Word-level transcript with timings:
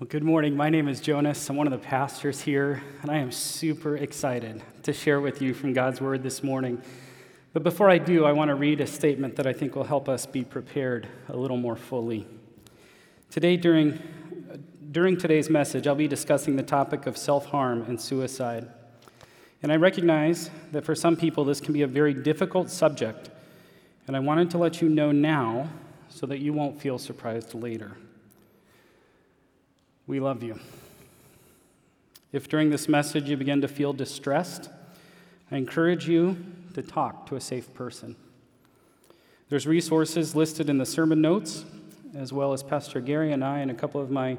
Well, 0.00 0.08
good 0.08 0.24
morning. 0.24 0.56
My 0.56 0.70
name 0.70 0.88
is 0.88 0.98
Jonas. 0.98 1.50
I'm 1.50 1.56
one 1.56 1.66
of 1.66 1.72
the 1.72 1.86
pastors 1.86 2.40
here, 2.40 2.82
and 3.02 3.10
I 3.10 3.18
am 3.18 3.30
super 3.30 3.98
excited 3.98 4.62
to 4.84 4.94
share 4.94 5.20
with 5.20 5.42
you 5.42 5.52
from 5.52 5.74
God's 5.74 6.00
Word 6.00 6.22
this 6.22 6.42
morning. 6.42 6.80
But 7.52 7.64
before 7.64 7.90
I 7.90 7.98
do, 7.98 8.24
I 8.24 8.32
want 8.32 8.48
to 8.48 8.54
read 8.54 8.80
a 8.80 8.86
statement 8.86 9.36
that 9.36 9.46
I 9.46 9.52
think 9.52 9.76
will 9.76 9.84
help 9.84 10.08
us 10.08 10.24
be 10.24 10.42
prepared 10.42 11.06
a 11.28 11.36
little 11.36 11.58
more 11.58 11.76
fully. 11.76 12.26
Today, 13.28 13.58
during, 13.58 14.00
during 14.90 15.18
today's 15.18 15.50
message, 15.50 15.86
I'll 15.86 15.94
be 15.94 16.08
discussing 16.08 16.56
the 16.56 16.62
topic 16.62 17.04
of 17.04 17.18
self 17.18 17.44
harm 17.44 17.82
and 17.82 18.00
suicide. 18.00 18.70
And 19.62 19.70
I 19.70 19.76
recognize 19.76 20.48
that 20.72 20.82
for 20.82 20.94
some 20.94 21.14
people, 21.14 21.44
this 21.44 21.60
can 21.60 21.74
be 21.74 21.82
a 21.82 21.86
very 21.86 22.14
difficult 22.14 22.70
subject, 22.70 23.28
and 24.06 24.16
I 24.16 24.20
wanted 24.20 24.50
to 24.52 24.56
let 24.56 24.80
you 24.80 24.88
know 24.88 25.12
now 25.12 25.68
so 26.08 26.24
that 26.24 26.38
you 26.38 26.54
won't 26.54 26.80
feel 26.80 26.96
surprised 26.96 27.52
later. 27.52 27.98
We 30.10 30.18
love 30.18 30.42
you. 30.42 30.58
If 32.32 32.48
during 32.48 32.70
this 32.70 32.88
message 32.88 33.30
you 33.30 33.36
begin 33.36 33.60
to 33.60 33.68
feel 33.68 33.92
distressed, 33.92 34.68
I 35.52 35.56
encourage 35.56 36.08
you 36.08 36.36
to 36.74 36.82
talk 36.82 37.26
to 37.26 37.36
a 37.36 37.40
safe 37.40 37.72
person. 37.74 38.16
There's 39.50 39.68
resources 39.68 40.34
listed 40.34 40.68
in 40.68 40.78
the 40.78 40.84
sermon 40.84 41.20
notes, 41.20 41.64
as 42.16 42.32
well 42.32 42.52
as 42.52 42.64
Pastor 42.64 43.00
Gary 43.00 43.30
and 43.30 43.44
I 43.44 43.60
and 43.60 43.70
a 43.70 43.74
couple 43.74 44.00
of 44.00 44.10
my 44.10 44.36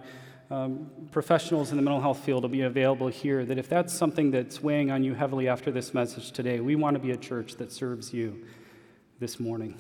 um, 0.50 0.90
professionals 1.10 1.72
in 1.72 1.78
the 1.78 1.84
mental 1.84 2.02
health 2.02 2.20
field 2.20 2.44
will 2.44 2.50
be 2.50 2.64
available 2.64 3.08
here. 3.08 3.46
That 3.46 3.58
if 3.58 3.70
that's 3.70 3.94
something 3.94 4.30
that's 4.30 4.62
weighing 4.62 4.92
on 4.92 5.06
you 5.06 5.14
heavily 5.14 5.48
after 5.48 5.72
this 5.72 5.94
message 5.94 6.34
today, 6.34 6.60
we 6.60 6.76
want 6.76 6.96
to 6.96 7.00
be 7.00 7.12
a 7.12 7.18
church 7.18 7.56
that 7.56 7.72
serves 7.72 8.14
you 8.14 8.46
this 9.22 9.40
morning. 9.40 9.78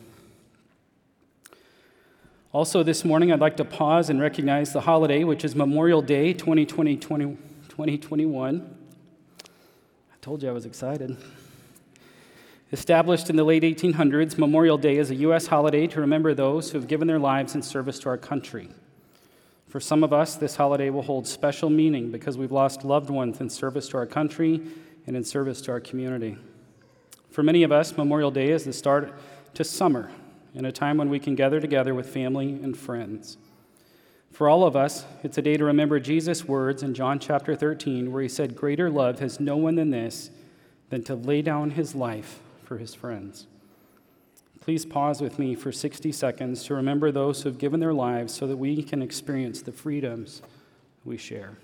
Also, 2.53 2.83
this 2.83 3.05
morning, 3.05 3.31
I'd 3.31 3.39
like 3.39 3.55
to 3.57 3.63
pause 3.63 4.09
and 4.09 4.19
recognize 4.19 4.73
the 4.73 4.81
holiday, 4.81 5.23
which 5.23 5.45
is 5.45 5.55
Memorial 5.55 6.01
Day 6.01 6.33
2020, 6.33 6.97
20, 6.97 7.25
2021. 7.69 8.75
I 9.45 10.15
told 10.19 10.43
you 10.43 10.49
I 10.49 10.51
was 10.51 10.65
excited. 10.65 11.15
Established 12.73 13.29
in 13.29 13.37
the 13.37 13.45
late 13.45 13.63
1800s, 13.63 14.37
Memorial 14.37 14.77
Day 14.77 14.97
is 14.97 15.11
a 15.11 15.15
U.S. 15.15 15.47
holiday 15.47 15.87
to 15.87 16.01
remember 16.01 16.33
those 16.33 16.69
who 16.69 16.77
have 16.77 16.89
given 16.89 17.07
their 17.07 17.19
lives 17.19 17.55
in 17.55 17.61
service 17.61 17.99
to 17.99 18.09
our 18.09 18.17
country. 18.17 18.67
For 19.69 19.79
some 19.79 20.03
of 20.03 20.11
us, 20.11 20.35
this 20.35 20.57
holiday 20.57 20.89
will 20.89 21.03
hold 21.03 21.27
special 21.27 21.69
meaning 21.69 22.11
because 22.11 22.37
we've 22.37 22.51
lost 22.51 22.83
loved 22.83 23.09
ones 23.09 23.39
in 23.39 23.49
service 23.49 23.87
to 23.89 23.97
our 23.97 24.05
country 24.05 24.59
and 25.07 25.15
in 25.15 25.23
service 25.23 25.61
to 25.61 25.71
our 25.71 25.79
community. 25.79 26.35
For 27.29 27.43
many 27.43 27.63
of 27.63 27.71
us, 27.71 27.95
Memorial 27.95 28.29
Day 28.29 28.49
is 28.49 28.65
the 28.65 28.73
start 28.73 29.13
to 29.53 29.63
summer 29.63 30.11
in 30.53 30.65
a 30.65 30.71
time 30.71 30.97
when 30.97 31.09
we 31.09 31.19
can 31.19 31.35
gather 31.35 31.59
together 31.59 31.93
with 31.93 32.09
family 32.09 32.59
and 32.61 32.77
friends. 32.77 33.37
For 34.31 34.47
all 34.47 34.63
of 34.63 34.75
us, 34.75 35.05
it's 35.23 35.37
a 35.37 35.41
day 35.41 35.57
to 35.57 35.65
remember 35.65 35.99
Jesus' 35.99 36.45
words 36.45 36.83
in 36.83 36.93
John 36.93 37.19
chapter 37.19 37.55
13, 37.55 38.11
where 38.11 38.21
he 38.21 38.29
said, 38.29 38.55
Greater 38.55 38.89
love 38.89 39.19
has 39.19 39.39
no 39.39 39.57
one 39.57 39.75
than 39.75 39.89
this, 39.89 40.29
than 40.89 41.03
to 41.03 41.15
lay 41.15 41.41
down 41.41 41.71
his 41.71 41.95
life 41.95 42.39
for 42.63 42.77
his 42.77 42.95
friends. 42.95 43.47
Please 44.61 44.85
pause 44.85 45.21
with 45.21 45.39
me 45.39 45.55
for 45.55 45.71
60 45.71 46.11
seconds 46.11 46.63
to 46.65 46.75
remember 46.75 47.11
those 47.11 47.41
who 47.41 47.49
have 47.49 47.57
given 47.57 47.79
their 47.79 47.93
lives 47.93 48.33
so 48.33 48.45
that 48.47 48.57
we 48.57 48.83
can 48.83 49.01
experience 49.01 49.61
the 49.61 49.71
freedoms 49.71 50.41
we 51.03 51.17
share. 51.17 51.57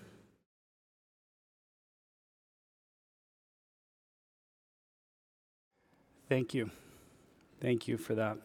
Thank 6.27 6.53
you. 6.53 6.71
Thank 7.61 7.87
you 7.87 7.97
for 7.97 8.15
that. 8.15 8.37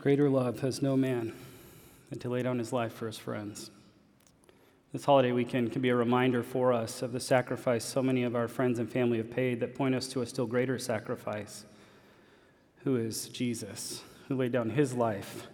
Greater 0.00 0.30
love 0.30 0.60
has 0.60 0.80
no 0.80 0.96
man 0.96 1.34
than 2.08 2.18
to 2.18 2.30
lay 2.30 2.42
down 2.42 2.58
his 2.58 2.72
life 2.72 2.94
for 2.94 3.06
his 3.06 3.18
friends. 3.18 3.70
This 4.94 5.04
holiday 5.04 5.30
weekend 5.30 5.72
can 5.72 5.82
be 5.82 5.90
a 5.90 5.94
reminder 5.94 6.42
for 6.42 6.72
us 6.72 7.02
of 7.02 7.12
the 7.12 7.20
sacrifice 7.20 7.84
so 7.84 8.02
many 8.02 8.22
of 8.22 8.34
our 8.34 8.48
friends 8.48 8.78
and 8.78 8.90
family 8.90 9.18
have 9.18 9.30
paid 9.30 9.60
that 9.60 9.74
point 9.74 9.94
us 9.94 10.08
to 10.08 10.22
a 10.22 10.26
still 10.26 10.46
greater 10.46 10.78
sacrifice, 10.78 11.66
who 12.84 12.96
is 12.96 13.28
Jesus, 13.28 14.02
who 14.28 14.36
laid 14.36 14.52
down 14.52 14.70
his 14.70 14.94
life 14.94 15.48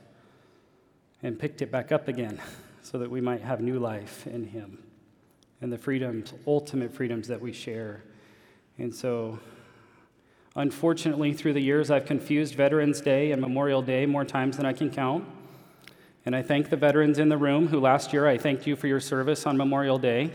and 1.24 1.40
picked 1.40 1.60
it 1.60 1.72
back 1.72 1.90
up 1.90 2.06
again 2.06 2.40
so 2.82 2.98
that 2.98 3.10
we 3.10 3.20
might 3.20 3.42
have 3.42 3.60
new 3.60 3.80
life 3.80 4.28
in 4.28 4.44
him 4.44 4.78
and 5.60 5.72
the 5.72 5.78
freedoms, 5.78 6.32
ultimate 6.46 6.94
freedoms 6.94 7.26
that 7.26 7.40
we 7.40 7.52
share. 7.52 8.04
And 8.78 8.94
so 8.94 9.40
Unfortunately, 10.56 11.34
through 11.34 11.52
the 11.52 11.60
years, 11.60 11.90
I've 11.90 12.06
confused 12.06 12.54
Veterans 12.54 13.02
Day 13.02 13.30
and 13.30 13.42
Memorial 13.42 13.82
Day 13.82 14.06
more 14.06 14.24
times 14.24 14.56
than 14.56 14.64
I 14.64 14.72
can 14.72 14.90
count. 14.90 15.22
And 16.24 16.34
I 16.34 16.40
thank 16.40 16.70
the 16.70 16.78
veterans 16.78 17.18
in 17.18 17.28
the 17.28 17.36
room 17.36 17.68
who 17.68 17.78
last 17.78 18.14
year 18.14 18.26
I 18.26 18.38
thanked 18.38 18.66
you 18.66 18.74
for 18.74 18.86
your 18.86 18.98
service 18.98 19.44
on 19.44 19.58
Memorial 19.58 19.98
Day. 19.98 20.30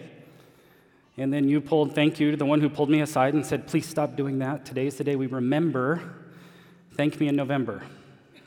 And 1.18 1.34
then 1.34 1.50
you 1.50 1.59
pulled, 1.59 1.96
thank 1.96 2.20
you 2.20 2.30
to 2.30 2.38
the 2.38 2.46
one 2.46 2.62
who 2.62 2.70
pulled 2.70 2.92
me 2.92 3.02
aside 3.02 3.34
and 3.34 3.44
said, 3.44 3.66
please 3.66 3.88
stop 3.88 4.16
doing 4.16 4.38
that. 4.40 4.64
Today's 4.64 4.96
the 4.96 5.04
day 5.04 5.16
we 5.16 5.26
remember. 5.26 6.14
Thank 6.94 7.20
me 7.20 7.28
in 7.28 7.36
November. 7.36 7.82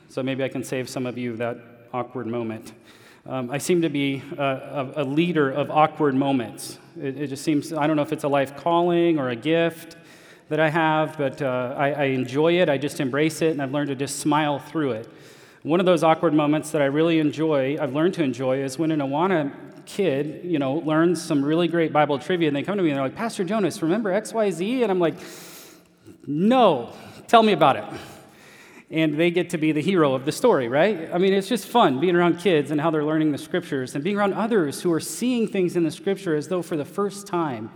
So 0.07 0.23
maybe 0.23 0.45
I 0.45 0.47
can 0.47 0.63
save 0.63 0.87
some 0.87 1.05
of 1.05 1.17
you 1.17 1.35
that 1.35 1.57
awkward 1.93 2.25
moment. 2.25 2.71
Um, 3.25 3.51
I 3.51 3.57
seem 3.57 3.81
to 3.81 3.89
be 3.89 4.23
a, 4.37 4.93
a, 4.97 5.03
leader 5.03 5.51
of 5.51 5.69
awkward 5.69 6.15
moments. 6.15 6.79
It, 6.97 7.19
it 7.19 7.27
just 7.27 7.43
seems, 7.43 7.73
I 7.73 7.85
don't 7.85 7.97
know 7.97 8.01
if 8.01 8.13
it's 8.13 8.23
a 8.23 8.29
life 8.29 8.55
calling 8.55 9.19
or 9.19 9.29
a 9.29 9.35
gift 9.35 9.97
that 10.49 10.59
I 10.59 10.69
have, 10.69 11.17
but 11.17 11.41
uh, 11.41 11.73
I, 11.77 11.91
I 11.91 12.03
enjoy 12.05 12.59
it. 12.59 12.69
I 12.69 12.77
just 12.77 12.99
embrace 12.99 13.41
it, 13.41 13.51
and 13.51 13.61
I've 13.61 13.71
learned 13.71 13.89
to 13.89 13.95
just 13.95 14.19
smile 14.19 14.59
through 14.59 14.91
it. 14.91 15.09
One 15.63 15.79
of 15.79 15.87
those 15.87 16.03
awkward 16.03 16.33
moments 16.33 16.69
that 16.71 16.81
I 16.81 16.85
really 16.85 17.19
enjoy, 17.19 17.77
I've 17.79 17.93
learned 17.93 18.13
to 18.15 18.23
enjoy, 18.23 18.59
is 18.63 18.77
when 18.77 18.91
an 18.91 18.99
Awana 18.99 19.51
kid, 19.87 20.41
you 20.43 20.59
know, 20.59 20.75
learns 20.75 21.23
some 21.23 21.43
really 21.43 21.67
great 21.67 21.91
Bible 21.91 22.19
trivia, 22.19 22.47
and 22.47 22.55
they 22.55 22.61
come 22.61 22.77
to 22.77 22.83
me 22.83 22.89
and 22.89 22.97
they're 22.97 23.05
like, 23.05 23.15
Pastor 23.15 23.43
Jonas, 23.43 23.81
remember 23.81 24.11
X, 24.11 24.33
Y, 24.33 24.51
Z? 24.51 24.83
And 24.83 24.91
I'm 24.91 24.99
like, 24.99 25.15
no, 26.27 26.93
tell 27.27 27.41
me 27.41 27.53
about 27.53 27.77
it. 27.77 27.85
And 28.91 29.17
they 29.17 29.31
get 29.31 29.49
to 29.49 29.57
be 29.57 29.71
the 29.71 29.81
hero 29.81 30.13
of 30.13 30.25
the 30.25 30.31
story, 30.31 30.67
right? 30.67 31.09
I 31.11 31.17
mean, 31.17 31.33
it's 31.33 31.49
just 31.49 31.67
fun 31.67 31.99
being 31.99 32.15
around 32.15 32.37
kids 32.37 32.69
and 32.69 32.79
how 32.79 32.91
they're 32.91 33.03
learning 33.03 33.31
the 33.31 33.37
scriptures 33.39 33.95
and 33.95 34.03
being 34.03 34.17
around 34.17 34.33
others 34.33 34.83
who 34.83 34.93
are 34.93 34.99
seeing 34.99 35.47
things 35.47 35.75
in 35.75 35.83
the 35.83 35.91
scripture 35.91 36.35
as 36.35 36.47
though 36.47 36.61
for 36.61 36.77
the 36.77 36.85
first 36.85 37.25
time. 37.25 37.71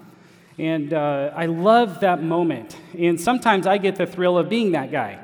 And 0.59 0.93
uh, 0.93 1.31
I 1.33 1.45
love 1.45 2.01
that 2.01 2.21
moment. 2.21 2.75
And 2.97 3.19
sometimes 3.19 3.65
I 3.65 3.77
get 3.77 3.95
the 3.95 4.05
thrill 4.05 4.37
of 4.37 4.49
being 4.49 4.73
that 4.73 4.91
guy. 4.91 5.17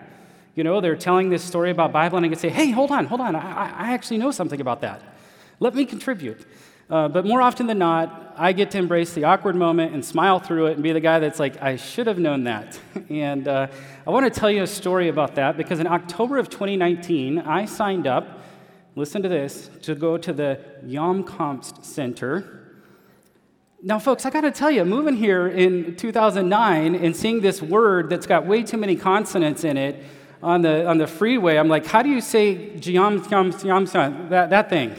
You 0.56 0.64
know, 0.64 0.80
they're 0.80 0.96
telling 0.96 1.30
this 1.30 1.44
story 1.44 1.72
about 1.72 1.92
Bible, 1.92 2.16
and 2.16 2.26
I 2.26 2.30
can 2.30 2.40
say, 2.40 2.48
hey, 2.48 2.72
hold 2.72 2.90
on, 2.90 3.06
hold 3.06 3.20
on. 3.20 3.36
I, 3.36 3.90
I 3.90 3.94
actually 3.94 4.18
know 4.18 4.32
something 4.32 4.62
about 4.62 4.80
that. 4.80 5.04
Let 5.60 5.76
me 5.76 5.84
contribute. 5.84 6.46
Uh, 6.90 7.10
but 7.10 7.26
more 7.26 7.42
often 7.42 7.68
than 7.68 7.80
not, 7.80 8.34
I 8.38 8.54
get 8.54 8.72
to 8.72 8.78
embrace 8.78 9.14
the 9.14 9.26
awkward 9.26 9.58
moment 9.58 9.94
and 9.94 10.06
smile 10.06 10.40
through 10.40 10.68
it 10.68 10.76
and 10.76 10.84
be 10.84 10.94
the 10.94 11.02
guy 11.02 11.20
that's 11.20 11.40
like, 11.40 11.62
I 11.62 11.76
should 11.76 12.08
have 12.08 12.18
known 12.18 12.46
that. 12.46 12.80
and 13.10 13.46
uh, 13.46 13.68
I 14.08 14.10
want 14.12 14.34
to 14.34 14.40
tell 14.40 14.50
you 14.50 14.64
a 14.64 14.68
story 14.68 15.10
about 15.10 15.36
that 15.36 15.58
because 15.58 15.82
in 15.82 15.88
October 15.88 16.38
of 16.38 16.50
2019, 16.50 17.40
I 17.40 17.66
signed 17.66 18.08
up, 18.08 18.42
listen 18.96 19.22
to 19.22 19.30
this, 19.30 19.70
to 19.82 19.96
go 19.96 20.18
to 20.18 20.32
the 20.32 20.62
Hjemkomst 20.86 21.84
Center 21.84 22.55
now, 23.88 24.00
folks, 24.00 24.26
I 24.26 24.32
got 24.32 24.42
to 24.42 24.50
tell 24.50 24.72
you, 24.72 24.84
moving 24.84 25.16
here 25.16 25.48
in 25.48 25.96
2009 25.96 26.96
and 26.96 27.16
seeing 27.16 27.42
this 27.42 27.62
word 27.62 28.10
that's 28.10 28.26
got 28.26 28.48
way 28.48 28.64
too 28.64 28.78
many 28.78 28.96
consonants 28.96 29.64
in 29.64 29.78
it 29.78 30.04
on 30.42 30.64
the, 30.64 30.88
on 30.88 30.98
the 30.98 31.06
freeway, 31.06 31.58
I'm 31.58 31.68
like, 31.68 31.86
how 31.86 32.02
do 32.02 32.10
you 32.10 32.20
say 32.20 32.80
that, 32.80 34.50
that 34.50 34.70
thing? 34.72 34.96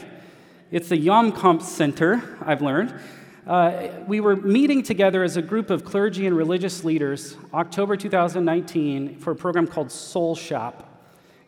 It's 0.71 0.87
the 0.87 1.05
Hjemkomst 1.05 1.63
Center, 1.63 2.37
I've 2.39 2.61
learned. 2.61 2.97
Uh, 3.45 3.89
we 4.07 4.21
were 4.21 4.37
meeting 4.37 4.83
together 4.83 5.21
as 5.21 5.35
a 5.35 5.41
group 5.41 5.69
of 5.69 5.83
clergy 5.83 6.25
and 6.25 6.37
religious 6.37 6.85
leaders, 6.85 7.35
October 7.53 7.97
2019, 7.97 9.17
for 9.17 9.31
a 9.31 9.35
program 9.35 9.67
called 9.67 9.91
Soul 9.91 10.33
Shop. 10.33 10.96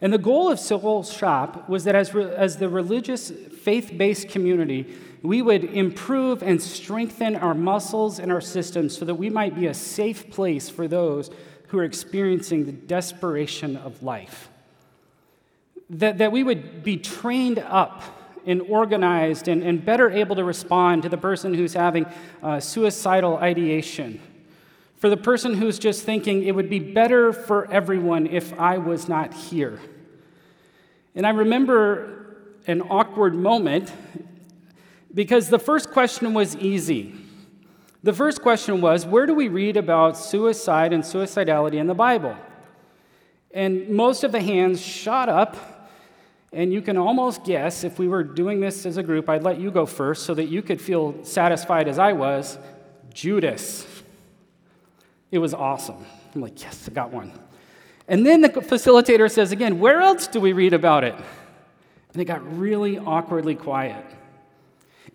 And 0.01 0.13
the 0.13 0.17
goal 0.17 0.49
of 0.49 0.59
Soul 0.59 1.03
Shop 1.03 1.67
was 1.67 1.83
that 1.83 1.95
as, 1.95 2.13
re- 2.13 2.33
as 2.33 2.57
the 2.57 2.69
religious, 2.69 3.31
faith 3.31 3.91
based 3.97 4.29
community, 4.29 4.95
we 5.21 5.41
would 5.41 5.65
improve 5.65 6.41
and 6.41 6.61
strengthen 6.61 7.35
our 7.35 7.53
muscles 7.53 8.19
and 8.19 8.31
our 8.31 8.39
systems 8.39 8.97
so 8.97 9.03
that 9.05 9.15
we 9.15 9.29
might 9.29 9.55
be 9.55 9.67
a 9.67 9.73
safe 9.73 10.29
place 10.29 10.69
for 10.69 10.87
those 10.87 11.29
who 11.67 11.79
are 11.79 11.83
experiencing 11.83 12.65
the 12.65 12.71
desperation 12.71 13.75
of 13.75 14.01
life. 14.01 14.49
That, 15.89 16.19
that 16.19 16.31
we 16.31 16.43
would 16.43 16.83
be 16.83 16.97
trained 16.97 17.59
up 17.59 18.03
and 18.45 18.61
organized 18.61 19.47
and, 19.47 19.61
and 19.63 19.83
better 19.83 20.09
able 20.09 20.35
to 20.37 20.43
respond 20.43 21.03
to 21.03 21.09
the 21.09 21.17
person 21.17 21.53
who's 21.53 21.73
having 21.73 22.05
uh, 22.41 22.59
suicidal 22.59 23.37
ideation. 23.37 24.21
For 24.99 25.09
the 25.09 25.17
person 25.17 25.53
who's 25.53 25.79
just 25.79 26.03
thinking, 26.03 26.43
it 26.43 26.53
would 26.53 26.69
be 26.69 26.79
better 26.79 27.31
for 27.31 27.71
everyone 27.71 28.27
if 28.27 28.57
I 28.59 28.77
was 28.77 29.07
not 29.07 29.33
here. 29.33 29.79
And 31.15 31.25
I 31.25 31.29
remember 31.29 32.35
an 32.67 32.81
awkward 32.81 33.33
moment 33.33 33.91
because 35.13 35.49
the 35.49 35.57
first 35.57 35.91
question 35.91 36.33
was 36.33 36.55
easy. 36.57 37.15
The 38.03 38.13
first 38.13 38.41
question 38.41 38.81
was 38.81 39.05
where 39.05 39.25
do 39.25 39.33
we 39.33 39.47
read 39.47 39.77
about 39.77 40.17
suicide 40.17 40.91
and 40.91 41.01
suicidality 41.03 41.75
in 41.75 41.87
the 41.87 41.95
Bible? 41.95 42.35
And 43.53 43.89
most 43.89 44.25
of 44.25 44.33
the 44.33 44.41
hands 44.41 44.81
shot 44.81 45.29
up, 45.29 45.55
And 46.51 46.73
you 46.73 46.81
can 46.81 46.97
almost 46.97 47.43
guess 47.43 47.83
if 47.83 47.99
we 47.99 48.07
were 48.07 48.23
doing 48.23 48.59
this 48.59 48.85
as 48.85 48.97
a 48.97 49.03
group, 49.03 49.29
I'd 49.29 49.43
let 49.43 49.59
you 49.59 49.69
go 49.69 49.85
first 49.85 50.25
so 50.25 50.33
that 50.33 50.45
you 50.45 50.61
could 50.61 50.81
feel 50.81 51.23
satisfied 51.23 51.87
as 51.87 51.99
I 51.99 52.13
was 52.13 52.57
Judas. 53.13 53.85
It 55.31 55.39
was 55.39 55.53
awesome. 55.53 56.05
I'm 56.33 56.41
like, 56.41 56.61
yes, 56.61 56.87
I 56.89 56.93
got 56.93 57.11
one. 57.11 57.31
And 58.07 58.25
then 58.25 58.41
the 58.41 58.49
facilitator 58.49 59.29
says 59.29 59.51
again, 59.51 59.79
where 59.79 60.01
else 60.01 60.27
do 60.27 60.39
we 60.39 60.53
read 60.53 60.73
about 60.73 61.03
it? 61.03 61.15
And 62.13 62.21
it 62.21 62.25
got 62.25 62.57
really 62.57 62.97
awkwardly 62.97 63.55
quiet. 63.55 64.03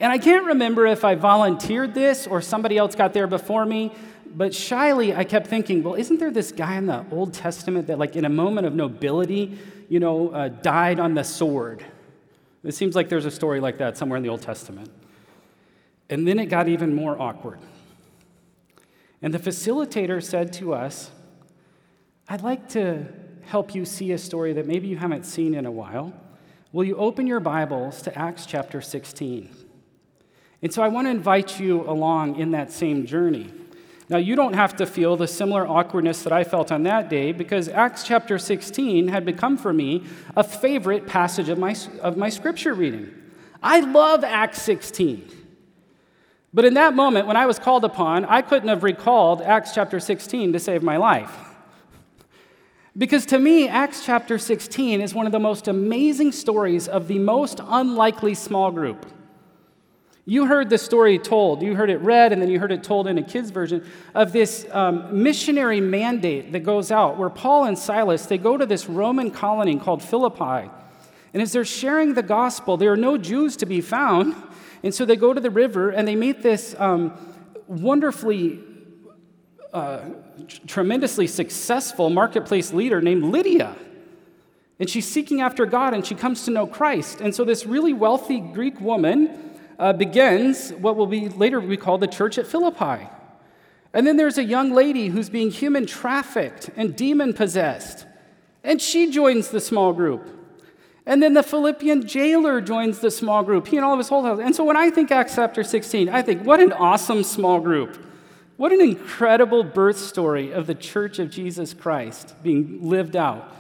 And 0.01 0.13
I 0.13 0.19
can't 0.19 0.47
remember 0.47 0.87
if 0.87 1.05
I 1.05 1.15
volunteered 1.15 1.95
this 1.95 2.27
or 2.27 2.41
somebody 2.41 2.79
else 2.79 2.95
got 2.95 3.13
there 3.13 3.27
before 3.27 3.65
me, 3.65 3.93
but 4.27 4.55
shyly 4.55 5.15
I 5.15 5.25
kept 5.25 5.47
thinking, 5.47 5.83
well, 5.83 5.95
isn't 5.95 6.19
there 6.19 6.31
this 6.31 6.53
guy 6.53 6.77
in 6.77 6.87
the 6.87 7.05
Old 7.11 7.33
Testament 7.35 7.87
that, 7.89 7.99
like, 7.99 8.17
in 8.17 8.25
a 8.25 8.29
moment 8.29 8.67
of 8.67 8.75
nobility, 8.75 9.57
you 9.89 10.01
know, 10.01 10.31
uh, 10.31 10.49
died 10.49 10.99
on 10.99 11.15
the 11.15 11.23
sword? 11.23 11.85
It 12.65 12.75
seems 12.75 12.97
like 12.97 13.09
there's 13.09 13.27
a 13.27 13.31
story 13.31 13.61
like 13.61 13.79
that 13.79 13.97
somewhere 13.97 14.17
in 14.17 14.23
the 14.23 14.31
Old 14.31 14.43
Testament. 14.43 14.91
And 16.11 16.27
then 16.27 16.39
it 16.39 16.47
got 16.47 16.69
even 16.69 16.95
more 16.95 17.21
awkward. 17.21 17.61
And 19.25 19.33
the 19.33 19.39
facilitator 19.39 20.23
said 20.23 20.53
to 20.55 20.75
us, 20.75 21.11
I'd 22.29 22.43
like 22.43 22.69
to 22.71 23.07
help 23.41 23.75
you 23.75 23.87
see 23.87 24.13
a 24.13 24.19
story 24.19 24.53
that 24.53 24.67
maybe 24.67 24.87
you 24.87 24.99
haven't 24.99 25.25
seen 25.25 25.55
in 25.55 25.65
a 25.65 25.71
while. 25.71 26.13
Will 26.73 26.85
you 26.85 26.95
open 26.97 27.27
your 27.27 27.41
Bibles 27.41 28.03
to 28.03 28.19
Acts 28.19 28.45
chapter 28.45 28.83
16? 28.83 29.49
And 30.61 30.75
so 30.75 30.83
I 30.83 30.89
want 30.89 31.07
to 31.07 31.11
invite 31.11 31.59
you 31.59 31.89
along 31.89 32.39
in 32.39 32.51
that 32.51 32.71
same 32.71 33.07
journey. 33.07 33.51
Now, 34.11 34.19
you 34.19 34.37
don't 34.37 34.53
have 34.53 34.77
to 34.77 34.85
feel 34.85 35.17
the 35.17 35.27
similar 35.27 35.67
awkwardness 35.67 36.23
that 36.25 36.33
I 36.35 36.45
felt 36.45 36.71
on 36.71 36.83
that 36.83 37.09
day 37.09 37.33
because 37.33 37.71
Acts 37.71 38.07
chapter 38.07 38.39
16 38.39 39.09
had 39.09 39.25
become 39.25 39.57
for 39.57 39.73
me 39.73 40.05
a 40.37 40.45
favorite 40.45 41.07
passage 41.07 41.49
of 41.49 41.57
my, 41.57 41.75
of 42.03 42.19
my 42.19 42.29
scripture 42.29 42.75
reading. 42.75 43.11
I 43.63 43.81
love 43.81 44.23
Acts 44.23 44.61
16. 44.61 45.44
But 46.55 46.65
in 46.65 46.75
that 46.75 46.95
moment, 46.95 47.27
when 47.27 47.37
I 47.37 47.47
was 47.47 47.59
called 47.59 47.85
upon, 47.85 48.25
I 48.27 48.41
couldn't 48.41 48.69
have 48.69 48.85
recalled 48.85 49.43
Acts 49.43 49.75
chapter 49.75 49.99
16 49.99 50.53
to 50.53 50.61
save 50.61 50.85
my 50.85 50.97
life. 50.97 51.37
Because 52.97 53.27
to 53.27 53.41
me, 53.41 53.67
Acts 53.67 54.07
chapter 54.07 54.39
16 54.39 55.01
is 55.01 55.13
one 55.13 55.27
of 55.27 55.33
the 55.33 55.41
most 55.41 55.67
amazing 55.67 56.31
stories 56.31 56.87
of 56.87 57.09
the 57.09 57.19
most 57.19 57.61
unlikely 57.61 58.35
small 58.35 58.71
group. 58.71 59.05
You 60.27 60.47
heard 60.47 60.71
the 60.71 60.79
story 60.79 61.19
told, 61.19 61.61
you 61.61 61.75
heard 61.75 61.91
it 61.91 61.99
read, 61.99 62.33
and 62.33 62.41
then 62.41 62.49
you 62.49 62.61
heard 62.61 62.71
it 62.71 62.85
told 62.85 63.09
in 63.09 63.19
a 63.19 63.23
kid's 63.23 63.51
version 63.51 63.85
of 64.15 64.33
this 64.33 64.65
um, 64.71 65.23
missionary 65.25 65.81
mandate 65.81 66.53
that 66.53 66.61
goes 66.61 66.93
out 66.93 67.19
where 67.19 67.31
Paul 67.31 67.65
and 67.65 67.77
Silas, 67.77 68.27
they 68.27 68.39
go 68.39 68.57
to 68.57 68.65
this 68.65 68.89
Roman 68.89 69.33
colony 69.33 69.77
called 69.77 70.05
Philippi. 70.05 70.71
And 71.35 71.43
as 71.43 71.51
they're 71.51 71.65
sharing 71.65 72.15
the 72.15 72.23
gospel, 72.23 72.77
there 72.77 72.93
are 72.93 72.97
no 72.97 73.19
Jews 73.19 73.57
to 73.57 73.67
be 73.67 73.81
found. 73.81 74.37
And 74.85 74.95
so 74.95 75.07
they 75.07 75.17
go 75.17 75.33
to 75.33 75.41
the 75.41 75.51
river 75.51 75.89
and 75.89 76.07
they 76.07 76.15
meet 76.15 76.43
this 76.43 76.77
um, 76.79 77.15
wonderfully, 77.67 78.61
uh, 79.73 80.01
tremendously 80.67 81.27
successful 81.27 82.11
marketplace 82.11 82.71
leader 82.75 83.01
named 83.01 83.25
Lydia. 83.25 83.75
And 84.79 84.91
she's 84.91 85.09
seeking 85.09 85.41
after 85.41 85.65
God 85.65 85.95
and 85.95 86.05
she 86.05 86.15
comes 86.15 86.45
to 86.45 86.51
know 86.51 86.67
Christ. 86.67 87.23
And 87.23 87.35
so 87.35 87.47
this 87.47 87.65
really 87.65 87.95
wealthy 87.95 88.41
Greek 88.41 88.79
woman 88.79 89.59
uh, 89.79 89.95
begins 89.95 90.71
what 90.73 90.97
will 90.97 91.07
be 91.07 91.31
later 91.31 91.63
be 91.63 91.79
called 91.79 92.03
the 92.03 92.07
church 92.07 92.37
at 92.37 92.47
Philippi. 92.47 93.09
And 93.95 94.07
then 94.07 94.19
there's 94.19 94.37
a 94.37 94.45
young 94.45 94.73
lady 94.75 95.09
who's 95.09 95.31
being 95.31 95.51
human 95.51 95.87
trafficked 95.87 96.69
and 96.77 96.95
demon 96.95 97.33
possessed. 97.33 98.05
And 98.63 98.83
she 98.83 99.11
joins 99.11 99.49
the 99.49 99.61
small 99.61 99.95
group. 99.95 100.44
And 101.07 101.23
then 101.23 101.35
the 101.35 101.43
Philippian 101.43 102.07
jailer 102.07 102.61
joins 102.61 103.01
the 103.01 103.11
small 103.11 103.43
group, 103.43 103.67
he 103.67 103.77
and 103.77 103.85
all 103.85 103.93
of 103.93 103.99
his 103.99 104.09
whole 104.09 104.23
house. 104.23 104.41
And 104.43 104.57
so 104.57 104.65
when 104.65 104.77
I 104.77 104.91
think 104.91 105.11
Acts 105.11 105.35
chapter 105.35 105.63
16, 105.63 106.09
I 106.09 106.23
think, 106.23 106.45
what 106.45 106.61
an 106.61 106.73
awesome 106.73 107.23
small 107.23 107.61
group. 107.61 107.99
What 108.57 108.73
an 108.73 108.81
incredible 108.81 109.65
birth 109.65 109.99
story 109.99 110.53
of 110.53 110.67
the 110.67 110.75
church 110.75 111.19
of 111.19 111.29
Jesus 111.29 111.75
Christ 111.75 112.35
being 112.43 112.89
lived 112.89 113.17
out. 113.17 113.53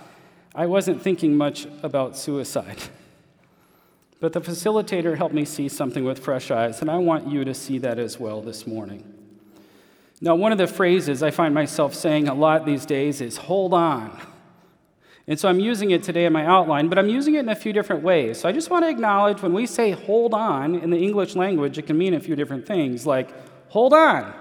I 0.55 0.67
wasn't 0.67 1.02
thinking 1.02 1.37
much 1.37 1.67
about 1.82 2.17
suicide. 2.17 2.79
But 4.20 4.32
the 4.32 4.40
facilitator 4.40 5.17
helped 5.17 5.35
me 5.35 5.44
see 5.44 5.69
something 5.69 6.05
with 6.05 6.20
fresh 6.20 6.50
eyes, 6.50 6.81
and 6.81 6.90
I 6.90 6.97
want 6.97 7.29
you 7.29 7.44
to 7.44 7.52
see 7.52 7.76
that 7.79 7.99
as 7.99 8.19
well 8.19 8.40
this 8.40 8.67
morning. 8.67 9.05
Now, 10.20 10.37
one 10.37 10.52
of 10.52 10.58
the 10.58 10.69
phrases 10.69 11.23
I 11.23 11.31
find 11.31 11.52
myself 11.52 11.93
saying 11.93 12.29
a 12.29 12.35
lot 12.35 12.64
these 12.64 12.87
days 12.87 13.20
is 13.20 13.37
hold 13.37 13.75
on. 13.75 14.19
And 15.26 15.41
so 15.41 15.49
I'm 15.49 15.61
using 15.61 15.91
it 15.91 16.03
today 16.03 16.26
in 16.26 16.32
my 16.32 16.44
outline, 16.44 16.88
but 16.88 16.99
I'm 16.99 17.09
using 17.09 17.35
it 17.35 17.41
in 17.41 17.49
a 17.49 17.55
few 17.55 17.73
different 17.73 18.03
ways. 18.03 18.41
So 18.41 18.49
I 18.49 18.53
just 18.53 18.69
want 18.69 18.85
to 18.85 18.91
acknowledge 18.91 19.41
when 19.41 19.55
we 19.55 19.67
say 19.67 19.93
hold 19.93 20.35
on 20.35 20.75
in 20.75 20.91
the 20.91 20.99
English 20.99 21.35
language, 21.35 21.79
it 21.79 21.87
can 21.87 21.97
mean 21.97 22.12
a 22.12 22.21
few 22.21 22.37
different 22.37 22.67
things, 22.67 23.06
like 23.06 23.31
hold 23.71 23.94
on. 23.94 24.35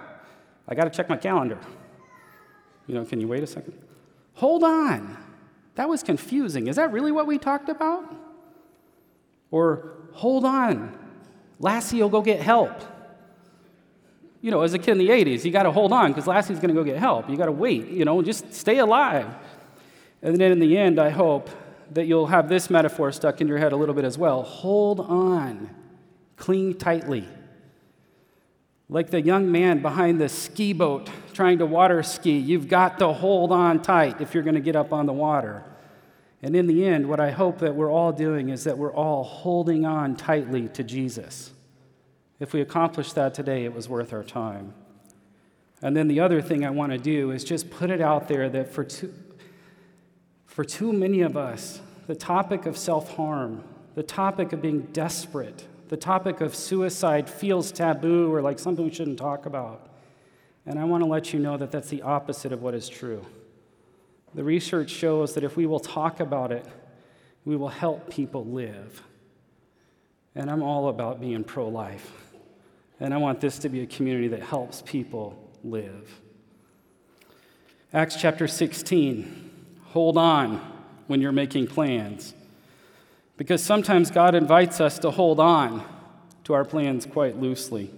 I 0.67 0.75
got 0.75 0.85
to 0.85 0.89
check 0.89 1.07
my 1.09 1.17
calendar. 1.17 1.57
You 2.87 2.95
know, 2.95 3.05
can 3.05 3.21
you 3.21 3.27
wait 3.27 3.43
a 3.43 3.47
second? 3.47 3.73
Hold 4.35 4.63
on. 4.63 5.17
That 5.75 5.87
was 5.87 6.03
confusing. 6.03 6.67
Is 6.67 6.75
that 6.75 6.91
really 6.91 7.11
what 7.11 7.27
we 7.27 7.37
talked 7.37 7.69
about? 7.69 8.13
Or, 9.51 9.93
hold 10.13 10.45
on, 10.45 10.97
Lassie 11.59 12.01
will 12.01 12.09
go 12.09 12.21
get 12.21 12.41
help. 12.41 12.81
You 14.41 14.51
know, 14.51 14.61
as 14.61 14.73
a 14.73 14.79
kid 14.79 14.91
in 14.91 14.97
the 14.97 15.09
80s, 15.09 15.45
you 15.45 15.51
got 15.51 15.63
to 15.63 15.71
hold 15.71 15.93
on 15.93 16.11
because 16.11 16.25
Lassie's 16.25 16.59
going 16.59 16.69
to 16.69 16.73
go 16.73 16.83
get 16.83 16.97
help. 16.97 17.29
You 17.29 17.37
got 17.37 17.45
to 17.45 17.51
wait, 17.51 17.87
you 17.87 18.03
know, 18.03 18.21
just 18.21 18.53
stay 18.53 18.79
alive. 18.79 19.33
And 20.23 20.37
then 20.37 20.53
in 20.53 20.59
the 20.59 20.77
end, 20.77 20.99
I 20.99 21.09
hope 21.09 21.49
that 21.91 22.07
you'll 22.07 22.27
have 22.27 22.49
this 22.49 22.69
metaphor 22.69 23.11
stuck 23.11 23.41
in 23.41 23.47
your 23.47 23.57
head 23.57 23.73
a 23.73 23.75
little 23.75 23.93
bit 23.93 24.05
as 24.05 24.17
well. 24.17 24.41
Hold 24.41 25.01
on, 25.01 25.69
cling 26.37 26.75
tightly. 26.75 27.27
Like 28.89 29.09
the 29.09 29.21
young 29.21 29.51
man 29.51 29.81
behind 29.81 30.19
the 30.19 30.29
ski 30.29 30.73
boat 30.73 31.09
trying 31.33 31.59
to 31.59 31.65
water 31.65 32.01
ski, 32.03 32.37
you've 32.37 32.67
got 32.67 32.99
to 32.99 33.11
hold 33.11 33.51
on 33.51 33.81
tight 33.81 34.21
if 34.21 34.33
you're 34.33 34.43
going 34.43 34.55
to 34.55 34.61
get 34.61 34.75
up 34.75 34.93
on 34.93 35.05
the 35.05 35.13
water. 35.13 35.63
And 36.41 36.55
in 36.55 36.67
the 36.67 36.85
end, 36.85 37.07
what 37.07 37.19
I 37.19 37.31
hope 37.31 37.59
that 37.59 37.75
we're 37.75 37.91
all 37.91 38.11
doing 38.11 38.49
is 38.49 38.63
that 38.65 38.77
we're 38.77 38.93
all 38.93 39.23
holding 39.23 39.85
on 39.85 40.15
tightly 40.15 40.67
to 40.69 40.83
Jesus. 40.83 41.51
If 42.39 42.53
we 42.53 42.61
accomplish 42.61 43.13
that 43.13 43.33
today, 43.33 43.65
it 43.65 43.73
was 43.73 43.87
worth 43.87 44.13
our 44.13 44.23
time. 44.23 44.73
And 45.81 45.95
then 45.95 46.07
the 46.07 46.19
other 46.19 46.41
thing 46.41 46.65
I 46.65 46.69
want 46.69 46.91
to 46.91 46.97
do 46.97 47.31
is 47.31 47.43
just 47.43 47.69
put 47.69 47.89
it 47.89 48.01
out 48.01 48.27
there 48.27 48.49
that 48.49 48.71
for 48.71 48.83
too, 48.83 49.13
for 50.53 50.63
too 50.63 50.93
many 50.93 51.21
of 51.21 51.35
us, 51.35 51.81
the 52.05 52.13
topic 52.13 52.67
of 52.67 52.77
self 52.77 53.15
harm, 53.15 53.63
the 53.95 54.03
topic 54.03 54.53
of 54.53 54.61
being 54.61 54.81
desperate, 54.93 55.65
the 55.89 55.97
topic 55.97 56.41
of 56.41 56.53
suicide 56.53 57.27
feels 57.27 57.71
taboo 57.71 58.31
or 58.31 58.39
like 58.39 58.59
something 58.59 58.85
we 58.85 58.93
shouldn't 58.93 59.17
talk 59.17 59.47
about. 59.47 59.89
And 60.67 60.77
I 60.77 60.83
want 60.83 61.03
to 61.03 61.09
let 61.09 61.33
you 61.33 61.39
know 61.39 61.57
that 61.57 61.71
that's 61.71 61.89
the 61.89 62.03
opposite 62.03 62.51
of 62.51 62.61
what 62.61 62.75
is 62.75 62.87
true. 62.87 63.25
The 64.35 64.43
research 64.43 64.91
shows 64.91 65.33
that 65.33 65.43
if 65.43 65.57
we 65.57 65.65
will 65.65 65.79
talk 65.79 66.19
about 66.19 66.51
it, 66.51 66.65
we 67.45 67.55
will 67.55 67.69
help 67.69 68.11
people 68.11 68.45
live. 68.45 69.01
And 70.35 70.51
I'm 70.51 70.61
all 70.61 70.87
about 70.87 71.19
being 71.19 71.43
pro 71.43 71.67
life. 71.67 72.11
And 72.99 73.11
I 73.11 73.17
want 73.17 73.41
this 73.41 73.57
to 73.59 73.69
be 73.69 73.81
a 73.81 73.87
community 73.87 74.27
that 74.29 74.43
helps 74.43 74.83
people 74.83 75.51
live. 75.63 76.21
Acts 77.91 78.15
chapter 78.15 78.47
16. 78.47 79.42
Hold 79.93 80.17
on 80.17 80.59
when 81.05 81.21
you're 81.21 81.31
making 81.31 81.67
plans. 81.67 82.33
Because 83.37 83.61
sometimes 83.61 84.09
God 84.09 84.33
invites 84.33 84.81
us 84.81 84.97
to 84.97 85.11
hold 85.11 85.39
on 85.39 85.85
to 86.45 86.53
our 86.53 86.65
plans 86.65 87.05
quite 87.05 87.39
loosely. 87.39 87.91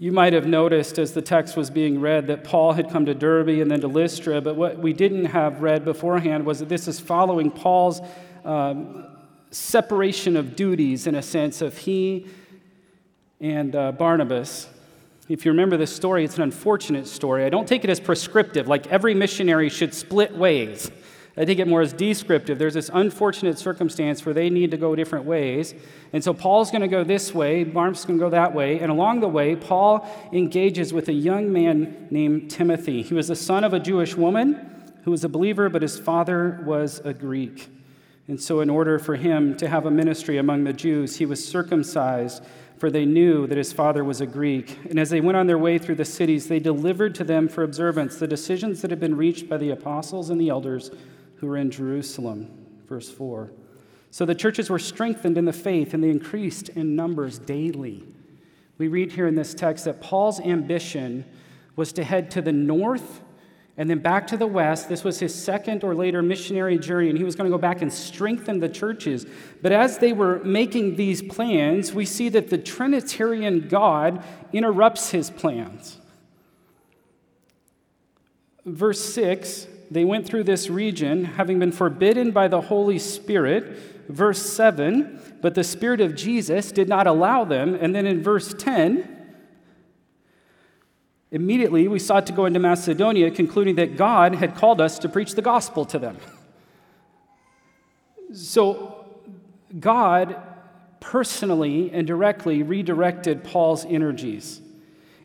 You 0.00 0.10
might 0.10 0.32
have 0.32 0.44
noticed 0.44 0.98
as 0.98 1.12
the 1.12 1.22
text 1.22 1.56
was 1.56 1.70
being 1.70 2.00
read 2.00 2.26
that 2.26 2.42
Paul 2.42 2.72
had 2.72 2.90
come 2.90 3.06
to 3.06 3.14
Derbe 3.14 3.60
and 3.60 3.70
then 3.70 3.80
to 3.82 3.86
Lystra, 3.86 4.40
but 4.40 4.56
what 4.56 4.80
we 4.80 4.92
didn't 4.92 5.26
have 5.26 5.62
read 5.62 5.84
beforehand 5.84 6.44
was 6.44 6.58
that 6.58 6.68
this 6.68 6.88
is 6.88 6.98
following 6.98 7.48
Paul's 7.48 8.00
um, 8.44 9.06
separation 9.52 10.36
of 10.36 10.56
duties 10.56 11.06
in 11.06 11.14
a 11.14 11.22
sense 11.22 11.62
of 11.62 11.78
he 11.78 12.26
and 13.40 13.76
uh, 13.76 13.92
Barnabas. 13.92 14.66
If 15.28 15.44
you 15.44 15.50
remember 15.50 15.76
this 15.76 15.94
story, 15.94 16.24
it's 16.24 16.36
an 16.36 16.42
unfortunate 16.42 17.08
story. 17.08 17.44
I 17.44 17.48
don't 17.48 17.66
take 17.66 17.82
it 17.82 17.90
as 17.90 17.98
prescriptive, 17.98 18.68
like 18.68 18.86
every 18.86 19.12
missionary 19.12 19.68
should 19.68 19.92
split 19.92 20.36
ways. 20.36 20.90
I 21.36 21.44
take 21.44 21.58
it 21.58 21.68
more 21.68 21.82
as 21.82 21.92
descriptive. 21.92 22.58
There's 22.58 22.74
this 22.74 22.90
unfortunate 22.94 23.58
circumstance 23.58 24.24
where 24.24 24.32
they 24.32 24.48
need 24.48 24.70
to 24.70 24.76
go 24.76 24.94
different 24.94 25.26
ways. 25.26 25.74
And 26.12 26.24
so 26.24 26.32
Paul's 26.32 26.70
going 26.70 26.80
to 26.80 26.88
go 26.88 27.04
this 27.04 27.34
way, 27.34 27.62
Barnabas 27.64 28.06
going 28.06 28.18
to 28.18 28.24
go 28.24 28.30
that 28.30 28.54
way. 28.54 28.78
And 28.78 28.90
along 28.90 29.20
the 29.20 29.28
way, 29.28 29.54
Paul 29.54 30.08
engages 30.32 30.94
with 30.94 31.08
a 31.08 31.12
young 31.12 31.52
man 31.52 32.08
named 32.10 32.50
Timothy. 32.50 33.02
He 33.02 33.12
was 33.12 33.28
the 33.28 33.36
son 33.36 33.64
of 33.64 33.74
a 33.74 33.80
Jewish 33.80 34.16
woman 34.16 34.94
who 35.04 35.10
was 35.10 35.24
a 35.24 35.28
believer, 35.28 35.68
but 35.68 35.82
his 35.82 35.98
father 35.98 36.62
was 36.64 37.00
a 37.04 37.12
Greek. 37.12 37.68
And 38.28 38.40
so, 38.40 38.60
in 38.60 38.68
order 38.68 38.98
for 38.98 39.16
him 39.16 39.56
to 39.56 39.68
have 39.68 39.86
a 39.86 39.90
ministry 39.90 40.36
among 40.36 40.64
the 40.64 40.72
Jews, 40.72 41.16
he 41.16 41.26
was 41.26 41.46
circumcised, 41.46 42.42
for 42.76 42.90
they 42.90 43.04
knew 43.04 43.46
that 43.46 43.56
his 43.56 43.72
father 43.72 44.02
was 44.02 44.20
a 44.20 44.26
Greek. 44.26 44.78
And 44.90 44.98
as 44.98 45.10
they 45.10 45.20
went 45.20 45.36
on 45.36 45.46
their 45.46 45.58
way 45.58 45.78
through 45.78 45.94
the 45.94 46.04
cities, 46.04 46.48
they 46.48 46.58
delivered 46.58 47.14
to 47.16 47.24
them 47.24 47.48
for 47.48 47.62
observance 47.62 48.18
the 48.18 48.26
decisions 48.26 48.82
that 48.82 48.90
had 48.90 49.00
been 49.00 49.16
reached 49.16 49.48
by 49.48 49.56
the 49.56 49.70
apostles 49.70 50.30
and 50.30 50.40
the 50.40 50.48
elders 50.48 50.90
who 51.36 51.46
were 51.46 51.56
in 51.56 51.70
Jerusalem. 51.70 52.50
verse 52.88 53.08
4. 53.08 53.52
So 54.10 54.24
the 54.24 54.34
churches 54.34 54.70
were 54.70 54.78
strengthened 54.78 55.36
in 55.36 55.44
the 55.44 55.52
faith 55.52 55.92
and 55.92 56.02
they 56.02 56.10
increased 56.10 56.70
in 56.70 56.96
numbers 56.96 57.38
daily. 57.38 58.04
We 58.78 58.88
read 58.88 59.12
here 59.12 59.26
in 59.26 59.34
this 59.34 59.54
text 59.54 59.84
that 59.84 60.00
Paul's 60.00 60.40
ambition 60.40 61.24
was 61.76 61.92
to 61.94 62.04
head 62.04 62.30
to 62.32 62.42
the 62.42 62.52
north 62.52 63.20
and 63.78 63.90
then 63.90 63.98
back 63.98 64.26
to 64.28 64.36
the 64.36 64.46
west. 64.46 64.88
This 64.88 65.04
was 65.04 65.18
his 65.18 65.34
second 65.34 65.84
or 65.84 65.94
later 65.94 66.22
missionary 66.22 66.78
journey, 66.78 67.08
and 67.10 67.18
he 67.18 67.24
was 67.24 67.36
going 67.36 67.50
to 67.50 67.54
go 67.54 67.60
back 67.60 67.82
and 67.82 67.92
strengthen 67.92 68.60
the 68.60 68.68
churches. 68.68 69.26
But 69.62 69.72
as 69.72 69.98
they 69.98 70.12
were 70.12 70.42
making 70.44 70.96
these 70.96 71.22
plans, 71.22 71.92
we 71.92 72.04
see 72.04 72.28
that 72.30 72.48
the 72.48 72.58
Trinitarian 72.58 73.68
God 73.68 74.24
interrupts 74.52 75.10
his 75.10 75.30
plans. 75.30 75.98
Verse 78.64 79.02
6 79.14 79.68
they 79.88 80.04
went 80.04 80.26
through 80.26 80.42
this 80.42 80.68
region, 80.68 81.24
having 81.24 81.60
been 81.60 81.70
forbidden 81.70 82.32
by 82.32 82.48
the 82.48 82.60
Holy 82.60 82.98
Spirit. 82.98 83.78
Verse 84.08 84.42
7 84.42 85.20
but 85.40 85.54
the 85.54 85.64
Spirit 85.64 86.00
of 86.00 86.14
Jesus 86.14 86.72
did 86.72 86.88
not 86.88 87.06
allow 87.06 87.44
them. 87.44 87.78
And 87.80 87.94
then 87.94 88.06
in 88.06 88.22
verse 88.22 88.54
10, 88.54 89.15
Immediately, 91.32 91.88
we 91.88 91.98
sought 91.98 92.26
to 92.26 92.32
go 92.32 92.46
into 92.46 92.60
Macedonia, 92.60 93.30
concluding 93.30 93.74
that 93.76 93.96
God 93.96 94.36
had 94.36 94.54
called 94.54 94.80
us 94.80 94.98
to 95.00 95.08
preach 95.08 95.34
the 95.34 95.42
gospel 95.42 95.84
to 95.86 95.98
them. 95.98 96.18
So, 98.32 99.06
God 99.78 100.36
personally 101.00 101.90
and 101.92 102.06
directly 102.06 102.62
redirected 102.62 103.44
Paul's 103.44 103.84
energies. 103.84 104.60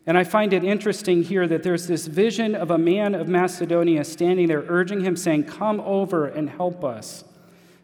And 0.04 0.18
I 0.18 0.24
find 0.24 0.52
it 0.52 0.64
interesting 0.64 1.22
here 1.22 1.46
that 1.46 1.62
there's 1.62 1.86
this 1.86 2.08
vision 2.08 2.56
of 2.56 2.72
a 2.72 2.78
man 2.78 3.14
of 3.14 3.28
Macedonia 3.28 4.02
standing 4.04 4.48
there 4.48 4.64
urging 4.66 5.04
him, 5.04 5.16
saying, 5.16 5.44
Come 5.44 5.80
over 5.80 6.26
and 6.26 6.50
help 6.50 6.84
us. 6.84 7.22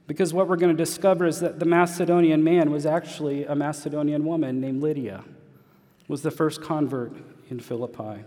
Because 0.09 0.35
what 0.35 0.49
we're 0.49 0.57
going 0.57 0.77
to 0.77 0.85
discover 0.85 1.27
is 1.27 1.39
that 1.41 1.61
the 1.61 1.67
Macedonian 1.67 2.43
man 2.43 2.73
was 2.73 2.87
actually 2.87 3.45
a 3.45 3.55
Macedonian 3.55 4.25
woman 4.25 4.61
named 4.61 4.83
Lydia, 4.83 5.23
was 6.09 6.23
the 6.23 6.31
first 6.31 6.63
convert 6.63 7.13
in 7.50 7.61
Philippi. 7.61 8.25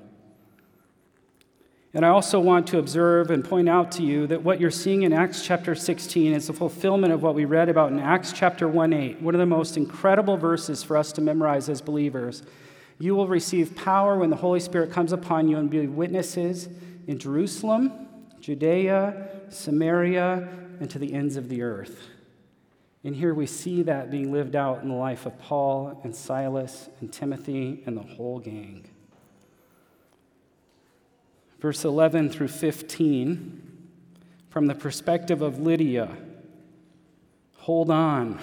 And 1.94 2.06
I 2.06 2.10
also 2.10 2.40
want 2.40 2.68
to 2.68 2.80
observe 2.80 3.32
and 3.32 3.44
point 3.44 3.68
out 3.68 3.92
to 3.94 4.04
you 4.04 4.26
that 4.28 4.44
what 4.44 4.62
you're 4.62 4.72
seeing 4.72 5.04
in 5.04 5.12
Acts 5.12 5.46
chapter 5.46 5.76
16 5.76 6.32
is 6.32 6.48
the 6.48 6.54
fulfillment 6.54 7.12
of 7.12 7.22
what 7.22 7.36
we 7.36 7.44
read 7.44 7.68
about 7.68 7.92
in 7.92 8.00
Acts 8.00 8.32
chapter 8.32 8.68
1 8.68 8.94
8, 8.94 9.22
one 9.22 9.36
of 9.36 9.40
the 9.40 9.46
most 9.46 9.76
incredible 9.76 10.38
verses 10.38 10.84
for 10.84 10.96
us 10.96 11.12
to 11.14 11.22
memorize 11.22 11.68
as 11.68 11.82
believers. 11.82 12.44
You 12.98 13.16
will 13.16 13.28
receive 13.28 13.76
power 13.76 14.18
when 14.18 14.30
the 14.30 14.38
Holy 14.38 14.62
Spirit 14.62 14.92
comes 14.92 15.12
upon 15.12 15.50
you 15.50 15.58
and 15.58 15.70
be 15.70 15.88
witnesses 15.88 16.70
in 17.08 17.20
Jerusalem, 17.20 18.08
Judea, 18.40 19.30
Samaria, 19.50 20.48
and 20.80 20.90
to 20.90 20.98
the 20.98 21.14
ends 21.14 21.36
of 21.36 21.50
the 21.50 21.62
earth. 21.62 22.08
And 23.04 23.16
here 23.16 23.34
we 23.34 23.48
see 23.48 23.82
that 23.84 24.12
being 24.12 24.32
lived 24.32 24.56
out 24.56 24.82
in 24.82 24.88
the 24.88 24.96
life 24.96 25.26
of 25.26 25.38
Paul 25.40 26.00
and 26.04 26.16
Silas 26.16 26.90
and 27.02 27.12
Timothy 27.12 27.84
and 27.86 27.98
the 27.98 28.02
whole 28.02 28.40
gang. 28.40 28.86
Verse 31.62 31.86
11 31.86 32.30
through 32.30 32.48
15, 32.48 33.88
from 34.50 34.66
the 34.66 34.76
perspective 34.76 35.44
of 35.44 35.60
Lydia, 35.60 36.10
hold 37.60 37.92
on 37.92 38.40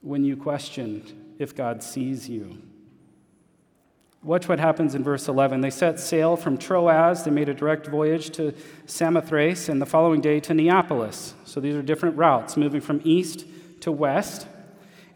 when 0.00 0.24
you 0.24 0.36
question 0.36 1.34
if 1.40 1.56
God 1.56 1.82
sees 1.82 2.28
you. 2.28 2.62
Watch 4.22 4.48
what 4.48 4.60
happens 4.60 4.94
in 4.94 5.02
verse 5.02 5.28
11. 5.28 5.60
They 5.60 5.70
set 5.70 5.98
sail 5.98 6.36
from 6.36 6.56
Troas. 6.56 7.24
They 7.24 7.30
made 7.30 7.48
a 7.48 7.54
direct 7.54 7.86
voyage 7.86 8.30
to 8.30 8.54
Samothrace 8.86 9.68
and 9.68 9.80
the 9.80 9.86
following 9.86 10.20
day 10.20 10.40
to 10.40 10.54
Neapolis. 10.54 11.34
So 11.44 11.58
these 11.58 11.74
are 11.74 11.82
different 11.82 12.16
routes, 12.16 12.56
moving 12.56 12.80
from 12.80 13.00
east 13.02 13.44
to 13.80 13.90
west. 13.90 14.46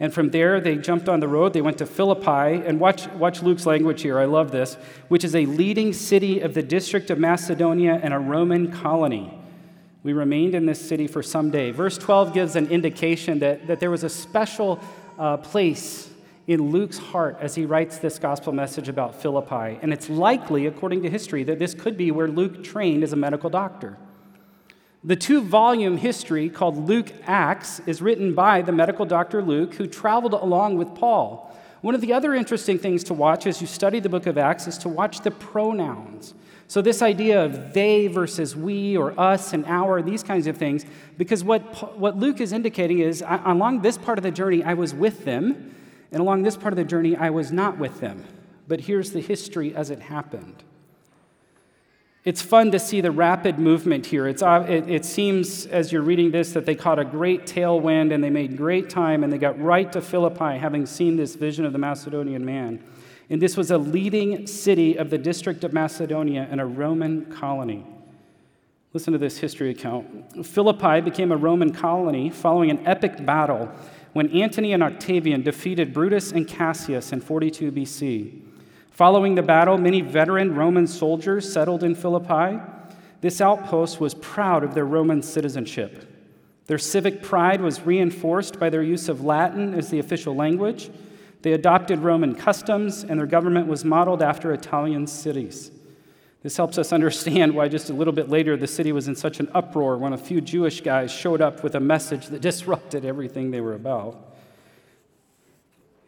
And 0.00 0.12
from 0.12 0.30
there, 0.30 0.60
they 0.60 0.76
jumped 0.76 1.08
on 1.08 1.20
the 1.20 1.28
road. 1.28 1.52
They 1.52 1.62
went 1.62 1.78
to 1.78 1.86
Philippi. 1.86 2.64
And 2.66 2.80
watch, 2.80 3.06
watch 3.08 3.42
Luke's 3.42 3.66
language 3.66 4.02
here. 4.02 4.18
I 4.18 4.24
love 4.24 4.50
this, 4.50 4.74
which 5.08 5.24
is 5.24 5.34
a 5.34 5.46
leading 5.46 5.92
city 5.92 6.40
of 6.40 6.54
the 6.54 6.62
district 6.62 7.10
of 7.10 7.18
Macedonia 7.18 8.00
and 8.02 8.12
a 8.12 8.18
Roman 8.18 8.72
colony. 8.72 9.38
We 10.02 10.12
remained 10.12 10.54
in 10.54 10.66
this 10.66 10.80
city 10.80 11.06
for 11.06 11.22
some 11.22 11.50
day. 11.50 11.70
Verse 11.70 11.96
12 11.96 12.34
gives 12.34 12.56
an 12.56 12.68
indication 12.68 13.38
that, 13.38 13.66
that 13.68 13.80
there 13.80 13.90
was 13.90 14.04
a 14.04 14.10
special 14.10 14.80
uh, 15.18 15.38
place 15.38 16.10
in 16.46 16.70
Luke's 16.70 16.98
heart 16.98 17.38
as 17.40 17.54
he 17.54 17.64
writes 17.64 17.98
this 17.98 18.18
gospel 18.18 18.52
message 18.52 18.88
about 18.88 19.14
Philippi. 19.14 19.78
And 19.80 19.92
it's 19.92 20.10
likely, 20.10 20.66
according 20.66 21.02
to 21.04 21.10
history, 21.10 21.42
that 21.44 21.58
this 21.58 21.72
could 21.72 21.96
be 21.96 22.10
where 22.10 22.28
Luke 22.28 22.62
trained 22.62 23.02
as 23.02 23.12
a 23.12 23.16
medical 23.16 23.48
doctor. 23.48 23.96
The 25.06 25.16
two 25.16 25.42
volume 25.42 25.98
history 25.98 26.48
called 26.48 26.88
Luke 26.88 27.12
Acts 27.26 27.78
is 27.80 28.00
written 28.00 28.34
by 28.34 28.62
the 28.62 28.72
medical 28.72 29.04
doctor 29.04 29.42
Luke, 29.42 29.74
who 29.74 29.86
traveled 29.86 30.32
along 30.32 30.78
with 30.78 30.94
Paul. 30.94 31.54
One 31.82 31.94
of 31.94 32.00
the 32.00 32.14
other 32.14 32.32
interesting 32.34 32.78
things 32.78 33.04
to 33.04 33.14
watch 33.14 33.46
as 33.46 33.60
you 33.60 33.66
study 33.66 34.00
the 34.00 34.08
book 34.08 34.24
of 34.26 34.38
Acts 34.38 34.66
is 34.66 34.78
to 34.78 34.88
watch 34.88 35.20
the 35.20 35.30
pronouns. 35.30 36.32
So, 36.68 36.80
this 36.80 37.02
idea 37.02 37.44
of 37.44 37.74
they 37.74 38.06
versus 38.06 38.56
we 38.56 38.96
or 38.96 39.12
us 39.20 39.52
and 39.52 39.66
our, 39.66 40.00
these 40.00 40.22
kinds 40.22 40.46
of 40.46 40.56
things, 40.56 40.86
because 41.18 41.44
what, 41.44 41.98
what 41.98 42.16
Luke 42.16 42.40
is 42.40 42.52
indicating 42.52 43.00
is 43.00 43.22
along 43.44 43.82
this 43.82 43.98
part 43.98 44.16
of 44.16 44.24
the 44.24 44.30
journey, 44.30 44.64
I 44.64 44.72
was 44.72 44.94
with 44.94 45.26
them, 45.26 45.74
and 46.12 46.22
along 46.22 46.44
this 46.44 46.56
part 46.56 46.72
of 46.72 46.76
the 46.76 46.84
journey, 46.84 47.14
I 47.14 47.28
was 47.28 47.52
not 47.52 47.76
with 47.76 48.00
them. 48.00 48.24
But 48.66 48.80
here's 48.80 49.10
the 49.10 49.20
history 49.20 49.74
as 49.74 49.90
it 49.90 50.00
happened. 50.00 50.64
It's 52.24 52.40
fun 52.40 52.70
to 52.70 52.78
see 52.78 53.02
the 53.02 53.10
rapid 53.10 53.58
movement 53.58 54.06
here. 54.06 54.26
It's, 54.26 54.42
uh, 54.42 54.64
it, 54.66 54.88
it, 54.88 55.04
seems, 55.04 55.66
as 55.66 55.92
you're 55.92 56.00
reading 56.00 56.30
this, 56.30 56.52
that 56.52 56.64
they 56.64 56.74
caught 56.74 56.98
a 56.98 57.04
great 57.04 57.44
tailwind 57.44 58.14
and 58.14 58.24
they 58.24 58.30
made 58.30 58.56
great 58.56 58.88
time 58.88 59.22
and 59.22 59.30
they 59.30 59.36
got 59.36 59.60
right 59.60 59.92
to 59.92 60.00
Philippi, 60.00 60.56
having 60.56 60.86
seen 60.86 61.16
this 61.16 61.34
vision 61.34 61.66
of 61.66 61.74
the 61.74 61.78
Macedonian 61.78 62.42
man. 62.42 62.82
And 63.28 63.42
this 63.42 63.58
was 63.58 63.70
a 63.70 63.76
leading 63.76 64.46
city 64.46 64.96
of 64.96 65.10
the 65.10 65.18
district 65.18 65.64
of 65.64 65.74
Macedonia 65.74 66.48
and 66.50 66.62
a 66.62 66.64
Roman 66.64 67.26
colony. 67.26 67.84
Listen 68.94 69.12
to 69.12 69.18
this 69.18 69.36
history 69.36 69.70
account. 69.70 70.46
Philippi 70.46 71.02
became 71.02 71.30
a 71.30 71.36
Roman 71.36 71.74
colony 71.74 72.30
following 72.30 72.70
an 72.70 72.86
epic 72.86 73.26
battle 73.26 73.70
when 74.14 74.30
Antony 74.30 74.72
and 74.72 74.82
Octavian 74.82 75.42
defeated 75.42 75.92
Brutus 75.92 76.32
and 76.32 76.48
Cassius 76.48 77.12
in 77.12 77.20
42 77.20 77.70
BC. 77.70 78.53
Following 78.94 79.34
the 79.34 79.42
battle, 79.42 79.76
many 79.76 80.02
veteran 80.02 80.54
Roman 80.54 80.86
soldiers 80.86 81.52
settled 81.52 81.82
in 81.82 81.96
Philippi. 81.96 82.62
This 83.22 83.40
outpost 83.40 83.98
was 83.98 84.14
proud 84.14 84.62
of 84.62 84.74
their 84.74 84.84
Roman 84.84 85.20
citizenship. 85.20 86.08
Their 86.66 86.78
civic 86.78 87.20
pride 87.20 87.60
was 87.60 87.84
reinforced 87.84 88.60
by 88.60 88.70
their 88.70 88.84
use 88.84 89.08
of 89.08 89.24
Latin 89.24 89.74
as 89.74 89.90
the 89.90 89.98
official 89.98 90.36
language. 90.36 90.90
They 91.42 91.54
adopted 91.54 91.98
Roman 91.98 92.36
customs, 92.36 93.02
and 93.02 93.18
their 93.18 93.26
government 93.26 93.66
was 93.66 93.84
modeled 93.84 94.22
after 94.22 94.52
Italian 94.52 95.08
cities. 95.08 95.72
This 96.44 96.56
helps 96.56 96.78
us 96.78 96.92
understand 96.92 97.52
why 97.52 97.66
just 97.66 97.90
a 97.90 97.94
little 97.94 98.12
bit 98.12 98.28
later 98.28 98.56
the 98.56 98.68
city 98.68 98.92
was 98.92 99.08
in 99.08 99.16
such 99.16 99.40
an 99.40 99.50
uproar 99.54 99.98
when 99.98 100.12
a 100.12 100.18
few 100.18 100.40
Jewish 100.40 100.82
guys 100.82 101.10
showed 101.10 101.40
up 101.40 101.64
with 101.64 101.74
a 101.74 101.80
message 101.80 102.28
that 102.28 102.40
disrupted 102.42 103.04
everything 103.04 103.50
they 103.50 103.60
were 103.60 103.74
about. 103.74 104.36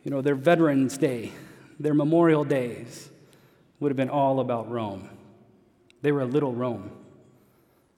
You 0.05 0.13
know, 0.13 0.21
their 0.21 0.37
Veterans 0.37 0.97
Day, 0.97 1.33
their 1.79 1.95
Memorial 1.95 2.45
Days 2.45 3.11
would 3.81 3.91
have 3.91 3.97
been 3.97 4.11
all 4.11 4.41
about 4.41 4.71
Rome. 4.71 5.11
They 6.03 6.13
were 6.13 6.23
a 6.23 6.27
little 6.27 6.53
Rome. 6.53 6.91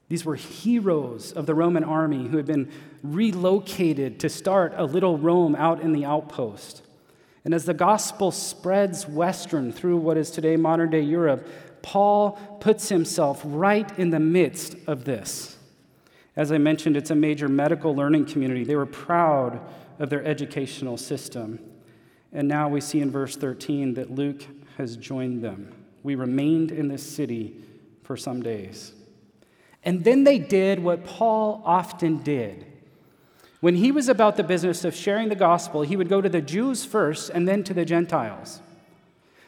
These 0.09 0.25
were 0.25 0.37
heroes 0.37 1.33
of 1.33 1.47
the 1.47 1.55
Roman 1.55 1.85
army 1.85 2.29
who 2.29 2.39
had 2.39 2.47
been 2.47 2.71
relocated 3.03 4.21
to 4.21 4.29
start 4.29 4.73
a 4.77 4.85
little 4.85 5.19
Rome 5.19 5.55
out 5.55 5.81
in 5.81 5.93
the 5.93 6.05
outpost. 6.05 6.83
And 7.45 7.55
as 7.55 7.67
the 7.67 7.75
gospel 7.75 8.31
spreads 8.31 9.07
western 9.07 9.73
through 9.73 9.99
what 9.99 10.17
is 10.17 10.31
today 10.31 10.57
modern 10.57 10.91
day 10.91 11.01
Europe, 11.01 11.47
Paul 11.83 12.33
puts 12.61 12.89
himself 12.89 13.43
right 13.45 13.99
in 13.99 14.11
the 14.11 14.21
midst 14.21 14.77
of 14.87 15.05
this. 15.05 15.57
As 16.37 16.53
I 16.53 16.59
mentioned, 16.59 16.97
it's 16.97 17.11
a 17.11 17.15
major 17.15 17.49
medical 17.49 17.95
learning 17.95 18.27
community. 18.27 18.65
They 18.65 18.77
were 18.77 18.87
proud 18.87 19.61
of 19.99 20.09
their 20.09 20.25
educational 20.25 20.97
system. 20.97 21.59
And 22.33 22.49
now 22.49 22.69
we 22.69 22.81
see 22.81 23.01
in 23.01 23.11
verse 23.11 23.37
13 23.37 23.95
that 23.95 24.11
Luke 24.11 24.45
has 24.77 24.97
joined 24.97 25.43
them. 25.43 25.73
We 26.03 26.15
remained 26.15 26.71
in 26.71 26.89
this 26.89 27.03
city 27.03 27.57
for 28.03 28.17
some 28.17 28.43
days. 28.43 28.93
And 29.83 30.05
then 30.05 30.25
they 30.25 30.39
did 30.39 30.83
what 30.83 31.05
Paul 31.05 31.63
often 31.65 32.19
did. 32.19 32.67
When 33.61 33.75
he 33.75 33.91
was 33.91 34.09
about 34.09 34.37
the 34.37 34.45
business 34.45 34.85
of 34.85 34.95
sharing 34.95 35.29
the 35.29 35.35
gospel, 35.35 35.83
he 35.83 35.97
would 35.97 36.09
go 36.09 36.21
to 36.21 36.29
the 36.29 36.41
Jews 36.41 36.85
first 36.85 37.31
and 37.31 37.49
then 37.49 37.65
to 37.65 37.75
the 37.75 37.85
Gentiles. 37.85 38.61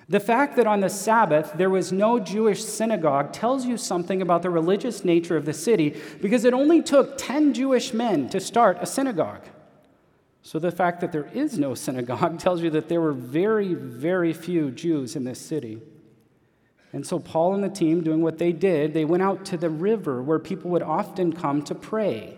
The 0.08 0.18
fact 0.18 0.56
that 0.56 0.66
on 0.66 0.80
the 0.80 0.88
Sabbath 0.88 1.52
there 1.54 1.70
was 1.70 1.92
no 1.92 2.18
Jewish 2.18 2.64
synagogue 2.64 3.32
tells 3.32 3.64
you 3.64 3.76
something 3.76 4.20
about 4.20 4.42
the 4.42 4.50
religious 4.50 5.04
nature 5.04 5.36
of 5.36 5.44
the 5.44 5.52
city 5.52 6.00
because 6.20 6.44
it 6.44 6.52
only 6.52 6.82
took 6.82 7.16
10 7.16 7.54
Jewish 7.54 7.94
men 7.94 8.28
to 8.30 8.40
start 8.40 8.78
a 8.80 8.86
synagogue. 8.86 9.44
So 10.42 10.58
the 10.58 10.72
fact 10.72 11.00
that 11.00 11.12
there 11.12 11.28
is 11.34 11.58
no 11.58 11.74
synagogue 11.74 12.38
tells 12.40 12.62
you 12.62 12.70
that 12.70 12.88
there 12.88 13.00
were 13.00 13.12
very, 13.12 13.74
very 13.74 14.32
few 14.32 14.70
Jews 14.70 15.16
in 15.16 15.24
this 15.24 15.40
city. 15.40 15.80
And 16.92 17.06
so 17.06 17.18
Paul 17.18 17.54
and 17.54 17.62
the 17.62 17.68
team, 17.68 18.02
doing 18.02 18.20
what 18.20 18.38
they 18.38 18.52
did, 18.52 18.94
they 18.94 19.04
went 19.04 19.22
out 19.22 19.44
to 19.46 19.56
the 19.56 19.70
river 19.70 20.22
where 20.22 20.38
people 20.38 20.70
would 20.72 20.82
often 20.82 21.32
come 21.32 21.62
to 21.62 21.74
pray. 21.74 22.36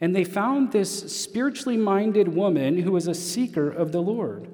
And 0.00 0.14
they 0.14 0.24
found 0.24 0.70
this 0.70 1.12
spiritually 1.20 1.76
minded 1.76 2.28
woman 2.28 2.78
who 2.78 2.92
was 2.92 3.08
a 3.08 3.14
seeker 3.14 3.70
of 3.70 3.90
the 3.90 4.02
Lord. 4.02 4.48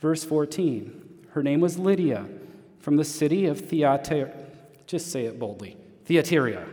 Verse 0.00 0.24
14 0.24 1.18
Her 1.30 1.42
name 1.42 1.60
was 1.60 1.78
Lydia 1.78 2.26
from 2.78 2.96
the 2.96 3.04
city 3.04 3.46
of 3.46 3.60
Thyatira. 3.60 4.32
Just 4.86 5.10
say 5.10 5.26
it 5.26 5.38
boldly 5.38 5.76
Thyatira, 6.06 6.66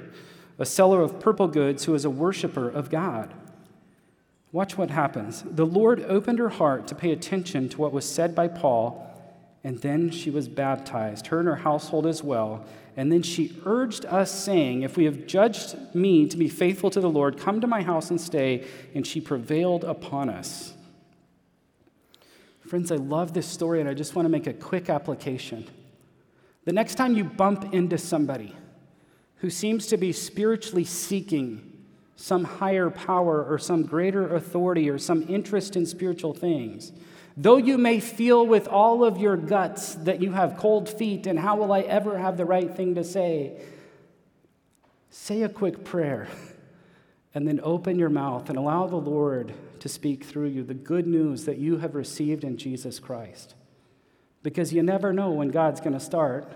a 0.58 0.66
seller 0.66 1.02
of 1.02 1.20
purple 1.20 1.48
goods 1.48 1.84
who 1.84 1.92
was 1.92 2.06
a 2.06 2.10
worshiper 2.10 2.70
of 2.70 2.90
God. 2.90 3.34
Watch 4.56 4.78
what 4.78 4.90
happens. 4.90 5.44
The 5.46 5.66
Lord 5.66 6.06
opened 6.08 6.40
her 6.40 6.48
heart 6.48 6.88
to 6.88 6.96
pay 6.96 7.12
attention 7.12 7.68
to 7.68 7.78
what 7.78 7.92
was 7.92 8.10
said 8.10 8.34
by 8.34 8.48
Paul, 8.48 9.06
and 9.66 9.82
then 9.82 10.10
she 10.10 10.30
was 10.30 10.48
baptized, 10.48 11.28
her 11.28 11.40
and 11.40 11.48
her 11.50 11.58
household 11.58 12.08
as 12.08 12.24
well. 12.24 12.64
And 12.96 13.12
then 13.12 13.22
she 13.22 13.62
urged 13.66 14.06
us, 14.06 14.32
saying, 14.32 14.84
If 14.84 14.96
we 14.96 15.04
have 15.04 15.28
judged 15.28 15.76
me 15.94 16.26
to 16.30 16.38
be 16.38 16.48
faithful 16.48 16.90
to 16.92 17.02
the 17.02 17.10
Lord, 17.10 17.38
come 17.38 17.60
to 17.60 17.68
my 17.68 17.82
house 17.82 18.10
and 18.10 18.22
stay. 18.22 18.66
And 18.94 19.06
she 19.06 19.20
prevailed 19.20 19.84
upon 19.84 20.30
us. 20.30 20.74
Friends, 22.66 22.94
I 22.94 22.96
love 22.96 23.34
this 23.34 23.48
story, 23.48 23.82
and 23.82 23.90
I 23.90 23.94
just 23.94 24.16
want 24.16 24.26
to 24.26 24.30
make 24.30 24.48
a 24.48 24.54
quick 24.54 24.90
application. 24.90 25.68
The 26.64 26.72
next 26.72 26.96
time 26.96 27.14
you 27.14 27.26
bump 27.26 27.74
into 27.74 27.98
somebody 27.98 28.56
who 29.40 29.50
seems 29.50 29.88
to 29.88 29.98
be 29.98 30.14
spiritually 30.14 30.86
seeking 30.86 31.74
some 32.16 32.44
higher 32.44 32.90
power 32.90 33.44
or 33.44 33.58
some 33.58 33.84
greater 33.84 34.36
authority 34.36 34.90
or 34.90 34.98
some 34.98 35.26
interest 35.28 35.76
in 35.76 35.86
spiritual 35.86 36.34
things. 36.34 36.92
Though 37.38 37.58
you 37.58 37.78
may 37.78 38.00
feel 38.00 38.46
with 38.46 38.68
all 38.68 39.04
of 39.04 39.18
your 39.18 39.36
guts 39.36 39.96
that 39.96 40.22
you 40.22 40.32
have 40.32 40.58
cold 40.58 40.88
feet 40.88 41.28
and 41.28 41.38
how 41.38 41.58
will 41.58 41.74
I 41.74 41.82
ever 41.82 42.18
have 42.18 42.38
the 42.38 42.46
right 42.46 42.74
thing 42.74 42.96
to 42.96 43.04
say, 43.04 43.62
say 45.10 45.44
a 45.44 45.50
quick 45.50 45.84
prayer 45.84 46.30
and 47.34 47.46
then 47.46 47.60
open 47.62 48.00
your 48.00 48.10
mouth 48.10 48.50
and 48.50 48.58
allow 48.58 48.88
the 48.88 48.96
Lord 48.96 49.54
to 49.82 49.90
speak 49.90 50.24
through 50.24 50.48
you 50.48 50.64
the 50.64 50.74
good 50.74 51.06
news 51.06 51.44
that 51.44 51.58
you 51.58 51.78
have 51.78 51.94
received 51.94 52.46
in 52.46 52.56
Jesus 52.58 53.00
Christ. 53.00 53.56
Because 54.42 54.72
you 54.72 54.82
never 54.82 55.12
know 55.12 55.32
when 55.32 55.50
God's 55.50 55.82
going 55.82 55.94
to 55.94 56.00
start 56.00 56.50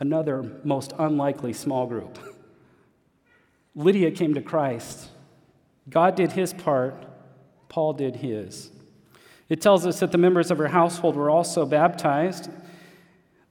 another 0.00 0.60
most 0.64 0.92
unlikely 0.98 1.52
small 1.52 1.86
group. 1.86 2.18
Lydia 3.78 4.10
came 4.10 4.34
to 4.34 4.42
Christ. 4.42 5.08
God 5.88 6.16
did 6.16 6.32
his 6.32 6.52
part, 6.52 7.06
Paul 7.68 7.92
did 7.92 8.16
his. 8.16 8.72
It 9.48 9.60
tells 9.60 9.86
us 9.86 10.00
that 10.00 10.10
the 10.10 10.18
members 10.18 10.50
of 10.50 10.58
her 10.58 10.68
household 10.68 11.14
were 11.14 11.30
also 11.30 11.64
baptized. 11.64 12.50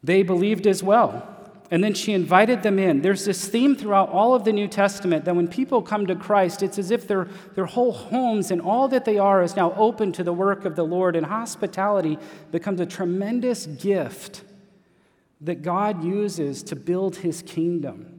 They 0.03 0.23
believed 0.23 0.67
as 0.67 0.83
well. 0.83 1.33
And 1.71 1.81
then 1.81 1.93
she 1.93 2.11
invited 2.11 2.61
them 2.61 2.77
in. 2.77 3.01
There's 3.01 3.23
this 3.23 3.47
theme 3.47 3.75
throughout 3.75 4.09
all 4.09 4.35
of 4.35 4.43
the 4.43 4.51
New 4.51 4.67
Testament 4.67 5.23
that 5.25 5.35
when 5.35 5.47
people 5.47 5.81
come 5.81 6.05
to 6.07 6.15
Christ, 6.15 6.61
it's 6.61 6.77
as 6.77 6.91
if 6.91 7.07
their, 7.07 7.29
their 7.55 7.65
whole 7.65 7.93
homes 7.93 8.51
and 8.51 8.61
all 8.61 8.89
that 8.89 9.05
they 9.05 9.17
are 9.17 9.41
is 9.43 9.55
now 9.55 9.73
open 9.75 10.11
to 10.13 10.23
the 10.23 10.33
work 10.33 10.65
of 10.65 10.75
the 10.75 10.83
Lord. 10.83 11.15
And 11.15 11.25
hospitality 11.25 12.19
becomes 12.51 12.81
a 12.81 12.85
tremendous 12.85 13.65
gift 13.65 14.43
that 15.39 15.61
God 15.61 16.03
uses 16.03 16.63
to 16.63 16.75
build 16.75 17.17
his 17.17 17.41
kingdom. 17.41 18.16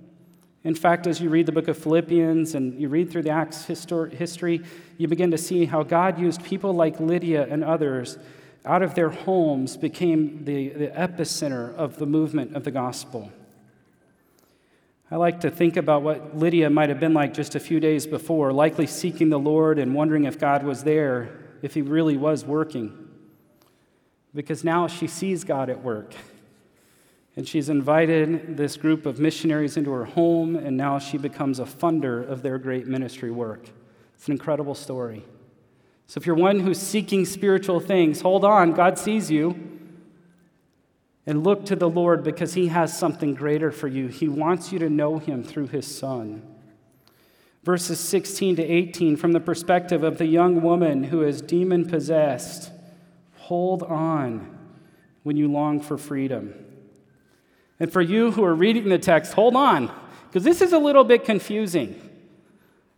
In 0.68 0.74
fact, 0.74 1.06
as 1.06 1.18
you 1.18 1.30
read 1.30 1.46
the 1.46 1.52
book 1.52 1.66
of 1.68 1.78
Philippians 1.78 2.54
and 2.54 2.78
you 2.78 2.90
read 2.90 3.10
through 3.10 3.22
the 3.22 3.30
Acts 3.30 3.64
history, 3.64 4.62
you 4.98 5.08
begin 5.08 5.30
to 5.30 5.38
see 5.38 5.64
how 5.64 5.82
God 5.82 6.18
used 6.18 6.44
people 6.44 6.74
like 6.74 7.00
Lydia 7.00 7.46
and 7.48 7.64
others 7.64 8.18
out 8.66 8.82
of 8.82 8.94
their 8.94 9.08
homes 9.08 9.78
became 9.78 10.44
the, 10.44 10.68
the 10.68 10.88
epicenter 10.88 11.74
of 11.74 11.96
the 11.96 12.04
movement 12.04 12.54
of 12.54 12.64
the 12.64 12.70
gospel. 12.70 13.32
I 15.10 15.16
like 15.16 15.40
to 15.40 15.50
think 15.50 15.78
about 15.78 16.02
what 16.02 16.36
Lydia 16.36 16.68
might 16.68 16.90
have 16.90 17.00
been 17.00 17.14
like 17.14 17.32
just 17.32 17.54
a 17.54 17.60
few 17.60 17.80
days 17.80 18.06
before, 18.06 18.52
likely 18.52 18.86
seeking 18.86 19.30
the 19.30 19.38
Lord 19.38 19.78
and 19.78 19.94
wondering 19.94 20.24
if 20.24 20.38
God 20.38 20.64
was 20.64 20.84
there, 20.84 21.30
if 21.62 21.72
He 21.72 21.80
really 21.80 22.18
was 22.18 22.44
working. 22.44 23.08
Because 24.34 24.64
now 24.64 24.86
she 24.86 25.06
sees 25.06 25.44
God 25.44 25.70
at 25.70 25.82
work. 25.82 26.12
And 27.38 27.46
she's 27.46 27.68
invited 27.68 28.56
this 28.56 28.76
group 28.76 29.06
of 29.06 29.20
missionaries 29.20 29.76
into 29.76 29.92
her 29.92 30.06
home, 30.06 30.56
and 30.56 30.76
now 30.76 30.98
she 30.98 31.16
becomes 31.16 31.60
a 31.60 31.64
funder 31.64 32.28
of 32.28 32.42
their 32.42 32.58
great 32.58 32.88
ministry 32.88 33.30
work. 33.30 33.70
It's 34.16 34.26
an 34.26 34.32
incredible 34.32 34.74
story. 34.74 35.24
So 36.08 36.18
if 36.18 36.26
you're 36.26 36.34
one 36.34 36.58
who's 36.58 36.80
seeking 36.80 37.24
spiritual 37.24 37.78
things, 37.78 38.22
hold 38.22 38.44
on, 38.44 38.72
God 38.72 38.98
sees 38.98 39.30
you. 39.30 39.78
And 41.26 41.44
look 41.44 41.64
to 41.66 41.76
the 41.76 41.88
Lord 41.88 42.24
because 42.24 42.54
He 42.54 42.66
has 42.66 42.98
something 42.98 43.34
greater 43.34 43.70
for 43.70 43.86
you. 43.86 44.08
He 44.08 44.26
wants 44.26 44.72
you 44.72 44.80
to 44.80 44.90
know 44.90 45.18
Him 45.18 45.44
through 45.44 45.68
His 45.68 45.86
Son. 45.86 46.42
Verses 47.62 48.00
16 48.00 48.56
to 48.56 48.64
18, 48.64 49.16
from 49.16 49.30
the 49.30 49.38
perspective 49.38 50.02
of 50.02 50.18
the 50.18 50.26
young 50.26 50.60
woman 50.60 51.04
who 51.04 51.22
is 51.22 51.40
demon 51.40 51.88
possessed, 51.88 52.72
hold 53.36 53.84
on 53.84 54.58
when 55.22 55.36
you 55.36 55.46
long 55.46 55.80
for 55.80 55.96
freedom. 55.96 56.64
And 57.80 57.92
for 57.92 58.00
you 58.00 58.32
who 58.32 58.44
are 58.44 58.54
reading 58.54 58.88
the 58.88 58.98
text, 58.98 59.34
hold 59.34 59.54
on, 59.54 59.90
because 60.26 60.44
this 60.44 60.60
is 60.60 60.72
a 60.72 60.78
little 60.78 61.04
bit 61.04 61.24
confusing. 61.24 62.00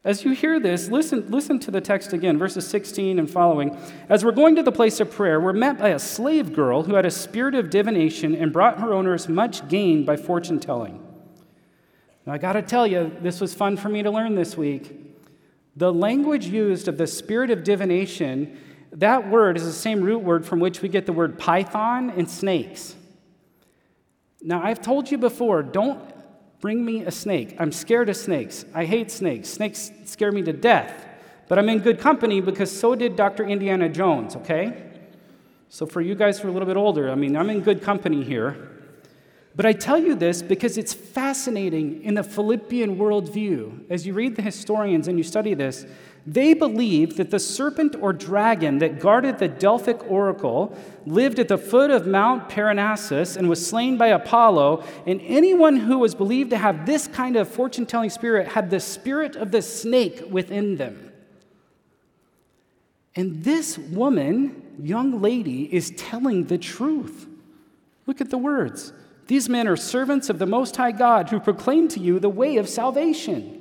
As 0.02 0.24
you 0.24 0.32
hear 0.32 0.58
this, 0.58 0.88
listen, 0.88 1.30
listen 1.30 1.58
to 1.60 1.70
the 1.70 1.80
text 1.80 2.14
again, 2.14 2.38
verses 2.38 2.66
16 2.66 3.18
and 3.18 3.30
following. 3.30 3.76
As 4.08 4.24
we're 4.24 4.32
going 4.32 4.56
to 4.56 4.62
the 4.62 4.72
place 4.72 4.98
of 4.98 5.10
prayer, 5.10 5.38
we're 5.38 5.52
met 5.52 5.78
by 5.78 5.90
a 5.90 5.98
slave 5.98 6.54
girl 6.54 6.84
who 6.84 6.94
had 6.94 7.04
a 7.04 7.10
spirit 7.10 7.54
of 7.54 7.68
divination 7.68 8.34
and 8.34 8.50
brought 8.50 8.80
her 8.80 8.94
owners 8.94 9.28
much 9.28 9.68
gain 9.68 10.06
by 10.06 10.16
fortune 10.16 10.58
telling. 10.58 11.06
Now, 12.24 12.32
I 12.32 12.38
got 12.38 12.54
to 12.54 12.62
tell 12.62 12.86
you, 12.86 13.14
this 13.20 13.42
was 13.42 13.52
fun 13.52 13.76
for 13.76 13.90
me 13.90 14.02
to 14.02 14.10
learn 14.10 14.34
this 14.36 14.56
week. 14.56 14.96
The 15.76 15.92
language 15.92 16.46
used 16.46 16.88
of 16.88 16.96
the 16.96 17.06
spirit 17.06 17.50
of 17.50 17.62
divination, 17.62 18.58
that 18.92 19.28
word 19.28 19.58
is 19.58 19.64
the 19.64 19.72
same 19.72 20.00
root 20.00 20.20
word 20.20 20.46
from 20.46 20.60
which 20.60 20.80
we 20.80 20.88
get 20.88 21.04
the 21.04 21.12
word 21.12 21.38
python 21.38 22.10
and 22.10 22.28
snakes. 22.28 22.96
Now, 24.42 24.62
I've 24.62 24.80
told 24.80 25.10
you 25.10 25.18
before, 25.18 25.62
don't 25.62 26.00
bring 26.60 26.84
me 26.84 27.04
a 27.04 27.10
snake. 27.10 27.56
I'm 27.58 27.72
scared 27.72 28.08
of 28.08 28.16
snakes. 28.16 28.64
I 28.74 28.84
hate 28.84 29.10
snakes. 29.10 29.48
Snakes 29.48 29.90
scare 30.04 30.32
me 30.32 30.42
to 30.42 30.52
death. 30.52 31.06
But 31.48 31.58
I'm 31.58 31.68
in 31.68 31.80
good 31.80 31.98
company 31.98 32.40
because 32.40 32.70
so 32.70 32.94
did 32.94 33.16
Dr. 33.16 33.44
Indiana 33.44 33.88
Jones, 33.88 34.36
okay? 34.36 34.84
So, 35.68 35.86
for 35.86 36.00
you 36.00 36.14
guys 36.14 36.38
who 36.38 36.48
are 36.48 36.50
a 36.50 36.54
little 36.54 36.66
bit 36.66 36.76
older, 36.76 37.10
I 37.10 37.14
mean, 37.14 37.36
I'm 37.36 37.50
in 37.50 37.60
good 37.60 37.82
company 37.82 38.24
here. 38.24 38.68
But 39.56 39.66
I 39.66 39.72
tell 39.72 39.98
you 39.98 40.14
this 40.14 40.42
because 40.42 40.78
it's 40.78 40.94
fascinating 40.94 42.02
in 42.02 42.14
the 42.14 42.22
Philippian 42.22 42.96
worldview. 42.96 43.90
As 43.90 44.06
you 44.06 44.14
read 44.14 44.36
the 44.36 44.42
historians 44.42 45.08
and 45.08 45.18
you 45.18 45.24
study 45.24 45.54
this, 45.54 45.86
they 46.26 46.54
believed 46.54 47.16
that 47.16 47.30
the 47.30 47.38
serpent 47.38 47.96
or 48.00 48.12
dragon 48.12 48.78
that 48.78 49.00
guarded 49.00 49.38
the 49.38 49.48
Delphic 49.48 50.10
oracle 50.10 50.76
lived 51.06 51.38
at 51.38 51.48
the 51.48 51.58
foot 51.58 51.90
of 51.90 52.06
Mount 52.06 52.48
Parnassus 52.48 53.36
and 53.36 53.48
was 53.48 53.66
slain 53.66 53.96
by 53.96 54.08
Apollo, 54.08 54.84
and 55.06 55.20
anyone 55.22 55.76
who 55.76 55.98
was 55.98 56.14
believed 56.14 56.50
to 56.50 56.58
have 56.58 56.84
this 56.84 57.06
kind 57.06 57.36
of 57.36 57.48
fortune 57.48 57.86
telling 57.86 58.10
spirit 58.10 58.48
had 58.48 58.70
the 58.70 58.80
spirit 58.80 59.34
of 59.34 59.50
the 59.50 59.62
snake 59.62 60.22
within 60.30 60.76
them. 60.76 61.12
And 63.16 63.42
this 63.42 63.76
woman, 63.76 64.76
young 64.82 65.20
lady, 65.20 65.74
is 65.74 65.90
telling 65.96 66.44
the 66.44 66.58
truth. 66.58 67.26
Look 68.06 68.20
at 68.20 68.30
the 68.30 68.38
words. 68.38 68.92
These 69.26 69.48
men 69.48 69.68
are 69.68 69.76
servants 69.76 70.28
of 70.28 70.38
the 70.38 70.46
Most 70.46 70.76
High 70.76 70.92
God 70.92 71.28
who 71.30 71.40
proclaim 71.40 71.88
to 71.88 72.00
you 72.00 72.18
the 72.18 72.28
way 72.28 72.56
of 72.56 72.68
salvation. 72.68 73.59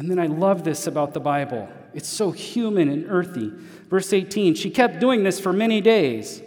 And 0.00 0.10
then 0.10 0.18
I 0.18 0.28
love 0.28 0.64
this 0.64 0.86
about 0.86 1.12
the 1.12 1.20
Bible. 1.20 1.68
It's 1.92 2.08
so 2.08 2.30
human 2.30 2.88
and 2.88 3.04
earthy. 3.10 3.52
Verse 3.90 4.14
18, 4.14 4.54
she 4.54 4.70
kept 4.70 4.98
doing 4.98 5.24
this 5.24 5.38
for 5.38 5.52
many 5.52 5.82
days. 5.82 6.40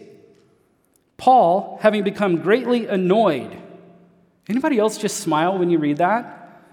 Paul, 1.17 1.77
having 1.79 2.03
become 2.03 2.37
greatly 2.37 2.87
annoyed. 2.87 3.55
Anybody 4.49 4.79
else 4.79 4.97
just 4.97 5.17
smile 5.17 5.59
when 5.59 5.69
you 5.69 5.77
read 5.77 5.97
that? 5.97 6.63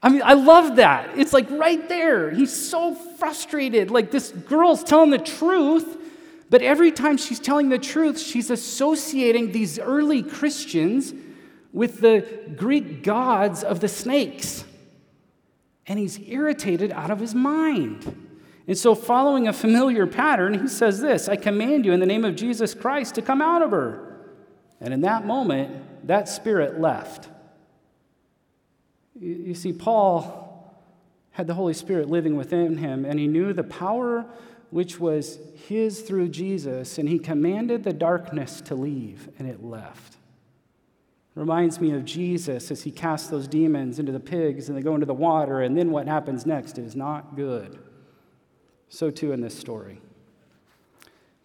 I 0.00 0.10
mean, 0.10 0.22
I 0.24 0.34
love 0.34 0.76
that. 0.76 1.18
It's 1.18 1.32
like 1.32 1.50
right 1.50 1.88
there. 1.88 2.30
He's 2.30 2.52
so 2.54 2.94
frustrated. 2.94 3.90
Like 3.90 4.12
this 4.12 4.30
girl's 4.30 4.84
telling 4.84 5.10
the 5.10 5.18
truth, 5.18 5.96
but 6.50 6.62
every 6.62 6.92
time 6.92 7.16
she's 7.16 7.40
telling 7.40 7.68
the 7.68 7.80
truth, 7.80 8.20
she's 8.20 8.48
associating 8.48 9.50
these 9.50 9.80
early 9.80 10.22
Christians 10.22 11.12
with 11.72 12.00
the 12.00 12.24
Greek 12.54 13.02
gods 13.02 13.64
of 13.64 13.80
the 13.80 13.88
snakes 13.88 14.64
and 15.86 15.98
he's 15.98 16.18
irritated 16.20 16.90
out 16.92 17.10
of 17.10 17.20
his 17.20 17.34
mind. 17.34 18.24
And 18.66 18.78
so, 18.78 18.94
following 18.94 19.46
a 19.46 19.52
familiar 19.52 20.06
pattern, 20.06 20.60
he 20.60 20.68
says 20.68 21.00
this 21.00 21.28
I 21.28 21.36
command 21.36 21.84
you 21.84 21.92
in 21.92 22.00
the 22.00 22.06
name 22.06 22.24
of 22.24 22.34
Jesus 22.36 22.74
Christ 22.74 23.14
to 23.16 23.22
come 23.22 23.42
out 23.42 23.62
of 23.62 23.70
her. 23.70 24.16
And 24.80 24.92
in 24.92 25.02
that 25.02 25.26
moment, 25.26 26.06
that 26.06 26.28
spirit 26.28 26.80
left. 26.80 27.28
You 29.18 29.54
see, 29.54 29.72
Paul 29.72 30.42
had 31.30 31.46
the 31.46 31.54
Holy 31.54 31.74
Spirit 31.74 32.08
living 32.08 32.36
within 32.36 32.78
him, 32.78 33.04
and 33.04 33.18
he 33.18 33.26
knew 33.26 33.52
the 33.52 33.64
power 33.64 34.26
which 34.70 34.98
was 34.98 35.38
his 35.68 36.00
through 36.02 36.28
Jesus, 36.28 36.98
and 36.98 37.08
he 37.08 37.18
commanded 37.18 37.84
the 37.84 37.92
darkness 37.92 38.60
to 38.62 38.74
leave, 38.74 39.28
and 39.38 39.48
it 39.48 39.62
left. 39.62 40.16
Reminds 41.34 41.80
me 41.80 41.92
of 41.92 42.04
Jesus 42.04 42.70
as 42.70 42.84
he 42.84 42.92
casts 42.92 43.28
those 43.28 43.48
demons 43.48 43.98
into 43.98 44.12
the 44.12 44.20
pigs 44.20 44.68
and 44.68 44.78
they 44.78 44.82
go 44.82 44.94
into 44.94 45.06
the 45.06 45.14
water, 45.14 45.60
and 45.62 45.76
then 45.76 45.90
what 45.90 46.06
happens 46.06 46.46
next 46.46 46.78
is 46.78 46.94
not 46.94 47.34
good. 47.34 47.78
So, 48.88 49.10
too, 49.10 49.32
in 49.32 49.40
this 49.40 49.58
story. 49.58 50.00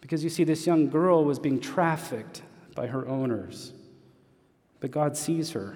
Because 0.01 0.23
you 0.23 0.29
see, 0.29 0.43
this 0.43 0.67
young 0.67 0.89
girl 0.89 1.25
was 1.25 1.39
being 1.39 1.59
trafficked 1.59 2.43
by 2.75 2.87
her 2.87 3.07
owners. 3.07 3.73
But 4.79 4.91
God 4.91 5.17
sees 5.17 5.51
her, 5.51 5.75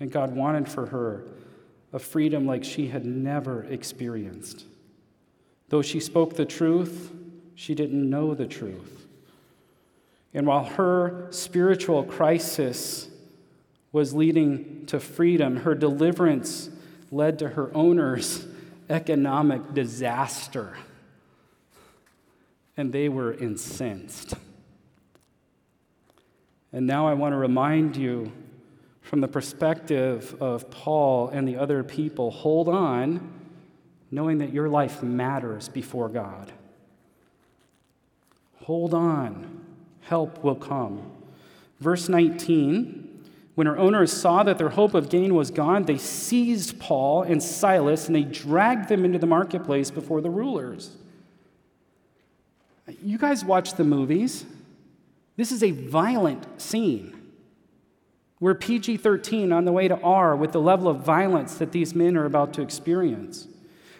and 0.00 0.10
God 0.10 0.34
wanted 0.34 0.68
for 0.68 0.86
her 0.86 1.24
a 1.92 1.98
freedom 1.98 2.46
like 2.46 2.64
she 2.64 2.88
had 2.88 3.06
never 3.06 3.64
experienced. 3.64 4.64
Though 5.68 5.82
she 5.82 6.00
spoke 6.00 6.34
the 6.34 6.44
truth, 6.44 7.12
she 7.54 7.74
didn't 7.74 8.08
know 8.08 8.34
the 8.34 8.46
truth. 8.46 9.06
And 10.34 10.46
while 10.46 10.64
her 10.64 11.28
spiritual 11.30 12.04
crisis 12.04 13.08
was 13.96 14.12
leading 14.12 14.84
to 14.84 15.00
freedom, 15.00 15.56
her 15.56 15.74
deliverance 15.74 16.68
led 17.10 17.38
to 17.38 17.48
her 17.48 17.74
owner's 17.74 18.46
economic 18.90 19.72
disaster. 19.72 20.76
And 22.76 22.92
they 22.92 23.08
were 23.08 23.32
incensed. 23.32 24.34
And 26.74 26.86
now 26.86 27.08
I 27.08 27.14
want 27.14 27.32
to 27.32 27.38
remind 27.38 27.96
you 27.96 28.32
from 29.00 29.22
the 29.22 29.28
perspective 29.28 30.36
of 30.42 30.70
Paul 30.70 31.28
and 31.28 31.48
the 31.48 31.56
other 31.56 31.82
people 31.82 32.30
hold 32.30 32.68
on, 32.68 33.32
knowing 34.10 34.36
that 34.38 34.52
your 34.52 34.68
life 34.68 35.02
matters 35.02 35.70
before 35.70 36.10
God. 36.10 36.52
Hold 38.64 38.92
on, 38.92 39.64
help 40.02 40.44
will 40.44 40.54
come. 40.54 41.12
Verse 41.80 42.10
19 42.10 43.05
when 43.56 43.66
her 43.66 43.78
owners 43.78 44.12
saw 44.12 44.42
that 44.42 44.58
their 44.58 44.68
hope 44.68 44.92
of 44.92 45.08
gain 45.08 45.34
was 45.34 45.50
gone, 45.50 45.84
they 45.84 45.96
seized 45.96 46.78
Paul 46.78 47.22
and 47.22 47.42
Silas 47.42 48.06
and 48.06 48.14
they 48.14 48.22
dragged 48.22 48.90
them 48.90 49.02
into 49.02 49.18
the 49.18 49.26
marketplace 49.26 49.90
before 49.90 50.20
the 50.20 50.28
rulers. 50.28 50.94
You 53.02 53.16
guys 53.16 53.46
watch 53.46 53.72
the 53.74 53.82
movies. 53.82 54.44
This 55.36 55.50
is 55.50 55.62
a 55.62 55.70
violent 55.70 56.60
scene. 56.60 57.14
We're 58.40 58.54
PG 58.54 58.98
13 58.98 59.50
on 59.52 59.64
the 59.64 59.72
way 59.72 59.88
to 59.88 59.98
R 60.02 60.36
with 60.36 60.52
the 60.52 60.60
level 60.60 60.86
of 60.86 60.98
violence 60.98 61.54
that 61.54 61.72
these 61.72 61.94
men 61.94 62.14
are 62.18 62.26
about 62.26 62.52
to 62.54 62.62
experience. 62.62 63.48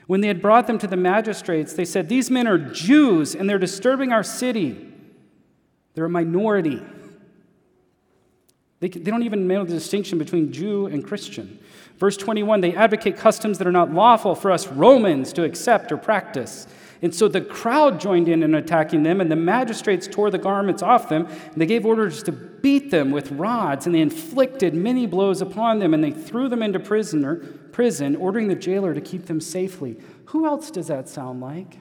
When 0.07 0.21
they 0.21 0.29
had 0.29 0.42
brought 0.42 0.66
them 0.66 0.77
to 0.81 0.87
the 0.87 0.99
magistrates, 0.99 1.73
they 1.73 1.87
said, 1.87 2.11
These 2.11 2.31
men 2.31 2.47
are 2.47 2.59
Jews 2.59 3.35
and 3.35 3.49
they're 3.49 3.59
disturbing 3.59 4.12
our 4.12 4.23
city. 4.23 4.92
They're 5.95 6.05
a 6.05 6.11
minority. 6.11 6.83
They, 8.81 8.89
they 8.89 9.11
don't 9.11 9.23
even 9.23 9.49
know 9.49 9.65
the 9.65 9.73
distinction 9.73 10.19
between 10.19 10.53
Jew 10.53 10.87
and 10.87 11.05
Christian. 11.07 11.59
Verse 11.99 12.17
21 12.17 12.61
they 12.61 12.75
advocate 12.75 13.17
customs 13.17 13.59
that 13.59 13.67
are 13.67 13.73
not 13.73 13.93
lawful 13.93 14.35
for 14.35 14.51
us 14.51 14.67
Romans 14.67 15.33
to 15.35 15.45
accept 15.45 15.93
or 15.93 15.97
practice. 15.97 16.67
And 17.03 17.15
so 17.15 17.29
the 17.29 17.43
crowd 17.43 18.01
joined 18.01 18.29
in 18.29 18.43
in 18.43 18.55
attacking 18.55 19.03
them, 19.03 19.21
and 19.21 19.31
the 19.31 19.37
magistrates 19.37 20.07
tore 20.07 20.31
the 20.31 20.39
garments 20.39 20.83
off 20.83 21.11
them, 21.11 21.27
and 21.27 21.55
they 21.57 21.67
gave 21.67 21.85
orders 21.85 22.23
to 22.23 22.33
beat 22.33 22.91
them 22.91 23.11
with 23.11 23.31
rods, 23.33 23.85
and 23.85 23.95
they 23.95 24.01
inflicted 24.01 24.73
many 24.73 25.07
blows 25.07 25.43
upon 25.43 25.79
them, 25.79 25.93
and 25.93 26.03
they 26.03 26.11
threw 26.11 26.49
them 26.49 26.62
into 26.62 26.81
prisoner, 26.81 27.37
prison, 27.71 28.17
ordering 28.17 28.49
the 28.49 28.55
jailer 28.55 28.95
to 28.95 29.01
keep 29.03 29.27
them 29.27 29.43
safely. 29.43 29.99
Who 30.27 30.47
else 30.47 30.71
does 30.71 30.87
that 30.87 31.07
sound 31.07 31.43
like? 31.43 31.81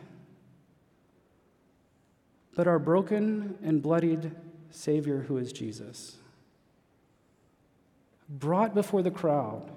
But 2.53 2.67
our 2.67 2.79
broken 2.79 3.57
and 3.63 3.81
bloodied 3.81 4.31
Savior, 4.69 5.21
who 5.21 5.37
is 5.37 5.53
Jesus 5.53 6.17
brought 8.29 8.73
before 8.73 9.01
the 9.01 9.11
crowd, 9.11 9.71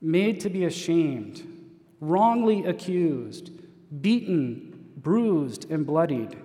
made 0.00 0.40
to 0.40 0.50
be 0.50 0.64
ashamed, 0.64 1.42
wrongly 2.00 2.64
accused, 2.64 3.50
beaten, 4.00 4.92
bruised, 4.96 5.70
and 5.70 5.86
bloodied 5.86 6.36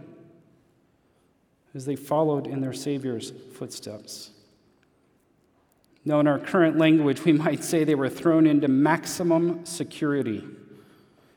as 1.73 1.85
they 1.85 1.95
followed 1.95 2.47
in 2.47 2.61
their 2.61 2.73
Savior's 2.73 3.31
footsteps. 3.53 4.31
Now, 6.05 6.19
in 6.19 6.27
our 6.27 6.39
current 6.39 6.77
language, 6.77 7.23
we 7.23 7.31
might 7.31 7.63
say 7.63 7.83
they 7.83 7.95
were 7.95 8.09
thrown 8.09 8.45
into 8.45 8.67
maximum 8.67 9.65
security. 9.65 10.43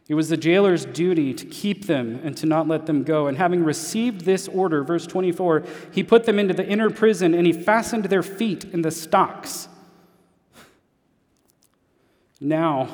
It 0.08 0.14
was 0.14 0.28
the 0.28 0.36
jailer's 0.36 0.84
duty 0.84 1.34
to 1.34 1.44
keep 1.44 1.86
them 1.86 2.20
and 2.22 2.36
to 2.36 2.46
not 2.46 2.68
let 2.68 2.86
them 2.86 3.02
go. 3.02 3.26
And 3.26 3.36
having 3.36 3.64
received 3.64 4.20
this 4.20 4.46
order, 4.46 4.84
verse 4.84 5.06
24, 5.06 5.64
he 5.92 6.04
put 6.04 6.24
them 6.24 6.38
into 6.38 6.54
the 6.54 6.66
inner 6.66 6.90
prison 6.90 7.34
and 7.34 7.44
he 7.44 7.52
fastened 7.52 8.04
their 8.04 8.22
feet 8.22 8.64
in 8.64 8.82
the 8.82 8.92
stocks. 8.92 9.68
Now, 12.40 12.88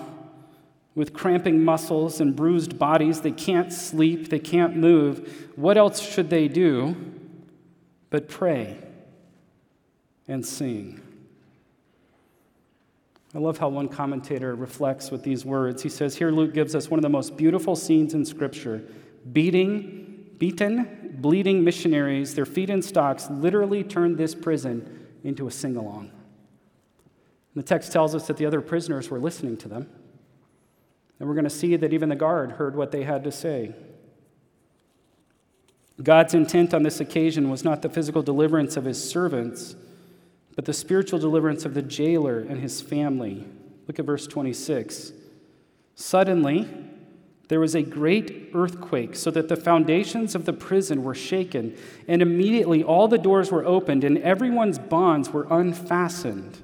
with 0.95 1.13
cramping 1.13 1.63
muscles 1.63 2.21
and 2.21 2.35
bruised 2.35 2.79
bodies, 2.79 3.21
they 3.21 3.33
can't 3.33 3.73
sleep, 3.73 4.29
they 4.29 4.39
can't 4.39 4.77
move. 4.77 5.51
What 5.57 5.77
else 5.77 6.01
should 6.01 6.31
they 6.31 6.49
do 6.49 6.97
but 8.09 8.29
pray 8.29 8.79
and 10.29 10.47
sing? 10.47 11.01
I 13.35 13.39
love 13.39 13.59
how 13.59 13.69
one 13.69 13.89
commentator 13.89 14.55
reflects 14.55 15.11
with 15.11 15.23
these 15.23 15.45
words. 15.45 15.83
He 15.83 15.89
says, 15.89 16.17
Here 16.17 16.31
Luke 16.31 16.53
gives 16.53 16.75
us 16.75 16.91
one 16.91 16.99
of 16.99 17.03
the 17.03 17.09
most 17.09 17.37
beautiful 17.37 17.75
scenes 17.75 18.15
in 18.15 18.25
Scripture 18.25 18.85
beating, 19.33 20.27
beaten, 20.39 21.17
bleeding 21.21 21.65
missionaries, 21.65 22.35
their 22.35 22.45
feet 22.45 22.69
in 22.69 22.83
stocks, 22.83 23.31
literally 23.31 23.85
turned 23.85 24.19
this 24.19 24.35
prison 24.35 25.07
into 25.25 25.47
a 25.47 25.51
sing 25.51 25.77
along. 25.77 26.11
The 27.55 27.63
text 27.63 27.93
tells 27.93 28.15
us 28.15 28.27
that 28.27 28.37
the 28.37 28.47
other 28.47 28.61
prisoners 28.61 29.11
were 29.11 29.21
listening 29.21 29.57
to 29.59 29.69
them. 29.69 29.89
And 31.19 31.29
we're 31.29 31.35
going 31.35 31.45
to 31.45 31.51
see 31.51 31.77
that 31.77 31.93
even 31.93 32.09
the 32.09 32.17
guard 32.17 32.53
heard 32.53 32.75
what 32.75 32.91
they 32.91 33.05
had 33.05 33.23
to 33.25 33.33
say. 33.33 33.75
God's 36.03 36.35
intent 36.35 36.75
on 36.75 36.83
this 36.83 37.01
occasion 37.01 37.49
was 37.49 37.63
not 37.63 37.83
the 37.83 37.89
physical 37.89 38.23
deliverance 38.23 38.77
of 38.77 38.85
his 38.85 39.09
servants 39.09 39.77
but 40.55 40.65
the 40.65 40.73
spiritual 40.73 41.19
deliverance 41.19 41.65
of 41.65 41.75
the 41.75 41.83
jailer 41.83 42.39
and 42.41 42.61
his 42.61 42.81
family. 42.81 43.47
Look 43.87 43.99
at 43.99 44.05
verse 44.05 44.27
26. 44.27 45.13
Suddenly, 45.95 46.69
there 47.49 47.61
was 47.61 47.75
a 47.75 47.83
great 47.83 48.51
earthquake, 48.55 49.15
so 49.15 49.31
that 49.31 49.49
the 49.49 49.57
foundations 49.57 50.35
of 50.35 50.47
the 50.47 50.53
prison 50.53 51.03
were 51.03 51.15
shaken, 51.15 51.77
and 52.09 52.23
immediately 52.23 52.83
all 52.83 53.09
the 53.09 53.19
doors 53.19 53.51
were 53.51 53.65
opened, 53.65 54.05
and 54.05 54.19
everyone's 54.19 54.79
bonds 54.79 55.31
were 55.31 55.47
unfastened. 55.51 56.59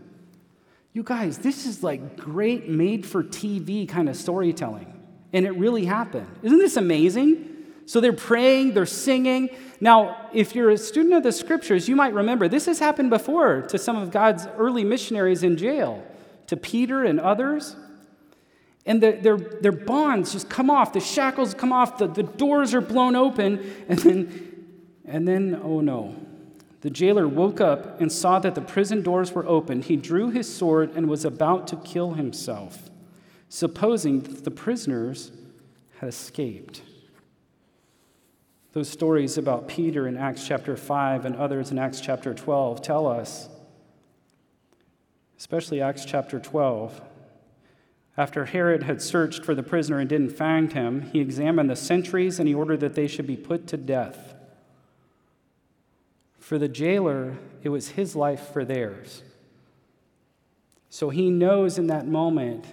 You 0.95 1.03
guys, 1.03 1.39
this 1.39 1.67
is 1.67 1.83
like 1.83 2.17
great 2.17 2.69
made 2.69 3.05
for 3.05 3.23
TV 3.23 3.87
kind 3.87 4.09
of 4.09 4.17
storytelling, 4.17 4.93
and 5.33 5.45
it 5.45 5.53
really 5.53 5.85
happened. 5.85 6.29
Isn't 6.43 6.59
this 6.59 6.77
amazing? 6.77 7.58
So 7.89 8.03
they're 8.03 8.13
praying, 8.13 8.75
they're 8.75 8.85
singing. 8.85 9.49
Now, 9.81 10.29
if 10.35 10.55
you're 10.55 10.69
a 10.69 10.77
student 10.77 11.15
of 11.15 11.23
the 11.23 11.33
scriptures, 11.33 11.89
you 11.89 11.97
might 11.97 12.13
remember 12.13 12.47
this 12.47 12.67
has 12.67 12.79
happened 12.79 13.09
before 13.09 13.63
to 13.63 13.79
some 13.79 13.97
of 13.97 14.11
God's 14.11 14.47
early 14.59 14.85
missionaries 14.85 15.43
in 15.43 15.57
jail, 15.57 16.05
to 16.49 16.57
Peter 16.59 17.03
and 17.03 17.19
others. 17.19 17.77
And 18.85 19.03
the, 19.03 19.13
their, 19.13 19.39
their 19.39 19.73
bonds 19.73 20.35
just 20.35 20.51
come 20.51 20.69
off, 20.69 20.93
the 20.93 21.01
shackles 21.01 21.55
come 21.55 21.73
off, 21.73 21.97
the, 21.97 22.09
the 22.09 22.25
doors 22.25 22.75
are 22.75 22.83
blown 22.83 23.17
open, 23.17 23.75
and 23.89 23.99
then, 24.01 24.67
and 25.07 25.27
then, 25.27 25.59
oh 25.65 25.81
no. 25.81 26.15
The 26.83 26.91
jailer 26.91 27.27
woke 27.27 27.59
up 27.59 28.03
and 28.03 28.13
saw 28.13 28.39
that 28.41 28.55
the 28.55 28.61
prison 28.61 29.01
doors 29.01 29.33
were 29.33 29.47
opened. 29.47 29.85
He 29.85 29.97
drew 29.97 30.29
his 30.29 30.55
sword 30.55 30.95
and 30.95 31.09
was 31.09 31.25
about 31.25 31.67
to 31.69 31.77
kill 31.77 32.13
himself, 32.13 32.91
supposing 33.49 34.21
that 34.21 34.45
the 34.45 34.51
prisoners 34.51 35.33
had 36.01 36.11
escaped. 36.11 36.83
Those 38.79 38.89
stories 38.89 39.37
about 39.37 39.67
Peter 39.67 40.07
in 40.07 40.17
Acts 40.17 40.47
chapter 40.47 40.77
5 40.77 41.25
and 41.25 41.35
others 41.35 41.73
in 41.73 41.81
Acts 41.81 42.01
chapter 42.01 42.33
12 42.33 42.81
tell 42.81 43.09
us, 43.09 43.49
especially 45.37 45.83
Acts 45.83 46.05
chapter 46.05 46.39
12, 46.39 47.01
after 48.17 48.45
Herod 48.45 48.85
had 48.85 49.03
searched 49.03 49.45
for 49.45 49.53
the 49.53 49.65
prisoner 49.65 49.99
and 49.99 50.09
didn't 50.09 50.31
find 50.31 50.73
him, 50.75 51.11
he 51.13 51.19
examined 51.19 51.69
the 51.69 51.75
sentries 51.75 52.39
and 52.39 52.47
he 52.47 52.55
ordered 52.55 52.79
that 52.79 52.95
they 52.95 53.09
should 53.09 53.27
be 53.27 53.37
put 53.37 53.67
to 53.67 53.77
death. 53.77 54.37
For 56.39 56.57
the 56.57 56.69
jailer, 56.69 57.37
it 57.65 57.71
was 57.71 57.89
his 57.89 58.15
life 58.15 58.53
for 58.53 58.65
theirs. 58.65 59.25
So 60.89 61.11
he 61.11 61.31
knows 61.31 61.79
in 61.79 61.89
that 61.89 62.07
moment 62.07 62.65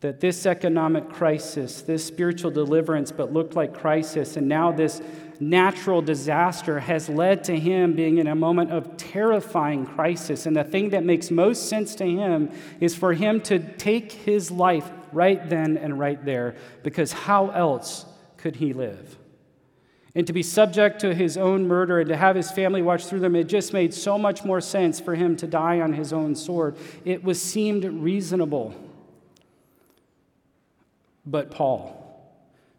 that 0.00 0.20
this 0.20 0.46
economic 0.46 1.08
crisis, 1.08 1.82
this 1.82 2.04
spiritual 2.04 2.50
deliverance, 2.50 3.10
but 3.10 3.32
looked 3.32 3.56
like 3.56 3.74
crisis, 3.74 4.36
and 4.36 4.48
now 4.48 4.70
this 4.70 5.00
natural 5.40 6.02
disaster 6.02 6.80
has 6.80 7.08
led 7.08 7.44
to 7.44 7.58
him 7.58 7.94
being 7.94 8.18
in 8.18 8.26
a 8.26 8.34
moment 8.34 8.70
of 8.70 8.96
terrifying 8.96 9.86
crisis. 9.86 10.46
And 10.46 10.56
the 10.56 10.64
thing 10.64 10.90
that 10.90 11.04
makes 11.04 11.30
most 11.30 11.68
sense 11.68 11.94
to 11.96 12.04
him 12.04 12.50
is 12.80 12.94
for 12.94 13.12
him 13.12 13.40
to 13.42 13.58
take 13.58 14.12
his 14.12 14.50
life 14.50 14.90
right 15.12 15.48
then 15.48 15.76
and 15.76 15.98
right 15.98 16.24
there, 16.24 16.56
because 16.82 17.12
how 17.12 17.50
else 17.50 18.04
could 18.36 18.56
he 18.56 18.72
live? 18.72 19.16
And 20.14 20.26
to 20.26 20.32
be 20.32 20.42
subject 20.42 21.00
to 21.00 21.14
his 21.14 21.36
own 21.36 21.68
murder 21.68 22.00
and 22.00 22.08
to 22.08 22.16
have 22.16 22.34
his 22.34 22.50
family 22.50 22.82
watch 22.82 23.06
through 23.06 23.20
them, 23.20 23.36
it 23.36 23.44
just 23.44 23.72
made 23.72 23.94
so 23.94 24.18
much 24.18 24.44
more 24.44 24.60
sense 24.60 24.98
for 24.98 25.14
him 25.14 25.36
to 25.36 25.46
die 25.46 25.80
on 25.80 25.92
his 25.92 26.12
own 26.12 26.34
sword. 26.34 26.76
It 27.04 27.22
was 27.22 27.40
seemed 27.40 27.84
reasonable. 27.84 28.74
But 31.30 31.50
Paul 31.50 31.94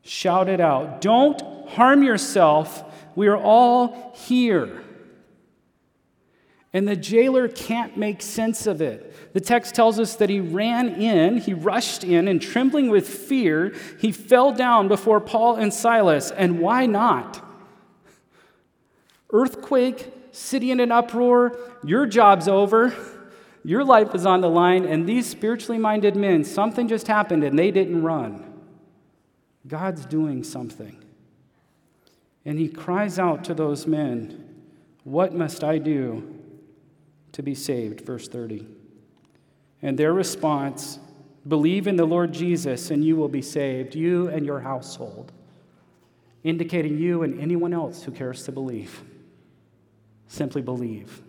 shouted 0.02 0.60
out, 0.60 1.02
Don't 1.02 1.40
harm 1.70 2.02
yourself. 2.02 2.84
We 3.16 3.28
are 3.28 3.38
all 3.38 4.14
here. 4.16 4.84
And 6.74 6.88
the 6.88 6.96
jailer 6.96 7.48
can't 7.48 7.98
make 7.98 8.22
sense 8.22 8.68
of 8.68 8.82
it. 8.82 9.34
The 9.34 9.40
text 9.40 9.76
tells 9.76 10.00
us 10.00 10.16
that 10.16 10.30
he 10.30 10.40
ran 10.40 10.90
in, 11.02 11.38
he 11.38 11.54
rushed 11.54 12.04
in, 12.04 12.28
and 12.28 12.42
trembling 12.42 12.90
with 12.90 13.08
fear, 13.08 13.76
he 14.00 14.12
fell 14.12 14.52
down 14.52 14.88
before 14.88 15.20
Paul 15.20 15.56
and 15.56 15.74
Silas. 15.74 16.32
And 16.32 16.60
why 16.60 16.86
not? 16.86 17.44
Earthquake, 19.32 20.12
city 20.32 20.72
in 20.72 20.80
an 20.80 20.92
uproar, 20.92 21.58
your 21.84 22.06
job's 22.06 22.48
over, 22.48 22.94
your 23.64 23.84
life 23.84 24.16
is 24.16 24.26
on 24.26 24.42
the 24.42 24.50
line, 24.50 24.86
and 24.86 25.08
these 25.08 25.28
spiritually 25.28 25.78
minded 25.78 26.16
men, 26.16 26.44
something 26.44 26.88
just 26.88 27.08
happened 27.08 27.44
and 27.44 27.60
they 27.60 27.72
didn't 27.72 28.04
run. 28.04 28.46
God's 29.68 30.06
doing 30.06 30.44
something. 30.44 31.04
And 32.46 32.58
he 32.58 32.70
cries 32.70 33.20
out 33.20 33.44
to 33.46 33.54
those 33.54 33.86
men, 33.86 34.64
What 35.04 35.34
must 35.34 35.64
I 35.64 35.78
do 35.78 36.40
to 37.34 37.44
be 37.44 37.54
saved? 37.54 38.02
Verse 38.02 38.28
30. 38.28 38.66
And 39.82 39.98
their 39.98 40.14
response, 40.14 41.00
Believe 41.48 41.88
in 41.88 41.96
the 41.96 42.06
Lord 42.06 42.34
Jesus, 42.34 42.92
and 42.92 43.04
you 43.04 43.16
will 43.16 43.30
be 43.30 43.42
saved, 43.42 43.96
you 43.96 44.28
and 44.30 44.46
your 44.46 44.62
household. 44.62 45.32
Indicating 46.44 46.98
you 46.98 47.24
and 47.24 47.40
anyone 47.40 47.74
else 47.74 48.04
who 48.04 48.12
cares 48.12 48.44
to 48.44 48.52
believe. 48.52 49.04
Simply 50.28 50.62
believe, 50.62 51.22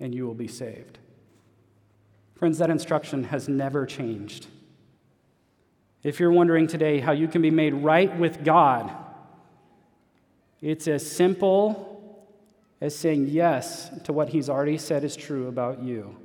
and 0.00 0.14
you 0.14 0.26
will 0.26 0.34
be 0.34 0.48
saved. 0.48 0.98
Friends, 2.36 2.58
that 2.58 2.70
instruction 2.70 3.24
has 3.24 3.48
never 3.48 3.86
changed. 3.86 4.46
If 6.02 6.20
you're 6.20 6.30
wondering 6.30 6.66
today 6.66 7.00
how 7.00 7.12
you 7.12 7.28
can 7.28 7.42
be 7.42 7.50
made 7.50 7.74
right 7.74 8.16
with 8.18 8.44
God, 8.44 8.92
it's 10.60 10.86
as 10.86 11.10
simple 11.10 11.92
as 12.80 12.94
saying 12.94 13.28
yes 13.28 13.90
to 14.04 14.12
what 14.12 14.28
He's 14.28 14.48
already 14.48 14.78
said 14.78 15.02
is 15.02 15.16
true 15.16 15.48
about 15.48 15.82
you. 15.82 16.16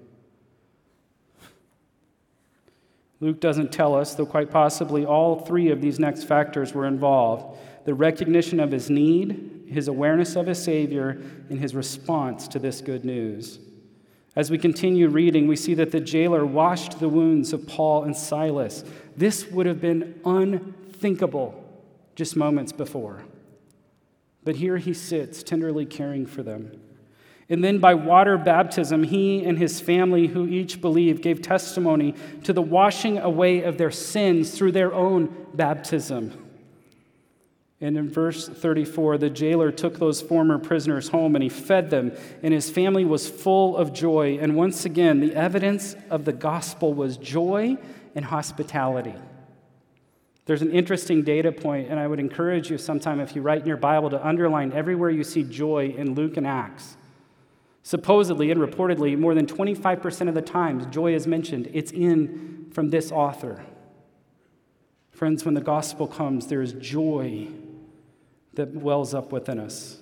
Luke 3.21 3.39
doesn't 3.39 3.71
tell 3.71 3.95
us, 3.95 4.15
though 4.15 4.26
quite 4.26 4.50
possibly 4.50 5.06
all 5.06 5.39
three 5.39 5.69
of 5.69 5.80
these 5.80 6.00
next 6.00 6.24
factors 6.24 6.74
were 6.74 6.86
involved 6.86 7.58
the 7.84 7.93
recognition 7.95 8.60
of 8.60 8.71
his 8.71 8.91
need, 8.91 9.65
his 9.67 9.88
awareness 9.88 10.36
of 10.36 10.45
his 10.45 10.62
Savior, 10.62 11.19
and 11.50 11.60
his 11.60 11.74
response 11.74 12.47
to 12.47 12.60
this 12.60 12.80
good 12.80 13.04
news. 13.04 13.58
As 14.36 14.50
we 14.50 14.58
continue 14.58 15.10
reading, 15.10 15.48
we 15.48 15.58
see 15.58 15.74
that 15.74 15.91
the 15.91 16.00
jailer 16.00 16.46
washed 16.46 17.00
the 17.00 17.10
wounds 17.10 17.52
of 17.52 17.67
Paul 17.67 18.04
and 18.04 18.15
Silas. 18.15 18.84
This 19.17 19.48
would 19.48 19.65
have 19.65 19.82
been 19.82 20.22
unthinkable 20.24 21.62
just 22.15 22.36
moments 22.36 22.72
before. 22.72 23.24
But 24.44 24.56
here 24.56 24.78
he 24.78 24.94
sits, 24.94 25.44
tenderly 25.44 25.86
caring 25.86 26.26
for 26.26 26.44
them. 26.44 26.80
And 27.50 27.62
then 27.62 27.80
by 27.80 27.94
water 27.94 28.38
baptism, 28.38 29.04
he 29.04 29.44
and 29.44 29.58
his 29.58 29.82
family, 29.82 30.28
who 30.28 30.48
each 30.48 30.80
believed, 30.80 31.22
gave 31.22 31.41
testimony 31.41 32.15
to 32.46 32.54
the 32.54 32.62
washing 32.62 33.17
away 33.17 33.63
of 33.63 33.78
their 33.78 33.91
sins 33.91 34.58
through 34.58 34.72
their 34.72 34.94
own 34.94 35.48
baptism. 35.54 36.40
And 37.82 37.98
in 37.98 38.10
verse 38.10 38.48
34, 38.48 39.17
the 39.17 39.30
jailer 39.32 39.72
took 39.72 39.98
those 39.98 40.22
former 40.22 40.60
prisoners 40.60 41.10
home 41.10 41.36
and 41.36 41.41
he 41.41 41.50
fed 41.50 41.89
them, 41.89 42.12
and 42.44 42.54
his 42.54 42.70
family 42.70 43.04
was 43.04 43.28
full 43.28 43.76
of 43.76 43.91
joy. 43.91 44.38
And 44.39 44.56
once 44.56 44.86
again, 44.86 45.20
the 45.20 45.34
evidence 45.34 45.96
of 46.12 46.24
the 46.24 46.32
gospel 46.32 46.94
was 46.94 47.17
joy 47.17 47.78
and 48.13 48.24
hospitality. 48.24 49.15
There's 50.46 50.62
an 50.62 50.72
interesting 50.72 51.24
data 51.24 51.52
point, 51.52 51.89
and 51.89 52.00
I 52.00 52.06
would 52.06 52.20
encourage 52.20 52.70
you 52.70 52.78
sometime 52.78 53.20
if 53.20 53.36
you 53.36 53.41
write 53.41 53.62
in 53.62 53.67
your 53.67 53.78
Bible 53.78 54.12
to 54.12 54.28
underline 54.28 54.74
everywhere 54.74 55.10
you 55.10 55.24
see 55.24 55.44
joy 55.44 55.96
in 55.98 56.13
Luke 56.13 56.38
and 56.38 56.46
Acts. 56.46 56.98
Supposedly 57.84 58.52
and 58.52 58.62
reportedly, 58.62 59.17
more 59.17 59.34
than 59.34 59.48
25% 59.48 60.28
of 60.28 60.36
the 60.36 60.41
times 60.41 60.86
joy 60.88 61.15
is 61.15 61.26
mentioned, 61.26 61.67
it's 61.74 61.91
in 61.91 62.67
from 62.72 62.89
this 62.89 63.12
author. 63.12 63.63
Friends, 65.10 65.46
when 65.46 65.56
the 65.56 65.62
gospel 65.62 66.08
comes, 66.08 66.48
there 66.48 66.62
is 66.62 66.74
joy 66.74 67.48
that 68.53 68.73
wells 68.73 69.13
up 69.13 69.31
within 69.31 69.59
us. 69.59 69.97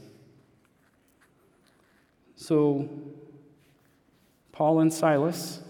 So, 2.35 2.89
Paul 4.51 4.79
and 4.79 4.93
Silas 4.93 5.62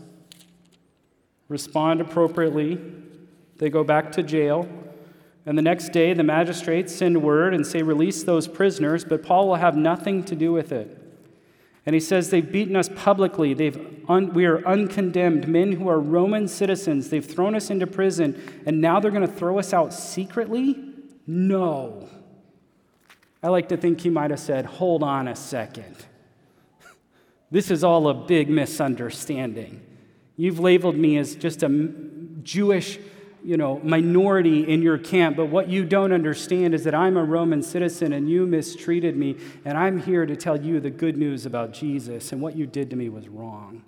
respond 1.47 1.99
appropriately. 1.99 2.79
They 3.57 3.69
go 3.69 3.83
back 3.83 4.11
to 4.13 4.23
jail. 4.23 4.67
And 5.45 5.57
the 5.57 5.63
next 5.63 5.89
day, 5.89 6.13
the 6.13 6.23
magistrates 6.23 6.95
send 6.95 7.23
word 7.23 7.53
and 7.53 7.65
say, 7.65 7.81
Release 7.81 8.23
those 8.23 8.47
prisoners, 8.47 9.03
but 9.03 9.23
Paul 9.23 9.47
will 9.47 9.55
have 9.55 9.75
nothing 9.75 10.23
to 10.25 10.35
do 10.35 10.51
with 10.51 10.71
it. 10.71 10.95
And 11.85 11.95
he 11.95 11.99
says, 11.99 12.29
They've 12.29 12.51
beaten 12.51 12.75
us 12.75 12.89
publicly. 12.95 13.53
They've 13.55 14.03
un- 14.07 14.33
we 14.33 14.45
are 14.45 14.63
uncondemned, 14.67 15.47
men 15.47 15.71
who 15.71 15.87
are 15.89 15.99
Roman 15.99 16.47
citizens. 16.47 17.09
They've 17.09 17.25
thrown 17.25 17.55
us 17.55 17.69
into 17.69 17.87
prison, 17.87 18.61
and 18.65 18.79
now 18.79 18.99
they're 18.99 19.11
going 19.11 19.25
to 19.25 19.33
throw 19.33 19.57
us 19.57 19.73
out 19.73 19.93
secretly? 19.93 20.93
No. 21.25 22.07
I 23.41 23.47
like 23.49 23.69
to 23.69 23.77
think 23.77 24.01
he 24.01 24.09
might 24.09 24.31
have 24.31 24.39
said, 24.39 24.65
Hold 24.65 25.03
on 25.03 25.27
a 25.27 25.35
second. 25.35 25.95
This 27.51 27.71
is 27.71 27.83
all 27.83 28.07
a 28.09 28.13
big 28.13 28.49
misunderstanding. 28.49 29.81
You've 30.35 30.59
labeled 30.59 30.95
me 30.95 31.17
as 31.17 31.35
just 31.35 31.63
a 31.63 31.69
Jewish 32.43 32.99
you 33.43 33.57
know, 33.57 33.79
minority 33.83 34.67
in 34.67 34.81
your 34.81 34.97
camp, 34.97 35.37
but 35.37 35.45
what 35.45 35.69
you 35.69 35.85
don't 35.85 36.11
understand 36.11 36.73
is 36.73 36.83
that 36.83 36.93
I'm 36.93 37.17
a 37.17 37.23
Roman 37.23 37.61
citizen 37.61 38.13
and 38.13 38.29
you 38.29 38.45
mistreated 38.45 39.15
me, 39.15 39.37
and 39.65 39.77
I'm 39.77 39.99
here 40.01 40.25
to 40.25 40.35
tell 40.35 40.61
you 40.61 40.79
the 40.79 40.89
good 40.89 41.17
news 41.17 41.45
about 41.45 41.71
Jesus, 41.71 42.31
and 42.31 42.41
what 42.41 42.55
you 42.55 42.65
did 42.65 42.89
to 42.89 42.95
me 42.95 43.09
was 43.09 43.27
wrong. 43.29 43.83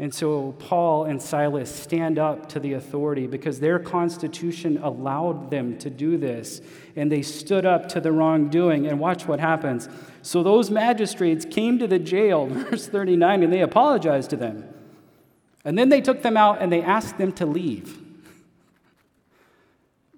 And 0.00 0.14
so 0.14 0.52
Paul 0.60 1.06
and 1.06 1.20
Silas 1.20 1.74
stand 1.74 2.20
up 2.20 2.48
to 2.50 2.60
the 2.60 2.74
authority 2.74 3.26
because 3.26 3.58
their 3.58 3.80
constitution 3.80 4.78
allowed 4.80 5.50
them 5.50 5.76
to 5.78 5.90
do 5.90 6.16
this. 6.16 6.60
And 6.94 7.10
they 7.10 7.22
stood 7.22 7.66
up 7.66 7.88
to 7.90 8.00
the 8.00 8.12
wrongdoing. 8.12 8.86
And 8.86 9.00
watch 9.00 9.26
what 9.26 9.40
happens. 9.40 9.88
So 10.22 10.44
those 10.44 10.70
magistrates 10.70 11.44
came 11.44 11.80
to 11.80 11.88
the 11.88 11.98
jail, 11.98 12.46
verse 12.46 12.86
39, 12.86 13.42
and 13.42 13.52
they 13.52 13.60
apologized 13.60 14.30
to 14.30 14.36
them. 14.36 14.64
And 15.64 15.76
then 15.76 15.88
they 15.88 16.00
took 16.00 16.22
them 16.22 16.36
out 16.36 16.62
and 16.62 16.70
they 16.70 16.82
asked 16.82 17.18
them 17.18 17.32
to 17.32 17.46
leave. 17.46 18.00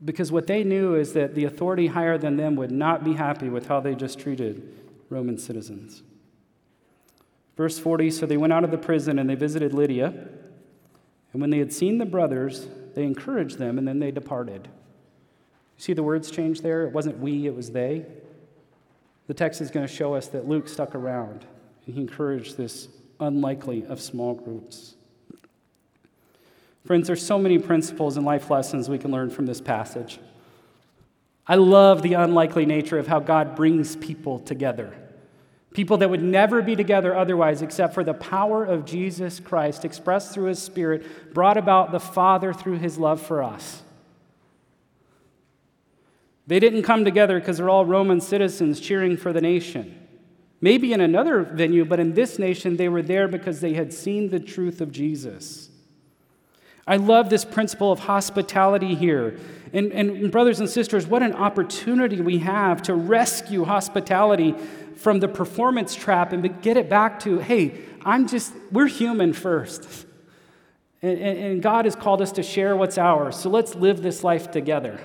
Because 0.05 0.31
what 0.31 0.47
they 0.47 0.62
knew 0.62 0.95
is 0.95 1.14
that 1.14 1.35
the 1.35 1.45
authority 1.45 1.87
higher 1.87 2.19
than 2.19 2.37
them 2.37 2.55
would 2.57 2.71
not 2.71 3.03
be 3.03 3.14
happy 3.14 3.49
with 3.49 3.66
how 3.66 3.81
they 3.81 3.95
just 3.95 4.19
treated 4.19 4.77
Roman 5.09 5.38
citizens. 5.38 6.03
Verse 7.61 7.79
40 7.79 8.11
So 8.11 8.25
they 8.25 8.38
went 8.38 8.55
out 8.55 8.64
of 8.64 8.70
the 8.70 8.79
prison 8.79 9.18
and 9.18 9.29
they 9.29 9.35
visited 9.35 9.75
Lydia. 9.75 10.07
And 10.07 11.42
when 11.42 11.51
they 11.51 11.59
had 11.59 11.75
seen 11.75 11.99
the 11.99 12.07
brothers, 12.07 12.66
they 12.94 13.03
encouraged 13.03 13.59
them 13.59 13.77
and 13.77 13.87
then 13.87 13.99
they 13.99 14.11
departed. 14.11 14.66
You 15.77 15.83
see 15.83 15.92
the 15.92 16.03
words 16.03 16.31
change 16.31 16.62
there? 16.62 16.87
It 16.87 16.92
wasn't 16.92 17.18
we, 17.18 17.46
it 17.46 17.55
was 17.55 17.73
they. 17.73 18.07
The 19.27 19.35
text 19.35 19.61
is 19.61 19.70
going 19.70 19.87
to 19.87 19.92
show 19.92 20.14
us 20.14 20.29
that 20.29 20.49
Luke 20.49 20.70
stuck 20.70 20.94
around 20.94 21.44
and 21.85 21.94
he 21.94 22.01
encouraged 22.01 22.57
this 22.57 22.88
unlikely 23.20 23.85
of 23.85 24.01
small 24.01 24.33
groups. 24.33 24.94
Friends, 26.87 27.09
there's 27.09 27.25
so 27.25 27.38
many 27.38 27.59
principles 27.59 28.16
and 28.16 28.25
life 28.25 28.49
lessons 28.49 28.88
we 28.88 28.96
can 28.96 29.11
learn 29.11 29.29
from 29.29 29.44
this 29.44 29.61
passage. 29.61 30.18
I 31.46 31.57
love 31.57 32.01
the 32.01 32.14
unlikely 32.14 32.64
nature 32.64 32.99
of 32.99 33.07
how 33.07 33.20
God 33.20 33.55
brings 33.55 33.96
people 33.96 34.38
together. 34.38 34.94
People 35.72 35.98
that 35.98 36.11
would 36.11 36.22
never 36.22 36.62
be 36.62 36.74
together 36.74 37.16
otherwise, 37.16 37.62
except 37.62 37.94
for 37.94 38.02
the 38.02 38.14
power 38.14 38.64
of 38.64 38.85
Jesus 38.85 39.38
Christ 39.38 39.85
expressed 39.85 40.35
through 40.35 40.46
his 40.46 40.61
Spirit, 40.61 41.33
brought 41.33 41.56
about 41.56 41.92
the 41.92 42.00
Father 42.00 42.52
through 42.52 42.78
his 42.78 42.98
love 42.98 43.22
for 43.22 43.42
us. 43.42 43.83
They 46.48 46.59
didn't 46.59 46.83
come 46.83 47.04
together 47.04 47.38
because 47.38 47.59
they're 47.59 47.70
all 47.70 47.85
Roman 47.85 48.20
citizens 48.20 48.80
cheering 48.80 49.16
for 49.16 49.33
the 49.33 49.40
nation. 49.40 49.96
Maybe 50.61 50.92
in 50.92 51.00
another 51.00 51.42
venue, 51.44 51.85
but 51.85 52.00
in 52.00 52.14
this 52.14 52.38
nation, 52.38 52.76
they 52.76 52.88
were 52.88 53.02
there 53.02 53.28
because 53.28 53.61
they 53.61 53.74
had 53.74 53.92
seen 53.92 54.30
the 54.30 54.40
truth 54.40 54.80
of 54.80 54.90
Jesus. 54.90 55.70
I 56.87 56.96
love 56.96 57.30
this 57.30 57.44
principle 57.44 57.92
of 57.92 58.00
hospitality 58.00 58.96
here. 58.96 59.38
And, 59.72 59.92
and, 59.92 60.33
brothers 60.33 60.59
and 60.59 60.68
sisters, 60.68 61.06
what 61.06 61.22
an 61.22 61.35
opportunity 61.35 62.20
we 62.20 62.38
have 62.38 62.83
to 62.83 62.94
rescue 62.94 63.64
hospitality 63.64 64.56
from 65.01 65.19
the 65.19 65.29
performance 65.29 65.95
trap 65.95 66.31
and 66.35 66.61
get 66.61 66.77
it 66.77 66.91
back 66.91 67.21
to, 67.21 67.39
hey, 67.39 67.75
I'm 68.05 68.29
just, 68.29 68.53
we're 68.71 68.87
human 68.87 69.33
first. 69.33 70.07
And, 71.03 71.19
and 71.19 71.63
God 71.63 71.87
has 71.87 71.97
called 71.97 72.21
us 72.21 72.33
to 72.33 72.43
share 72.43 72.77
what's 72.77 72.99
ours. 72.99 73.35
So 73.35 73.49
let's 73.49 73.75
live 73.75 74.03
this 74.03 74.23
life 74.23 74.51
together. 74.51 75.01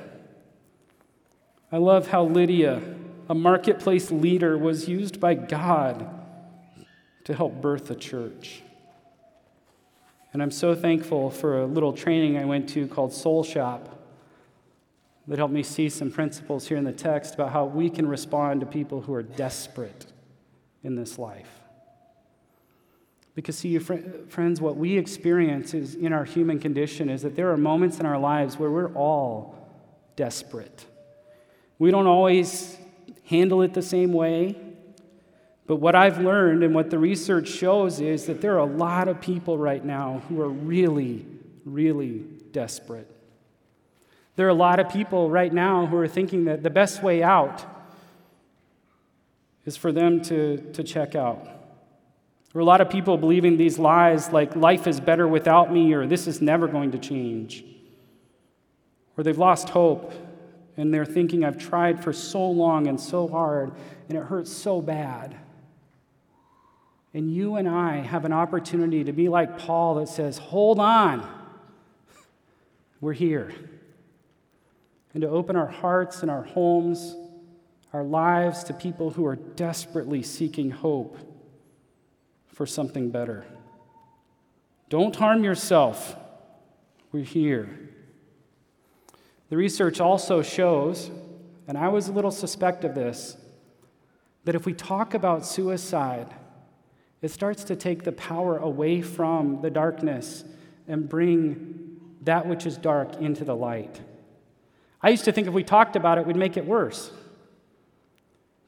I 1.71 1.77
love 1.77 2.09
how 2.09 2.25
Lydia, 2.25 2.81
a 3.29 3.33
marketplace 3.33 4.11
leader, 4.11 4.57
was 4.57 4.89
used 4.89 5.21
by 5.21 5.35
God 5.35 6.05
to 7.23 7.33
help 7.33 7.61
birth 7.61 7.89
a 7.91 7.95
church. 7.95 8.61
And 10.33 10.43
I'm 10.43 10.51
so 10.51 10.75
thankful 10.75 11.29
for 11.29 11.61
a 11.61 11.65
little 11.65 11.93
training 11.93 12.37
I 12.37 12.43
went 12.43 12.67
to 12.71 12.89
called 12.89 13.13
Soul 13.13 13.45
Shop 13.45 13.94
that 15.27 15.37
helped 15.37 15.53
me 15.53 15.63
see 15.63 15.89
some 15.89 16.11
principles 16.11 16.67
here 16.67 16.77
in 16.77 16.83
the 16.83 16.91
text 16.91 17.33
about 17.33 17.51
how 17.51 17.65
we 17.65 17.89
can 17.89 18.07
respond 18.07 18.59
to 18.59 18.65
people 18.65 19.01
who 19.01 19.13
are 19.13 19.23
desperate 19.23 20.05
in 20.83 20.95
this 20.95 21.17
life. 21.17 21.49
Because, 23.33 23.57
see, 23.57 23.77
friends, 23.79 24.61
what 24.61 24.77
we 24.77 24.97
experience 24.97 25.73
is 25.73 25.95
in 25.95 26.13
our 26.13 26.23
human 26.23 26.59
condition 26.59 27.09
is 27.09 27.23
that 27.23 27.35
there 27.35 27.51
are 27.51 27.57
moments 27.57 27.99
in 27.99 28.05
our 28.05 28.19
lives 28.19 28.57
where 28.57 28.71
we're 28.71 28.93
all 28.93 29.55
desperate. 30.15 30.85
We 31.79 31.91
don't 31.91 32.07
always 32.07 32.77
handle 33.25 33.61
it 33.61 33.73
the 33.73 33.81
same 33.81 34.13
way. 34.13 34.55
But 35.67 35.77
what 35.77 35.95
I've 35.95 36.19
learned 36.19 36.63
and 36.63 36.75
what 36.75 36.91
the 36.91 36.99
research 36.99 37.47
shows 37.47 37.99
is 37.99 38.27
that 38.27 38.39
there 38.39 38.53
are 38.53 38.59
a 38.59 38.65
lot 38.65 39.07
of 39.07 39.19
people 39.19 39.57
right 39.57 39.83
now 39.83 40.21
who 40.29 40.39
are 40.39 40.49
really, 40.49 41.25
really 41.65 42.19
desperate. 42.51 43.09
There 44.35 44.45
are 44.45 44.49
a 44.49 44.53
lot 44.53 44.79
of 44.79 44.89
people 44.89 45.29
right 45.29 45.51
now 45.51 45.85
who 45.85 45.95
are 45.97 46.07
thinking 46.07 46.45
that 46.45 46.61
the 46.61 46.69
best 46.69 47.01
way 47.01 47.23
out 47.23 47.65
is 49.65 49.77
for 49.77 49.91
them 49.91 50.21
to, 50.23 50.57
to 50.73 50.83
check 50.83 51.15
out. 51.15 51.43
There 51.43 52.59
are 52.59 52.61
a 52.61 52.65
lot 52.65 52.81
of 52.81 52.89
people 52.89 53.17
believing 53.17 53.57
these 53.57 53.79
lies 53.79 54.31
like 54.31 54.55
life 54.55 54.87
is 54.87 54.99
better 54.99 55.27
without 55.27 55.71
me 55.71 55.93
or 55.93 56.05
this 56.05 56.27
is 56.27 56.41
never 56.41 56.67
going 56.67 56.91
to 56.91 56.97
change. 56.97 57.65
Or 59.17 59.23
they've 59.23 59.37
lost 59.37 59.69
hope 59.69 60.13
and 60.77 60.93
they're 60.93 61.05
thinking, 61.05 61.45
I've 61.45 61.57
tried 61.57 62.03
for 62.03 62.11
so 62.11 62.49
long 62.49 62.87
and 62.87 62.99
so 62.99 63.27
hard 63.27 63.71
and 64.09 64.17
it 64.17 64.23
hurts 64.23 64.51
so 64.51 64.81
bad. 64.81 65.35
And 67.13 67.33
you 67.33 67.55
and 67.55 67.67
I 67.67 67.97
have 67.97 68.25
an 68.25 68.33
opportunity 68.33 69.05
to 69.05 69.13
be 69.13 69.29
like 69.29 69.57
Paul 69.57 69.95
that 69.95 70.09
says, 70.09 70.37
Hold 70.37 70.81
on, 70.81 71.25
we're 72.99 73.13
here. 73.13 73.53
And 75.15 75.21
to 75.21 75.29
open 75.29 75.55
our 75.55 75.69
hearts 75.69 76.23
and 76.23 76.29
our 76.29 76.43
homes, 76.43 77.15
our 77.93 78.03
lives 78.03 78.65
to 78.65 78.73
people 78.73 79.11
who 79.11 79.25
are 79.25 79.37
desperately 79.37 80.21
seeking 80.21 80.71
hope 80.71 81.17
for 82.47 82.65
something 82.65 83.11
better. 83.11 83.45
Don't 84.89 85.15
harm 85.15 85.41
yourself. 85.41 86.17
We're 87.13 87.23
here. 87.23 87.69
The 89.47 89.55
research 89.55 90.01
also 90.01 90.41
shows, 90.41 91.09
and 91.65 91.77
I 91.77 91.87
was 91.87 92.09
a 92.09 92.11
little 92.11 92.29
suspect 92.29 92.83
of 92.83 92.93
this, 92.93 93.37
that 94.43 94.53
if 94.53 94.65
we 94.65 94.73
talk 94.73 95.13
about 95.13 95.45
suicide, 95.45 96.33
it 97.21 97.29
starts 97.31 97.63
to 97.63 97.77
take 97.77 98.03
the 98.03 98.11
power 98.11 98.57
away 98.57 99.01
from 99.01 99.61
the 99.61 99.69
darkness 99.71 100.43
and 100.89 101.07
bring 101.07 102.01
that 102.23 102.45
which 102.45 102.65
is 102.65 102.77
dark 102.77 103.15
into 103.21 103.45
the 103.45 103.55
light. 103.55 104.01
I 105.05 105.09
used 105.09 105.25
to 105.25 105.31
think 105.31 105.45
if 105.45 105.53
we 105.53 105.63
talked 105.63 105.95
about 105.95 106.17
it, 106.17 106.25
we'd 106.25 106.35
make 106.35 106.57
it 106.57 106.65
worse. 106.65 107.11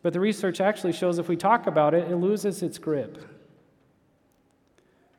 But 0.03 0.13
the 0.13 0.19
research 0.19 0.61
actually 0.61 0.93
shows 0.93 1.17
if 1.17 1.27
we 1.27 1.35
talk 1.35 1.65
about 1.65 1.95
it, 1.95 2.11
it 2.11 2.15
loses 2.15 2.61
its 2.61 2.77
grip. 2.77 3.17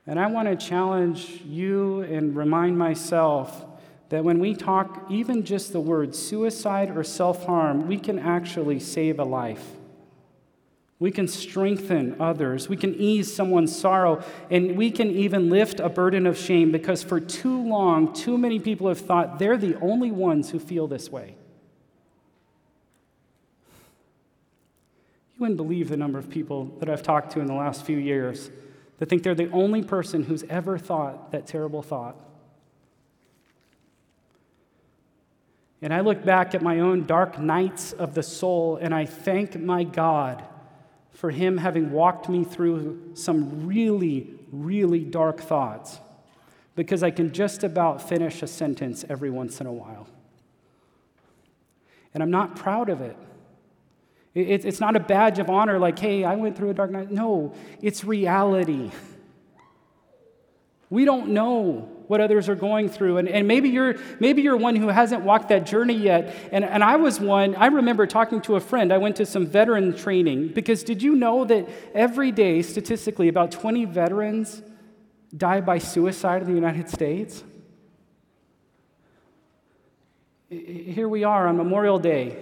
And 0.07 0.21
I 0.21 0.29
want 0.29 0.47
to 0.47 0.55
challenge 0.55 1.43
you 1.45 2.03
and 2.03 2.37
remind 2.37 2.79
myself 2.79 3.67
that 4.11 4.23
when 4.23 4.39
we 4.39 4.55
talk 4.55 5.07
even 5.11 5.45
just 5.45 5.73
the 5.73 5.81
word 5.81 6.15
suicide 6.15 6.97
or 6.97 7.03
self 7.03 7.47
harm, 7.47 7.89
we 7.89 7.99
can 7.99 8.21
actually 8.21 8.79
save 8.79 9.19
a 9.19 9.25
life. 9.25 9.73
We 11.01 11.13
can 11.13 11.29
strengthen 11.29 12.21
others. 12.21 12.69
We 12.69 12.77
can 12.77 12.95
ease 12.97 13.33
someone's 13.33 13.77
sorrow. 13.77 14.23
And 14.51 14.77
we 14.77 14.91
can 14.91 15.11
even 15.11 15.49
lift 15.49 15.79
a 15.79 15.89
burden 15.89 16.27
of 16.27 16.37
shame 16.37 16.73
because 16.73 17.05
for 17.05 17.21
too 17.21 17.63
long, 17.63 18.13
too 18.13 18.37
many 18.37 18.59
people 18.59 18.89
have 18.89 18.99
thought 18.99 19.39
they're 19.39 19.57
the 19.57 19.77
only 19.77 20.11
ones 20.11 20.51
who 20.51 20.59
feel 20.59 20.89
this 20.89 21.09
way. 21.11 21.37
You 25.35 25.43
wouldn't 25.43 25.57
believe 25.57 25.89
the 25.89 25.97
number 25.97 26.19
of 26.19 26.29
people 26.29 26.65
that 26.81 26.91
I've 26.91 27.05
talked 27.05 27.33
to 27.33 27.41
in 27.41 27.47
the 27.47 27.55
last 27.55 27.85
few 27.85 27.97
years 27.97 28.51
that 28.99 29.09
think 29.09 29.23
they're 29.23 29.37
the 29.37 29.51
only 29.53 29.85
person 29.85 30.25
who's 30.25 30.43
ever 30.51 30.79
thought 30.79 31.31
that 31.31 31.47
terrible 31.47 31.83
thought. 31.83 32.17
And 35.81 35.95
I 35.95 36.01
look 36.01 36.25
back 36.25 36.57
at 36.57 36.63
my 36.63 36.81
own 36.81 37.07
dark 37.07 37.39
nights 37.39 37.93
of 37.93 38.15
the 38.15 38.23
soul 38.25 38.81
and 38.83 38.93
I 38.93 39.07
thank 39.07 39.57
my 39.57 39.85
God 39.85 40.45
for 41.19 41.33
him 41.33 41.57
having 41.59 41.91
walked 41.91 42.29
me 42.29 42.45
through 42.45 43.11
some 43.15 43.67
really, 43.67 44.33
really 44.53 45.01
dark 45.01 45.41
thoughts 45.41 45.99
because 46.77 47.03
I 47.03 47.11
can 47.11 47.33
just 47.33 47.65
about 47.65 48.09
finish 48.09 48.41
a 48.41 48.47
sentence 48.47 49.05
every 49.09 49.29
once 49.29 49.61
in 49.61 49.67
a 49.67 49.73
while. 49.73 50.07
And 52.15 52.23
I'm 52.23 52.31
not 52.31 52.55
proud 52.55 52.89
of 52.89 53.01
it. 53.01 53.17
It's 54.33 54.79
not 54.79 54.95
a 54.95 55.01
badge 55.01 55.41
of 55.41 55.51
honor 55.51 55.81
like, 55.81 55.99
hey, 55.99 56.23
I 56.23 56.37
went 56.37 56.57
through 56.57 56.71
a 56.71 56.75
dark 56.75 56.93
night. 56.93 57.11
No, 57.11 57.53
it's 57.83 58.05
reality. 58.05 58.93
We 60.89 61.05
don't 61.05 61.31
know 61.31 61.91
what 62.09 62.21
others 62.21 62.49
are 62.49 62.55
going 62.55 62.89
through. 62.89 63.19
And, 63.19 63.29
and 63.29 63.47
maybe, 63.47 63.69
you're, 63.69 63.97
maybe 64.19 64.43
you're 64.43 64.57
one 64.57 64.75
who 64.75 64.89
hasn't 64.89 65.23
walked 65.23 65.51
that 65.51 65.67
journey 65.67 65.95
yet. 65.95 66.35
And, 66.51 66.65
and 66.65 66.83
I 66.83 66.97
was 66.97 67.21
one, 67.21 67.55
I 67.55 67.67
remember 67.67 68.07
talking 68.07 68.41
to 68.43 68.57
a 68.57 68.61
friend. 68.61 68.93
I 68.93 68.99
went 68.99 69.17
to 69.17 69.27
some 69.27 69.47
veteran 69.47 69.97
training 69.97 70.49
because 70.49 70.83
did 70.83 71.03
you 71.03 71.15
know 71.15 71.45
that 71.45 71.69
every 71.95 72.33
day, 72.33 72.63
statistically, 72.63 73.29
about 73.29 73.53
20 73.53 73.85
veterans 73.85 74.63
die 75.37 75.61
by 75.61 75.79
suicide 75.79 76.43
in 76.43 76.49
the 76.49 76.55
United 76.55 76.89
States? 76.89 77.45
Here 80.49 81.09
we 81.09 81.25
are 81.25 81.47
on 81.47 81.59
Memorial 81.59 81.99
Day. 81.99 82.39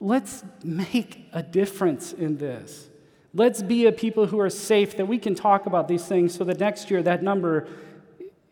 Let's 0.00 0.44
make 0.64 1.28
a 1.32 1.42
difference 1.42 2.12
in 2.12 2.36
this. 2.36 2.88
Let's 3.36 3.62
be 3.62 3.84
a 3.84 3.92
people 3.92 4.26
who 4.26 4.40
are 4.40 4.48
safe, 4.48 4.96
that 4.96 5.04
we 5.04 5.18
can 5.18 5.34
talk 5.34 5.66
about 5.66 5.88
these 5.88 6.06
things 6.06 6.34
so 6.34 6.42
that 6.44 6.58
next 6.58 6.90
year 6.90 7.02
that 7.02 7.22
number 7.22 7.68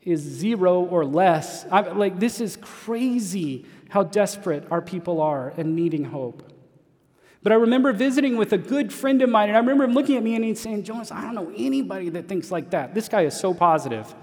is 0.02 0.20
zero 0.20 0.84
or 0.84 1.06
less. 1.06 1.64
I, 1.70 1.80
like, 1.80 2.20
this 2.20 2.38
is 2.38 2.58
crazy 2.60 3.64
how 3.88 4.02
desperate 4.02 4.66
our 4.70 4.82
people 4.82 5.22
are 5.22 5.54
and 5.56 5.74
needing 5.74 6.04
hope. 6.04 6.52
But 7.42 7.52
I 7.52 7.54
remember 7.54 7.94
visiting 7.94 8.36
with 8.36 8.52
a 8.52 8.58
good 8.58 8.92
friend 8.92 9.22
of 9.22 9.30
mine, 9.30 9.48
and 9.48 9.56
I 9.56 9.60
remember 9.60 9.84
him 9.84 9.94
looking 9.94 10.18
at 10.18 10.22
me 10.22 10.34
and 10.34 10.44
he's 10.44 10.60
saying, 10.60 10.82
Jonas, 10.82 11.10
I 11.10 11.22
don't 11.22 11.34
know 11.34 11.50
anybody 11.56 12.10
that 12.10 12.28
thinks 12.28 12.50
like 12.50 12.68
that. 12.70 12.94
This 12.94 13.08
guy 13.08 13.22
is 13.22 13.34
so 13.34 13.54
positive. 13.54 14.14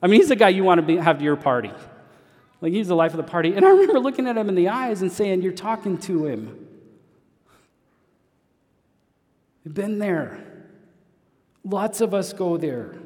I 0.00 0.06
mean, 0.06 0.20
he's 0.20 0.28
the 0.28 0.36
guy 0.36 0.50
you 0.50 0.62
want 0.62 0.78
to 0.78 0.86
be, 0.86 0.96
have 0.96 1.18
to 1.18 1.24
your 1.24 1.34
party. 1.34 1.72
Like, 2.60 2.72
he's 2.72 2.86
the 2.86 2.94
life 2.94 3.10
of 3.10 3.16
the 3.16 3.24
party. 3.24 3.54
And 3.54 3.66
I 3.66 3.70
remember 3.70 3.98
looking 3.98 4.28
at 4.28 4.36
him 4.36 4.48
in 4.48 4.54
the 4.54 4.68
eyes 4.68 5.02
and 5.02 5.10
saying, 5.10 5.42
You're 5.42 5.52
talking 5.52 5.98
to 5.98 6.26
him. 6.26 6.63
We've 9.64 9.74
been 9.74 9.98
there. 9.98 10.38
Lots 11.64 12.00
of 12.00 12.12
us 12.12 12.32
go 12.32 12.56
there. 12.56 12.96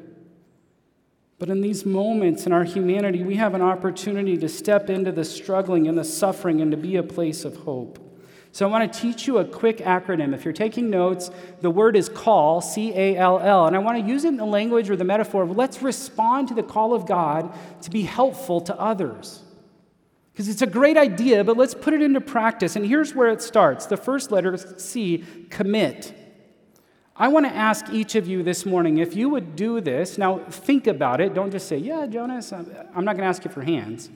But 1.37 1.49
in 1.49 1.61
these 1.61 1.85
moments 1.85 2.45
in 2.45 2.51
our 2.51 2.65
humanity, 2.65 3.23
we 3.23 3.35
have 3.35 3.53
an 3.55 3.61
opportunity 3.61 4.37
to 4.37 4.49
step 4.49 4.89
into 4.89 5.13
the 5.13 5.23
struggling 5.23 5.87
and 5.87 5.97
the 5.97 6.03
suffering 6.03 6.59
and 6.59 6.69
to 6.71 6.77
be 6.77 6.97
a 6.97 7.03
place 7.03 7.45
of 7.45 7.55
hope. 7.55 8.05
So 8.51 8.67
I 8.67 8.69
want 8.69 8.91
to 8.91 8.99
teach 8.99 9.25
you 9.25 9.37
a 9.37 9.45
quick 9.45 9.77
acronym. 9.77 10.33
If 10.33 10.43
you're 10.43 10.53
taking 10.53 10.89
notes, 10.89 11.31
the 11.61 11.69
word 11.69 11.95
is 11.95 12.09
call, 12.09 12.59
C 12.59 12.91
A 12.93 13.15
L 13.15 13.39
L. 13.39 13.67
And 13.67 13.75
I 13.75 13.79
want 13.79 13.99
to 13.99 14.11
use 14.11 14.25
it 14.25 14.29
in 14.29 14.37
the 14.37 14.45
language 14.45 14.89
or 14.89 14.97
the 14.97 15.05
metaphor 15.05 15.43
of 15.43 15.55
let's 15.55 15.81
respond 15.81 16.49
to 16.49 16.55
the 16.55 16.63
call 16.63 16.93
of 16.93 17.05
God 17.05 17.53
to 17.83 17.89
be 17.89 18.01
helpful 18.01 18.59
to 18.61 18.77
others. 18.77 19.43
Because 20.33 20.49
it's 20.49 20.61
a 20.61 20.67
great 20.67 20.97
idea, 20.97 21.43
but 21.43 21.57
let's 21.57 21.75
put 21.75 21.93
it 21.93 22.01
into 22.01 22.19
practice. 22.19 22.75
And 22.75 22.85
here's 22.85 23.13
where 23.13 23.29
it 23.29 23.41
starts. 23.41 23.85
The 23.85 23.97
first 23.97 24.31
letter 24.31 24.55
is 24.55 24.65
C, 24.77 25.23
commit. 25.49 26.13
I 27.19 27.27
want 27.27 27.45
to 27.45 27.53
ask 27.53 27.89
each 27.91 28.15
of 28.15 28.27
you 28.27 28.43
this 28.43 28.65
morning 28.65 28.99
if 28.99 29.13
you 29.13 29.27
would 29.27 29.57
do 29.57 29.81
this. 29.81 30.17
Now, 30.17 30.39
think 30.39 30.87
about 30.87 31.19
it. 31.19 31.33
Don't 31.33 31.51
just 31.51 31.67
say, 31.67 31.77
Yeah, 31.77 32.07
Jonas, 32.07 32.53
I'm 32.53 33.03
not 33.03 33.17
going 33.17 33.17
to 33.17 33.25
ask 33.25 33.43
you 33.43 33.51
for 33.51 33.61
hands. 33.61 34.09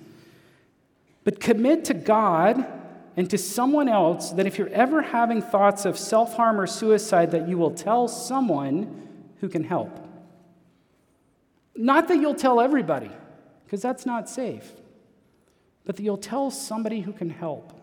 But 1.26 1.42
commit 1.42 1.84
to 1.86 1.94
God 1.94 2.66
and 3.18 3.30
to 3.30 3.38
someone 3.38 3.90
else 3.90 4.32
that 4.32 4.48
if 4.48 4.58
you're 4.58 4.70
ever 4.70 5.02
having 5.02 5.42
thoughts 5.42 5.84
of 5.84 5.98
self 5.98 6.36
harm 6.36 6.60
or 6.60 6.66
suicide, 6.66 7.32
that 7.32 7.48
you 7.48 7.58
will 7.58 7.72
tell 7.72 8.08
someone 8.08 9.08
who 9.42 9.50
can 9.50 9.66
help. 9.66 10.00
Not 11.76 12.08
that 12.08 12.18
you'll 12.18 12.36
tell 12.36 12.62
everybody, 12.62 13.12
because 13.66 13.82
that's 13.82 14.06
not 14.06 14.30
safe, 14.30 14.72
but 15.86 15.98
that 15.98 16.04
you'll 16.04 16.18
tell 16.18 16.52
somebody 16.52 17.02
who 17.02 17.12
can 17.12 17.30
help. 17.30 17.74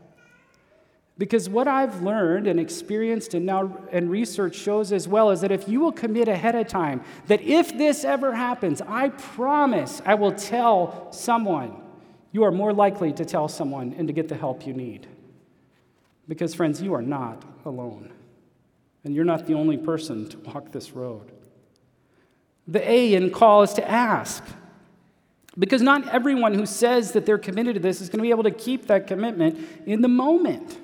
Because 1.21 1.51
what 1.51 1.68
I've 1.68 2.01
learned 2.03 2.47
and 2.47 2.59
experienced 2.59 3.35
and 3.35 3.45
now 3.45 3.77
and 3.93 4.11
research 4.11 4.55
shows 4.55 4.91
as 4.91 5.07
well 5.07 5.31
is 5.31 5.43
that 5.43 5.53
if 5.53 5.68
you 5.68 5.81
will 5.81 5.93
commit 5.93 6.29
ahead 6.29 6.55
of 6.55 6.66
time, 6.66 7.03
that 7.27 7.43
if 7.43 7.77
this 7.77 8.05
ever 8.05 8.35
happens, 8.35 8.81
I 8.81 9.11
promise 9.11 10.01
I 10.07 10.14
will 10.14 10.33
tell 10.33 11.12
someone, 11.12 11.77
you 12.33 12.43
are 12.45 12.51
more 12.51 12.73
likely 12.73 13.12
to 13.12 13.27
tell 13.27 13.49
someone 13.49 13.95
and 13.99 14.09
to 14.09 14.14
get 14.14 14.29
the 14.29 14.35
help 14.35 14.66
you 14.66 14.73
need. 14.73 15.09
Because, 16.27 16.55
friends, 16.55 16.81
you 16.81 16.95
are 16.95 17.03
not 17.03 17.45
alone. 17.66 18.11
And 19.05 19.14
you're 19.14 19.27
not 19.27 19.47
the 19.47 19.53
only 19.53 19.77
person 19.77 20.27
to 20.31 20.39
walk 20.39 20.73
this 20.73 20.93
road. 20.93 21.31
The 22.66 22.91
A 22.91 23.12
in 23.12 23.31
call 23.31 23.62
is 23.62 23.75
to 23.75 23.87
ask. 23.87 24.43
Because 25.59 25.83
not 25.83 26.09
everyone 26.09 26.55
who 26.55 26.64
says 26.64 27.12
that 27.12 27.27
they're 27.27 27.37
committed 27.37 27.75
to 27.75 27.81
this 27.81 28.01
is 28.01 28.09
going 28.09 28.21
to 28.21 28.23
be 28.23 28.31
able 28.31 28.45
to 28.45 28.51
keep 28.51 28.87
that 28.87 29.07
commitment 29.07 29.59
in 29.85 30.01
the 30.01 30.09
moment. 30.09 30.79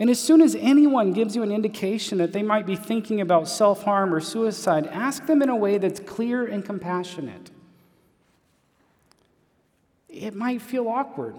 And 0.00 0.08
as 0.10 0.20
soon 0.20 0.40
as 0.40 0.54
anyone 0.54 1.12
gives 1.12 1.34
you 1.34 1.42
an 1.42 1.50
indication 1.50 2.18
that 2.18 2.32
they 2.32 2.42
might 2.42 2.66
be 2.66 2.76
thinking 2.76 3.20
about 3.20 3.48
self 3.48 3.82
harm 3.82 4.14
or 4.14 4.20
suicide, 4.20 4.86
ask 4.86 5.26
them 5.26 5.42
in 5.42 5.48
a 5.48 5.56
way 5.56 5.78
that's 5.78 5.98
clear 5.98 6.46
and 6.46 6.64
compassionate. 6.64 7.50
It 10.08 10.34
might 10.34 10.62
feel 10.62 10.88
awkward. 10.88 11.36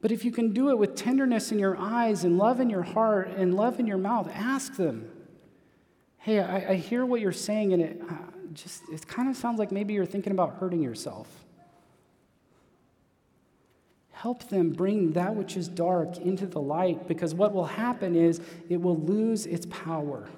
But 0.00 0.10
if 0.10 0.24
you 0.24 0.32
can 0.32 0.52
do 0.52 0.70
it 0.70 0.78
with 0.78 0.96
tenderness 0.96 1.52
in 1.52 1.58
your 1.58 1.76
eyes 1.78 2.24
and 2.24 2.36
love 2.36 2.60
in 2.60 2.68
your 2.68 2.82
heart 2.82 3.28
and 3.36 3.54
love 3.54 3.78
in 3.78 3.86
your 3.86 3.98
mouth, 3.98 4.28
ask 4.34 4.74
them, 4.74 5.08
hey, 6.18 6.40
I, 6.40 6.72
I 6.72 6.74
hear 6.74 7.06
what 7.06 7.20
you're 7.20 7.30
saying, 7.30 7.72
and 7.72 7.82
it 7.82 8.02
uh, 8.10 8.14
just 8.52 8.82
it 8.90 9.06
kind 9.06 9.28
of 9.28 9.36
sounds 9.36 9.58
like 9.58 9.70
maybe 9.70 9.94
you're 9.94 10.06
thinking 10.06 10.32
about 10.32 10.56
hurting 10.56 10.82
yourself. 10.82 11.41
Help 14.22 14.48
them 14.48 14.70
bring 14.70 15.12
that 15.12 15.34
which 15.34 15.56
is 15.56 15.68
dark 15.68 16.16
into 16.18 16.46
the 16.46 16.60
light 16.60 17.08
because 17.08 17.34
what 17.34 17.52
will 17.52 17.66
happen 17.66 18.14
is 18.14 18.40
it 18.68 18.80
will 18.80 18.96
lose 18.96 19.46
its 19.46 19.66
power. 19.66 20.28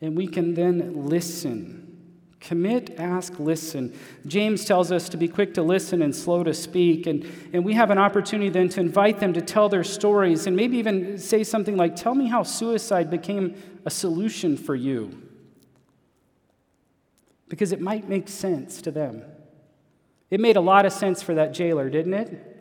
And 0.00 0.16
we 0.16 0.26
can 0.26 0.54
then 0.54 1.06
listen 1.06 1.82
Commit, 2.42 2.98
ask, 2.98 3.38
listen. 3.38 3.96
James 4.26 4.64
tells 4.64 4.90
us 4.90 5.08
to 5.10 5.16
be 5.16 5.28
quick 5.28 5.54
to 5.54 5.62
listen 5.62 6.02
and 6.02 6.14
slow 6.14 6.42
to 6.42 6.52
speak. 6.52 7.06
And, 7.06 7.24
and 7.52 7.64
we 7.64 7.72
have 7.74 7.90
an 7.90 7.98
opportunity 7.98 8.50
then 8.50 8.68
to 8.70 8.80
invite 8.80 9.20
them 9.20 9.32
to 9.34 9.40
tell 9.40 9.68
their 9.68 9.84
stories 9.84 10.48
and 10.48 10.56
maybe 10.56 10.76
even 10.78 11.18
say 11.18 11.44
something 11.44 11.76
like, 11.76 11.94
Tell 11.94 12.16
me 12.16 12.26
how 12.26 12.42
suicide 12.42 13.10
became 13.10 13.54
a 13.84 13.90
solution 13.90 14.56
for 14.56 14.74
you. 14.74 15.22
Because 17.48 17.70
it 17.70 17.80
might 17.80 18.08
make 18.08 18.26
sense 18.26 18.82
to 18.82 18.90
them. 18.90 19.22
It 20.28 20.40
made 20.40 20.56
a 20.56 20.60
lot 20.60 20.84
of 20.84 20.92
sense 20.92 21.22
for 21.22 21.34
that 21.34 21.54
jailer, 21.54 21.88
didn't 21.90 22.14
it? 22.14 22.51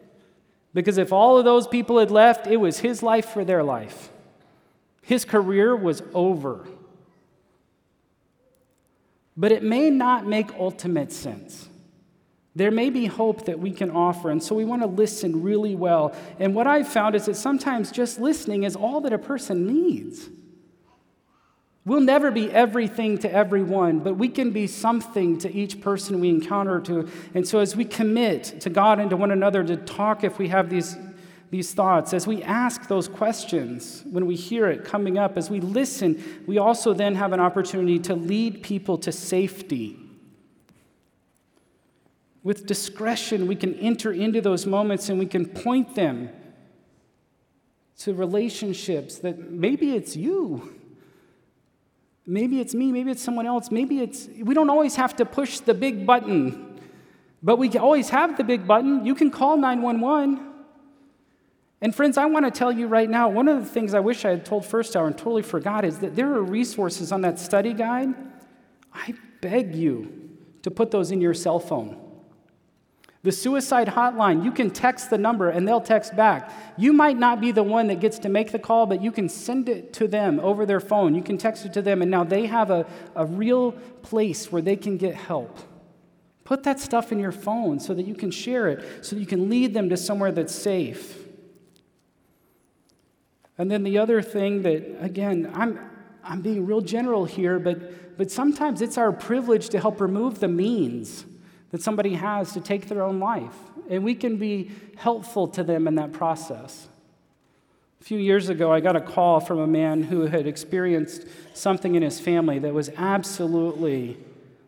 Because 0.74 0.98
if 0.98 1.12
all 1.12 1.38
of 1.38 1.46
those 1.46 1.68
people 1.68 2.00
had 2.00 2.12
left, 2.12 2.48
it 2.48 2.58
was 2.58 2.80
his 2.80 3.04
life 3.04 3.26
for 3.30 3.44
their 3.44 3.64
life. 3.64 4.10
His 5.02 5.26
career 5.26 5.76
was 5.76 6.02
over 6.14 6.66
but 9.38 9.52
it 9.52 9.64
may 9.64 9.90
not 9.90 10.26
make 10.26 10.54
ultimate 10.54 11.12
sense. 11.12 11.70
There 12.54 12.72
may 12.72 12.90
be 12.90 13.06
hope 13.06 13.46
that 13.46 13.60
we 13.60 13.72
can 13.72 13.90
offer, 13.90 14.30
and 14.30 14.44
so 14.44 14.56
we 14.56 14.66
want 14.66 14.82
to 14.82 14.88
listen 14.88 15.42
really 15.42 15.74
well. 15.74 16.14
And 16.38 16.54
what 16.54 16.68
I've 16.68 16.88
found 16.88 17.16
is 17.16 17.26
that 17.26 17.36
sometimes 17.36 17.92
just 17.92 18.20
listening 18.20 18.64
is 18.64 18.76
all 18.76 19.00
that 19.02 19.14
a 19.14 19.18
person 19.18 19.66
needs. 19.66 20.30
We'll 21.84 22.02
never 22.02 22.30
be 22.30 22.52
everything 22.52 23.18
to 23.20 23.32
everyone, 23.34 24.00
but 24.00 24.14
we 24.14 24.28
can 24.28 24.52
be 24.52 24.68
something 24.68 25.40
to 25.40 25.52
each 25.52 25.82
person 25.82 26.20
we 26.20 26.30
encounter 26.30 26.80
to. 26.82 27.10
And 27.34 27.48
so 27.48 27.60
as 27.60 27.76
we 27.76 27.86
commit 27.86 28.62
to 28.62 28.70
God 28.70 29.00
and 29.00 29.10
to 29.10 29.18
one 29.18 29.32
another 29.32 29.64
to 29.64 29.78
talk 29.78 30.24
if 30.24 30.38
we 30.38 30.50
have 30.50 30.70
these 30.70 30.96
these 31.52 31.74
thoughts, 31.74 32.14
as 32.14 32.26
we 32.26 32.42
ask 32.44 32.88
those 32.88 33.10
questions, 33.10 34.04
when 34.10 34.26
we 34.26 34.36
hear 34.36 34.70
it 34.70 34.86
coming 34.86 35.18
up, 35.18 35.38
as 35.38 35.50
we 35.50 35.60
listen, 35.60 36.24
we 36.48 36.58
also 36.58 36.94
then 36.94 37.14
have 37.16 37.34
an 37.34 37.42
opportunity 37.42 38.00
to 38.00 38.16
lead 38.16 38.64
people 38.64 38.98
to 38.98 39.12
safety. 39.12 40.00
With 42.42 42.66
discretion, 42.66 43.48
we 43.48 43.58
can 43.58 43.76
enter 43.76 44.14
into 44.14 44.40
those 44.40 44.66
moments 44.66 45.10
and 45.10 45.20
we 45.20 45.26
can 45.26 45.46
point 45.46 45.94
them 45.94 46.30
to 48.00 48.14
relationships 48.14 49.18
that 49.18 49.52
maybe 49.52 49.94
it's 49.94 50.16
you. 50.16 50.81
Maybe 52.26 52.60
it's 52.60 52.76
me, 52.76 52.92
maybe 52.92 53.12
it's 53.12 53.22
someone 53.22 53.46
else, 53.48 53.72
maybe 53.72 54.00
it's, 54.00 54.28
we 54.42 54.54
don't 54.54 54.70
always 54.70 54.96
have 54.96 55.16
to 55.18 55.26
push 55.26 55.60
the 55.60 55.74
big 55.74 56.06
button, 56.06 56.80
but 57.42 57.58
we 57.58 57.70
always 57.78 58.10
have 58.10 58.38
the 58.38 58.44
big 58.44 58.68
button. 58.68 59.06
You 59.06 59.16
can 59.16 59.32
call 59.32 59.58
911. 59.58 60.48
And 61.82 61.96
friends, 61.96 62.18
I 62.18 62.26
want 62.26 62.46
to 62.46 62.52
tell 62.52 62.72
you 62.72 62.88
right 62.88 63.10
now, 63.10 63.28
one 63.28 63.48
of 63.48 63.60
the 63.64 63.68
things 63.68 63.96
I 63.96 64.00
wish 64.00 64.24
I 64.24 64.30
had 64.30 64.46
told 64.46 64.66
first 64.66 64.96
hour 64.96 65.08
and 65.08 65.18
totally 65.18 65.42
forgot 65.42 65.84
is 65.84 65.98
that 66.00 66.16
there 66.16 66.32
are 66.34 66.44
resources 66.44 67.12
on 67.12 67.22
that 67.22 67.40
study 67.40 67.74
guide. 67.74 68.14
I 68.94 69.16
beg 69.42 69.76
you 69.76 70.30
to 70.62 70.70
put 70.70 70.92
those 70.92 71.12
in 71.12 71.22
your 71.22 71.34
cell 71.34 71.60
phone. 71.60 72.01
The 73.24 73.32
suicide 73.32 73.88
hotline, 73.88 74.44
you 74.44 74.52
can 74.52 74.72
text 74.72 75.12
the 75.12 75.18
number 75.18 75.50
and 75.50 75.68
they'll 75.68 75.80
text 75.80 76.16
back. 76.16 76.52
You 76.76 76.92
might 76.92 77.18
not 77.18 77.40
be 77.40 77.52
the 77.52 77.62
one 77.62 77.88
that 77.88 78.00
gets 78.00 78.18
to 78.20 78.30
make 78.30 78.52
the 78.52 78.58
call, 78.58 78.88
but 78.88 79.04
you 79.04 79.12
can 79.12 79.30
send 79.30 79.70
it 79.70 79.94
to 79.94 80.08
them 80.08 80.40
over 80.40 80.66
their 80.66 80.80
phone. 80.80 81.14
You 81.14 81.22
can 81.22 81.38
text 81.38 81.64
it 81.66 81.74
to 81.74 81.84
them, 81.84 82.02
and 82.02 82.10
now 82.10 82.24
they 82.24 82.48
have 82.48 82.72
a, 82.72 82.88
a 83.16 83.26
real 83.26 83.74
place 84.02 84.52
where 84.52 84.62
they 84.62 84.76
can 84.76 84.98
get 84.98 85.14
help. 85.14 85.60
Put 86.46 86.64
that 86.64 86.80
stuff 86.80 87.12
in 87.12 87.20
your 87.20 87.32
phone 87.32 87.80
so 87.80 87.94
that 87.94 88.08
you 88.08 88.16
can 88.16 88.32
share 88.32 88.68
it, 88.70 89.06
so 89.06 89.16
that 89.16 89.20
you 89.22 89.28
can 89.28 89.50
lead 89.50 89.76
them 89.76 89.90
to 89.90 89.98
somewhere 89.98 90.32
that's 90.32 90.56
safe. 90.56 91.20
And 93.60 93.70
then 93.70 93.84
the 93.84 94.00
other 94.00 94.24
thing 94.24 94.64
that, 94.64 94.98
again, 95.00 95.52
I'm, 95.54 95.80
I'm 96.24 96.42
being 96.42 96.66
real 96.66 96.82
general 96.82 97.26
here, 97.26 97.60
but, 97.60 98.18
but 98.18 98.32
sometimes 98.32 98.82
it's 98.82 98.98
our 98.98 99.12
privilege 99.12 99.70
to 99.70 99.80
help 99.80 100.02
remove 100.02 100.40
the 100.40 100.48
means 100.48 101.26
that 101.72 101.82
somebody 101.82 102.14
has 102.14 102.54
to 102.54 102.62
take 102.62 102.88
their 102.88 103.02
own 103.02 103.20
life. 103.20 103.56
And 103.90 104.04
we 104.04 104.16
can 104.16 104.38
be 104.38 104.72
helpful 104.98 105.48
to 105.50 105.64
them 105.64 105.88
in 105.88 105.96
that 105.96 106.14
process. 106.14 106.88
A 108.00 108.04
few 108.04 108.18
years 108.18 108.50
ago, 108.50 108.72
I 108.72 108.80
got 108.80 108.96
a 108.96 109.02
call 109.02 109.40
from 109.40 109.60
a 109.60 109.68
man 109.68 110.04
who 110.04 110.28
had 110.28 110.48
experienced 110.48 111.26
something 111.54 111.96
in 111.96 112.02
his 112.02 112.20
family 112.20 112.60
that 112.60 112.74
was 112.74 112.90
absolutely 112.98 114.18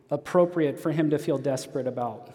appropriate 0.10 0.80
for 0.80 0.92
him 0.92 1.10
to 1.10 1.18
feel 1.18 1.38
desperate 1.38 1.88
about. 1.88 2.30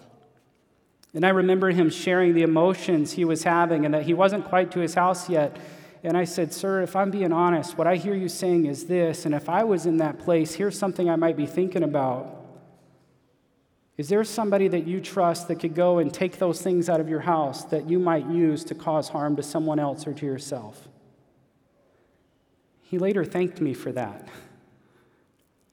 And 1.14 1.24
I 1.24 1.30
remember 1.30 1.70
him 1.70 1.88
sharing 1.90 2.34
the 2.34 2.42
emotions 2.42 3.12
he 3.12 3.24
was 3.24 3.44
having 3.44 3.84
and 3.84 3.94
that 3.94 4.02
he 4.02 4.14
wasn't 4.14 4.44
quite 4.44 4.72
to 4.72 4.80
his 4.80 4.94
house 4.94 5.28
yet 5.28 5.56
and 6.02 6.16
I 6.16 6.24
said, 6.24 6.52
Sir, 6.52 6.82
if 6.82 6.94
I'm 6.94 7.10
being 7.10 7.32
honest, 7.32 7.76
what 7.76 7.86
I 7.86 7.96
hear 7.96 8.14
you 8.14 8.28
saying 8.28 8.66
is 8.66 8.86
this, 8.86 9.26
and 9.26 9.34
if 9.34 9.48
I 9.48 9.64
was 9.64 9.86
in 9.86 9.96
that 9.98 10.18
place, 10.18 10.54
here's 10.54 10.78
something 10.78 11.10
I 11.10 11.16
might 11.16 11.36
be 11.36 11.46
thinking 11.46 11.82
about. 11.82 12.37
Is 13.98 14.08
there 14.08 14.22
somebody 14.22 14.68
that 14.68 14.86
you 14.86 15.00
trust 15.00 15.48
that 15.48 15.56
could 15.56 15.74
go 15.74 15.98
and 15.98 16.14
take 16.14 16.38
those 16.38 16.62
things 16.62 16.88
out 16.88 17.00
of 17.00 17.08
your 17.08 17.20
house 17.20 17.64
that 17.64 17.90
you 17.90 17.98
might 17.98 18.26
use 18.30 18.62
to 18.64 18.74
cause 18.76 19.08
harm 19.08 19.34
to 19.36 19.42
someone 19.42 19.80
else 19.80 20.06
or 20.06 20.14
to 20.14 20.24
yourself? 20.24 20.88
He 22.82 22.96
later 22.96 23.24
thanked 23.24 23.60
me 23.60 23.74
for 23.74 23.90
that. 23.92 24.28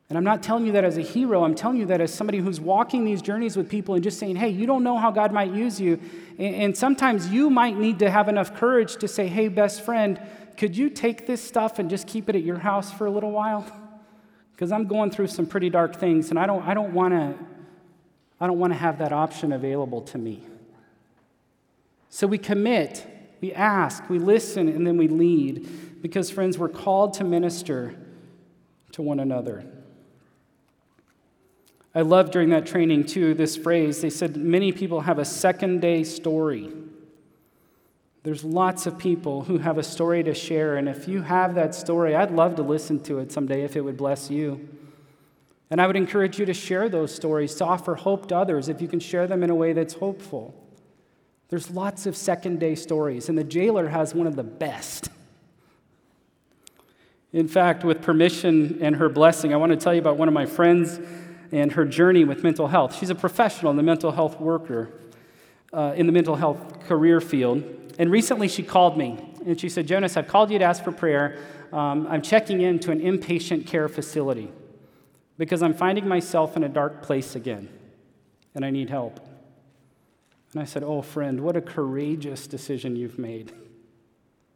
And 0.10 0.18
I'm 0.18 0.24
not 0.24 0.42
telling 0.42 0.66
you 0.66 0.72
that 0.74 0.84
as 0.84 0.98
a 0.98 1.02
hero, 1.02 1.44
I'm 1.44 1.54
telling 1.54 1.78
you 1.78 1.86
that 1.86 2.02
as 2.02 2.14
somebody 2.14 2.40
who's 2.40 2.60
walking 2.60 3.06
these 3.06 3.22
journeys 3.22 3.56
with 3.56 3.70
people 3.70 3.94
and 3.94 4.04
just 4.04 4.20
saying, 4.20 4.36
hey, 4.36 4.50
you 4.50 4.66
don't 4.66 4.84
know 4.84 4.98
how 4.98 5.12
God 5.12 5.32
might 5.32 5.52
use 5.52 5.80
you. 5.80 6.00
And 6.40 6.76
sometimes 6.76 7.30
you 7.30 7.52
might 7.52 7.78
need 7.78 8.00
to 8.00 8.10
have 8.10 8.28
enough 8.28 8.56
courage 8.56 8.98
to 8.98 9.08
say, 9.08 9.28
hey, 9.28 9.50
best 9.50 9.82
friend, 9.82 10.20
could 10.58 10.76
you 10.76 10.90
take 10.90 11.28
this 11.28 11.44
stuff 11.44 11.78
and 11.78 11.90
just 11.92 12.08
keep 12.08 12.28
it 12.28 12.36
at 12.36 12.44
your 12.44 12.60
house 12.60 12.92
for 12.92 13.06
a 13.06 13.12
little 13.12 13.32
while? 13.32 13.66
Because 14.52 14.72
I'm 14.72 14.88
going 14.88 15.12
through 15.12 15.28
some 15.28 15.46
pretty 15.46 15.70
dark 15.70 15.96
things, 15.96 16.30
and 16.32 16.40
I 16.40 16.46
don't, 16.46 16.64
I 16.68 16.74
don't 16.74 16.94
want 16.94 17.14
to 17.14 17.36
I 18.40 18.48
don't 18.48 18.60
want 18.60 18.74
to 18.74 18.80
have 18.80 19.00
that 19.00 19.14
option 19.14 19.54
available 19.54 20.02
to 20.02 20.18
me. 20.18 20.44
So 22.10 22.28
we 22.28 22.38
commit, 22.38 23.06
we 23.42 23.54
ask, 23.54 24.10
we 24.10 24.20
listen, 24.20 24.68
and 24.70 24.86
then 24.86 24.98
we 24.98 25.08
lead. 25.08 26.02
Because, 26.02 26.30
friends, 26.30 26.58
we're 26.58 26.70
called 26.70 27.14
to 27.16 27.24
minister 27.24 27.96
to 28.92 29.02
one 29.02 29.20
another. 29.20 29.66
I 31.94 32.02
love 32.02 32.32
during 32.32 32.50
that 32.50 32.66
training, 32.66 33.06
too, 33.06 33.34
this 33.34 33.56
phrase. 33.56 34.02
They 34.02 34.10
said 34.10 34.36
many 34.36 34.72
people 34.72 35.02
have 35.02 35.18
a 35.18 35.26
second 35.26 35.82
day 35.82 36.04
story. 36.04 36.72
There's 38.24 38.44
lots 38.44 38.86
of 38.86 38.98
people 38.98 39.44
who 39.44 39.60
have 39.60 39.78
a 39.78 39.84
story 39.84 40.24
to 40.24 40.34
share, 40.34 40.78
and 40.78 40.90
if 40.90 41.08
you 41.08 41.22
have 41.22 41.56
that 41.56 41.76
story, 41.76 42.16
I'd 42.16 42.32
love 42.32 42.56
to 42.56 42.64
listen 42.64 43.00
to 43.04 43.20
it 43.20 43.32
someday 43.32 43.64
if 43.64 43.76
it 43.76 43.82
would 43.82 43.98
bless 43.98 44.30
you. 44.30 44.68
And 45.70 45.82
I 45.82 45.88
would 45.88 45.96
encourage 45.96 46.40
you 46.40 46.46
to 46.46 46.54
share 46.54 46.90
those 46.90 47.14
stories, 47.14 47.56
to 47.56 47.66
offer 47.66 47.96
hope 47.96 48.28
to 48.28 48.38
others 48.38 48.70
if 48.70 48.82
you 48.82 48.88
can 48.88 49.00
share 49.00 49.28
them 49.28 49.44
in 49.44 49.50
a 49.50 49.56
way 49.56 49.74
that's 49.74 49.96
hopeful. 49.96 50.54
There's 51.50 51.72
lots 51.72 52.06
of 52.06 52.16
second 52.16 52.60
day 52.60 52.76
stories, 52.76 53.30
and 53.30 53.38
the 53.38 53.44
jailer 53.44 53.88
has 53.88 54.14
one 54.14 54.28
of 54.28 54.36
the 54.36 54.44
best. 54.44 55.10
In 57.34 57.48
fact, 57.48 57.84
with 57.84 58.02
permission 58.02 58.80
and 58.82 58.96
her 58.96 59.10
blessing, 59.10 59.54
I 59.54 59.58
want 59.58 59.72
to 59.72 59.78
tell 59.78 59.94
you 59.94 60.00
about 60.00 60.18
one 60.18 60.28
of 60.28 60.34
my 60.34 60.46
friends 60.46 61.00
and 61.52 61.72
her 61.74 61.86
journey 61.86 62.24
with 62.24 62.44
mental 62.44 62.68
health. 62.68 62.96
She's 62.96 63.10
a 63.10 63.16
professional 63.16 63.72
in 63.72 63.78
the 63.78 63.84
mental 63.84 64.12
health 64.12 64.40
worker, 64.40 64.92
uh, 65.74 65.94
in 65.96 66.06
the 66.06 66.12
mental 66.12 66.36
health 66.36 66.88
career 66.88 67.20
field. 67.20 67.64
And 68.00 68.12
recently 68.12 68.48
she 68.48 68.64
called 68.64 68.98
me 68.98 69.34
and 69.46 69.60
she 69.60 69.70
said, 69.70 69.88
Jonas, 69.88 70.18
I've 70.18 70.28
called 70.28 70.50
you 70.50 70.60
to 70.60 70.66
ask 70.66 70.84
for 70.84 70.92
prayer. 70.92 71.38
Um, 71.72 72.08
I'm 72.08 72.22
checking 72.22 72.62
into 72.62 72.92
an 72.92 73.00
inpatient 73.00 73.68
care 73.68 73.88
facility 73.88 74.50
because 75.38 75.62
I'm 75.62 75.74
finding 75.74 76.08
myself 76.08 76.56
in 76.56 76.64
a 76.64 76.70
dark 76.70 77.02
place 77.02 77.36
again 77.36 77.70
and 78.56 78.64
I 78.64 78.70
need 78.70 78.90
help. 78.90 79.20
And 80.54 80.62
I 80.62 80.66
said, 80.66 80.84
Oh, 80.84 81.02
friend, 81.02 81.42
what 81.42 81.58
a 81.58 81.62
courageous 81.62 82.48
decision 82.48 82.96
you've 82.96 83.20
made. 83.20 83.52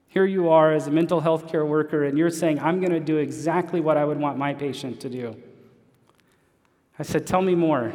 Here 0.07 0.25
you 0.25 0.49
are 0.49 0.73
as 0.73 0.87
a 0.87 0.91
mental 0.91 1.19
health 1.19 1.47
care 1.47 1.65
worker, 1.65 2.05
and 2.05 2.17
you're 2.17 2.31
saying, 2.31 2.59
I'm 2.59 2.79
going 2.79 2.93
to 2.93 2.99
do 2.99 3.17
exactly 3.17 3.79
what 3.79 3.95
I 3.95 4.05
would 4.05 4.17
want 4.17 4.39
my 4.39 4.55
patient 4.55 4.99
to 5.01 5.09
do. 5.09 5.35
I 6.97 7.03
said, 7.03 7.27
Tell 7.27 7.41
me 7.41 7.53
more. 7.53 7.93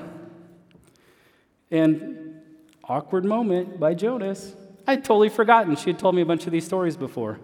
And 1.70 2.40
awkward 2.84 3.24
moment 3.24 3.80
by 3.80 3.94
Jonas. 3.94 4.54
I'd 4.86 5.02
totally 5.02 5.30
forgotten. 5.30 5.74
She 5.76 5.90
had 5.90 5.98
told 5.98 6.14
me 6.14 6.20
a 6.20 6.26
bunch 6.26 6.46
of 6.46 6.52
these 6.52 6.66
stories 6.66 6.96
before. 6.96 7.40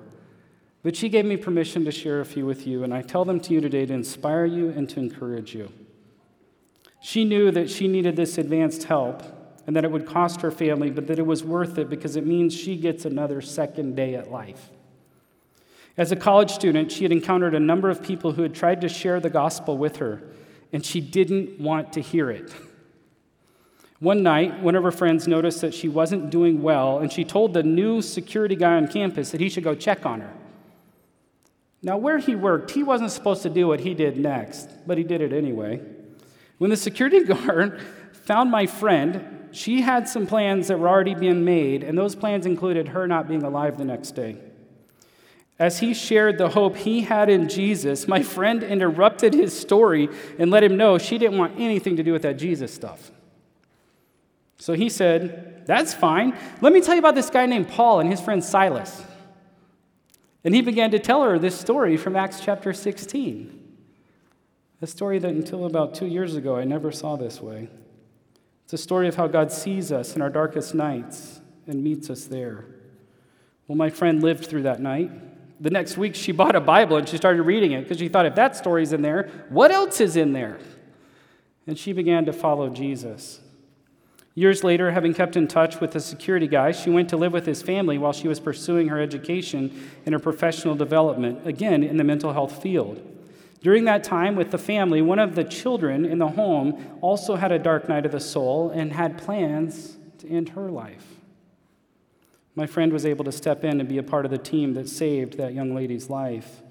But 0.82 0.96
she 0.96 1.08
gave 1.08 1.26
me 1.26 1.36
permission 1.36 1.84
to 1.84 1.92
share 1.92 2.20
a 2.20 2.24
few 2.24 2.46
with 2.46 2.66
you, 2.66 2.84
and 2.84 2.94
I 2.94 3.02
tell 3.02 3.24
them 3.24 3.40
to 3.40 3.52
you 3.52 3.60
today 3.60 3.84
to 3.84 3.92
inspire 3.92 4.46
you 4.46 4.70
and 4.70 4.88
to 4.90 5.00
encourage 5.00 5.54
you. 5.54 5.70
She 7.02 7.24
knew 7.24 7.50
that 7.50 7.70
she 7.70 7.88
needed 7.88 8.16
this 8.16 8.38
advanced 8.38 8.84
help 8.84 9.22
and 9.66 9.76
that 9.76 9.84
it 9.84 9.90
would 9.90 10.06
cost 10.06 10.40
her 10.40 10.50
family, 10.50 10.90
but 10.90 11.06
that 11.06 11.18
it 11.18 11.26
was 11.26 11.44
worth 11.44 11.78
it 11.78 11.88
because 11.88 12.16
it 12.16 12.26
means 12.26 12.54
she 12.54 12.76
gets 12.76 13.04
another 13.04 13.40
second 13.40 13.94
day 13.94 14.14
at 14.14 14.30
life. 14.30 14.70
As 15.96 16.12
a 16.12 16.16
college 16.16 16.50
student, 16.50 16.90
she 16.90 17.04
had 17.04 17.12
encountered 17.12 17.54
a 17.54 17.60
number 17.60 17.90
of 17.90 18.02
people 18.02 18.32
who 18.32 18.42
had 18.42 18.54
tried 18.54 18.80
to 18.80 18.88
share 18.88 19.20
the 19.20 19.30
gospel 19.30 19.76
with 19.76 19.96
her, 19.96 20.22
and 20.72 20.84
she 20.84 21.00
didn't 21.00 21.60
want 21.60 21.92
to 21.92 22.00
hear 22.00 22.30
it. 22.30 22.52
One 23.98 24.22
night, 24.22 24.62
one 24.62 24.76
of 24.76 24.82
her 24.82 24.92
friends 24.92 25.28
noticed 25.28 25.60
that 25.60 25.74
she 25.74 25.88
wasn't 25.88 26.30
doing 26.30 26.62
well, 26.62 26.98
and 26.98 27.12
she 27.12 27.22
told 27.22 27.52
the 27.52 27.62
new 27.62 28.00
security 28.00 28.56
guy 28.56 28.76
on 28.76 28.88
campus 28.88 29.30
that 29.30 29.40
he 29.40 29.50
should 29.50 29.64
go 29.64 29.74
check 29.74 30.06
on 30.06 30.22
her. 30.22 30.32
Now, 31.82 31.96
where 31.96 32.18
he 32.18 32.34
worked, 32.34 32.72
he 32.72 32.82
wasn't 32.82 33.10
supposed 33.10 33.42
to 33.42 33.50
do 33.50 33.66
what 33.66 33.80
he 33.80 33.94
did 33.94 34.18
next, 34.18 34.68
but 34.86 34.98
he 34.98 35.04
did 35.04 35.22
it 35.22 35.32
anyway. 35.32 35.80
When 36.58 36.70
the 36.70 36.76
security 36.76 37.24
guard 37.24 37.80
found 38.12 38.50
my 38.50 38.66
friend, 38.66 39.48
she 39.52 39.80
had 39.80 40.08
some 40.08 40.26
plans 40.26 40.68
that 40.68 40.78
were 40.78 40.88
already 40.88 41.14
being 41.14 41.44
made, 41.44 41.82
and 41.82 41.96
those 41.96 42.14
plans 42.14 42.46
included 42.46 42.88
her 42.88 43.06
not 43.06 43.28
being 43.28 43.42
alive 43.42 43.78
the 43.78 43.84
next 43.84 44.12
day. 44.12 44.36
As 45.58 45.78
he 45.78 45.92
shared 45.92 46.38
the 46.38 46.48
hope 46.48 46.76
he 46.76 47.02
had 47.02 47.28
in 47.28 47.48
Jesus, 47.48 48.08
my 48.08 48.22
friend 48.22 48.62
interrupted 48.62 49.34
his 49.34 49.58
story 49.58 50.08
and 50.38 50.50
let 50.50 50.62
him 50.62 50.76
know 50.76 50.96
she 50.96 51.18
didn't 51.18 51.36
want 51.36 51.58
anything 51.58 51.96
to 51.96 52.02
do 52.02 52.12
with 52.12 52.22
that 52.22 52.38
Jesus 52.38 52.72
stuff. 52.72 53.10
So 54.56 54.72
he 54.72 54.88
said, 54.88 55.66
That's 55.66 55.92
fine. 55.92 56.36
Let 56.60 56.72
me 56.72 56.80
tell 56.80 56.94
you 56.94 56.98
about 56.98 57.14
this 57.14 57.28
guy 57.28 57.46
named 57.46 57.68
Paul 57.68 58.00
and 58.00 58.10
his 58.10 58.20
friend 58.20 58.42
Silas. 58.42 59.02
And 60.44 60.54
he 60.54 60.62
began 60.62 60.90
to 60.92 60.98
tell 60.98 61.22
her 61.22 61.38
this 61.38 61.58
story 61.58 61.96
from 61.96 62.16
Acts 62.16 62.40
chapter 62.40 62.72
16. 62.72 63.56
A 64.82 64.86
story 64.86 65.18
that 65.18 65.30
until 65.30 65.66
about 65.66 65.94
two 65.94 66.06
years 66.06 66.36
ago 66.36 66.56
I 66.56 66.64
never 66.64 66.90
saw 66.90 67.16
this 67.16 67.40
way. 67.40 67.68
It's 68.64 68.72
a 68.72 68.78
story 68.78 69.08
of 69.08 69.16
how 69.16 69.26
God 69.26 69.52
sees 69.52 69.92
us 69.92 70.16
in 70.16 70.22
our 70.22 70.30
darkest 70.30 70.74
nights 70.74 71.40
and 71.66 71.82
meets 71.82 72.08
us 72.08 72.24
there. 72.24 72.64
Well, 73.66 73.76
my 73.76 73.90
friend 73.90 74.22
lived 74.22 74.46
through 74.46 74.62
that 74.62 74.80
night. 74.80 75.10
The 75.60 75.70
next 75.70 75.98
week, 75.98 76.14
she 76.14 76.32
bought 76.32 76.56
a 76.56 76.60
Bible 76.60 76.96
and 76.96 77.08
she 77.08 77.18
started 77.18 77.42
reading 77.42 77.72
it 77.72 77.82
because 77.82 77.98
she 77.98 78.08
thought, 78.08 78.26
if 78.26 78.34
that 78.36 78.56
story's 78.56 78.92
in 78.92 79.02
there, 79.02 79.28
what 79.50 79.70
else 79.70 80.00
is 80.00 80.16
in 80.16 80.32
there? 80.32 80.58
And 81.66 81.78
she 81.78 81.92
began 81.92 82.24
to 82.24 82.32
follow 82.32 82.70
Jesus. 82.70 83.40
Years 84.40 84.64
later, 84.64 84.92
having 84.92 85.12
kept 85.12 85.36
in 85.36 85.48
touch 85.48 85.80
with 85.82 85.92
the 85.92 86.00
security 86.00 86.46
guy, 86.46 86.72
she 86.72 86.88
went 86.88 87.10
to 87.10 87.18
live 87.18 87.30
with 87.30 87.44
his 87.44 87.60
family 87.60 87.98
while 87.98 88.14
she 88.14 88.26
was 88.26 88.40
pursuing 88.40 88.88
her 88.88 88.98
education 88.98 89.90
and 90.06 90.14
her 90.14 90.18
professional 90.18 90.74
development, 90.74 91.46
again 91.46 91.82
in 91.82 91.98
the 91.98 92.04
mental 92.04 92.32
health 92.32 92.62
field. 92.62 93.06
During 93.60 93.84
that 93.84 94.02
time 94.02 94.36
with 94.36 94.50
the 94.50 94.56
family, 94.56 95.02
one 95.02 95.18
of 95.18 95.34
the 95.34 95.44
children 95.44 96.06
in 96.06 96.16
the 96.16 96.28
home 96.28 96.98
also 97.02 97.36
had 97.36 97.52
a 97.52 97.58
dark 97.58 97.86
night 97.86 98.06
of 98.06 98.12
the 98.12 98.18
soul 98.18 98.70
and 98.70 98.94
had 98.94 99.18
plans 99.18 99.98
to 100.20 100.28
end 100.30 100.48
her 100.48 100.70
life. 100.70 101.04
My 102.54 102.64
friend 102.64 102.94
was 102.94 103.04
able 103.04 103.26
to 103.26 103.32
step 103.32 103.62
in 103.62 103.78
and 103.78 103.90
be 103.90 103.98
a 103.98 104.02
part 104.02 104.24
of 104.24 104.30
the 104.30 104.38
team 104.38 104.72
that 104.72 104.88
saved 104.88 105.36
that 105.36 105.52
young 105.52 105.74
lady's 105.74 106.08
life. 106.08 106.62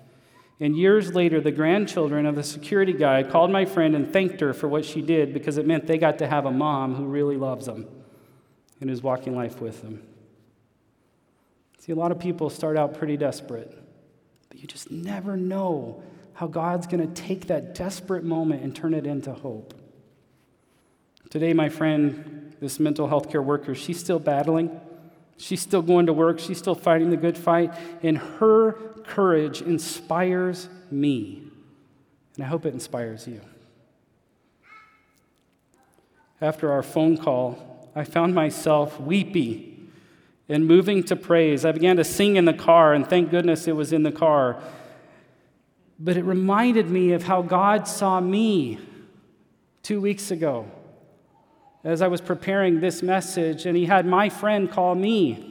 And 0.60 0.76
years 0.78 1.14
later, 1.14 1.40
the 1.40 1.52
grandchildren 1.52 2.26
of 2.26 2.36
the 2.36 2.44
security 2.44 2.92
guy 2.92 3.24
called 3.24 3.50
my 3.50 3.64
friend 3.64 3.96
and 3.96 4.12
thanked 4.12 4.42
her 4.42 4.54
for 4.54 4.68
what 4.68 4.84
she 4.84 5.02
did 5.02 5.34
because 5.34 5.58
it 5.58 5.66
meant 5.66 5.88
they 5.88 5.98
got 5.98 6.18
to 6.18 6.28
have 6.28 6.46
a 6.46 6.52
mom 6.52 6.96
who 6.96 7.06
really 7.06 7.38
loves 7.38 7.66
them 7.66 7.88
and 8.82 8.90
is 8.90 9.02
walking 9.02 9.36
life 9.36 9.62
with 9.62 9.82
them. 9.82 10.04
See, 11.80 11.94
a 11.94 11.96
lot 11.96 12.12
of 12.12 12.20
people 12.20 12.50
start 12.50 12.76
out 12.76 12.98
pretty 12.98 13.16
desperate, 13.16 13.74
but 14.50 14.60
you 14.60 14.68
just 14.68 14.92
never 14.92 15.38
know 15.38 16.04
how 16.34 16.48
God's 16.48 16.88
going 16.88 17.06
to 17.06 17.22
take 17.22 17.48
that 17.48 17.74
desperate 17.74 18.24
moment 18.24 18.64
and 18.64 18.76
turn 18.76 18.94
it 18.94 19.08
into 19.08 19.34
hope. 19.34 19.74
Today, 21.30 21.54
my 21.54 21.70
friend, 21.70 22.56
this 22.60 22.80
mental 22.80 23.08
health 23.08 23.30
care 23.30 23.42
worker, 23.42 23.76
she's 23.76 24.00
still 24.00 24.20
battling. 24.20 24.80
She's 25.38 25.62
still 25.62 25.82
going 25.82 26.08
to 26.08 26.14
work. 26.14 26.40
She's 26.40 26.58
still 26.58 26.76
fighting 26.76 27.12
the 27.12 27.18
good 27.18 27.38
fight. 27.38 27.74
And 28.04 28.18
her 28.18 28.78
courage 29.10 29.62
inspires 29.62 30.70
me. 30.92 31.44
And 32.36 32.46
I 32.46 32.48
hope 32.48 32.66
it 32.66 32.74
inspires 32.74 33.28
you. 33.28 33.42
After 36.42 36.72
our 36.72 36.84
phone 36.84 37.18
call, 37.18 37.92
I 37.96 38.04
found 38.06 38.34
myself 38.34 39.00
weepy 39.00 39.78
and 40.48 40.66
moving 40.66 41.04
to 41.04 41.16
praise. 41.16 41.66
I 41.66 41.72
began 41.74 41.98
to 41.98 42.04
sing 42.04 42.38
in 42.38 42.46
the 42.46 42.54
car, 42.54 42.94
and 42.94 43.06
thank 43.08 43.30
goodness 43.30 43.68
it 43.68 43.76
was 43.76 43.92
in 43.92 44.04
the 44.04 44.12
car 44.12 44.62
but 46.00 46.16
it 46.16 46.24
reminded 46.24 46.90
me 46.90 47.12
of 47.12 47.24
how 47.24 47.42
God 47.42 47.88
saw 47.88 48.22
me 48.22 48.80
two 49.84 50.00
weeks 50.00 50.32
ago 50.32 50.66
as 51.84 52.02
I 52.02 52.08
was 52.08 52.22
preparing 52.22 52.80
this 52.80 53.04
message, 53.04 53.66
and 53.66 53.76
He 53.76 53.86
had 53.86 54.06
my 54.06 54.30
friend 54.30 54.72
call 54.72 54.96
me. 54.96 55.49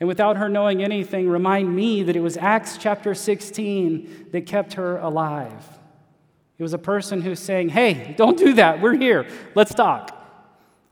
And 0.00 0.08
without 0.08 0.38
her 0.38 0.48
knowing 0.48 0.82
anything, 0.82 1.28
remind 1.28 1.74
me 1.74 2.02
that 2.02 2.16
it 2.16 2.20
was 2.20 2.36
Acts 2.36 2.78
chapter 2.78 3.14
16 3.14 4.28
that 4.32 4.46
kept 4.46 4.74
her 4.74 4.96
alive. 4.98 5.62
It 6.58 6.62
was 6.62 6.72
a 6.72 6.78
person 6.78 7.20
who's 7.20 7.38
saying, 7.38 7.68
Hey, 7.68 8.14
don't 8.16 8.38
do 8.38 8.54
that. 8.54 8.80
We're 8.80 8.96
here. 8.96 9.26
Let's 9.54 9.74
talk. 9.74 10.16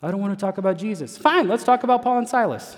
I 0.03 0.11
don't 0.11 0.21
want 0.21 0.39
to 0.39 0.41
talk 0.41 0.59
about 0.59 0.79
Jesus. 0.79 1.19
Fine, 1.19 1.49
let's 1.49 1.65
talk 1.65 1.83
about 1.83 2.03
Paul 2.03 2.19
and 2.19 2.29
Silas. 2.29 2.77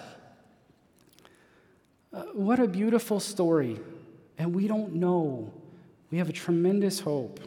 Uh, 2.12 2.22
what 2.32 2.58
a 2.58 2.66
beautiful 2.66 3.20
story. 3.20 3.78
And 4.38 4.54
we 4.54 4.66
don't 4.66 4.94
know 4.94 5.52
we 6.10 6.18
have 6.18 6.28
a 6.28 6.32
tremendous 6.32 7.00
hope. 7.00 7.40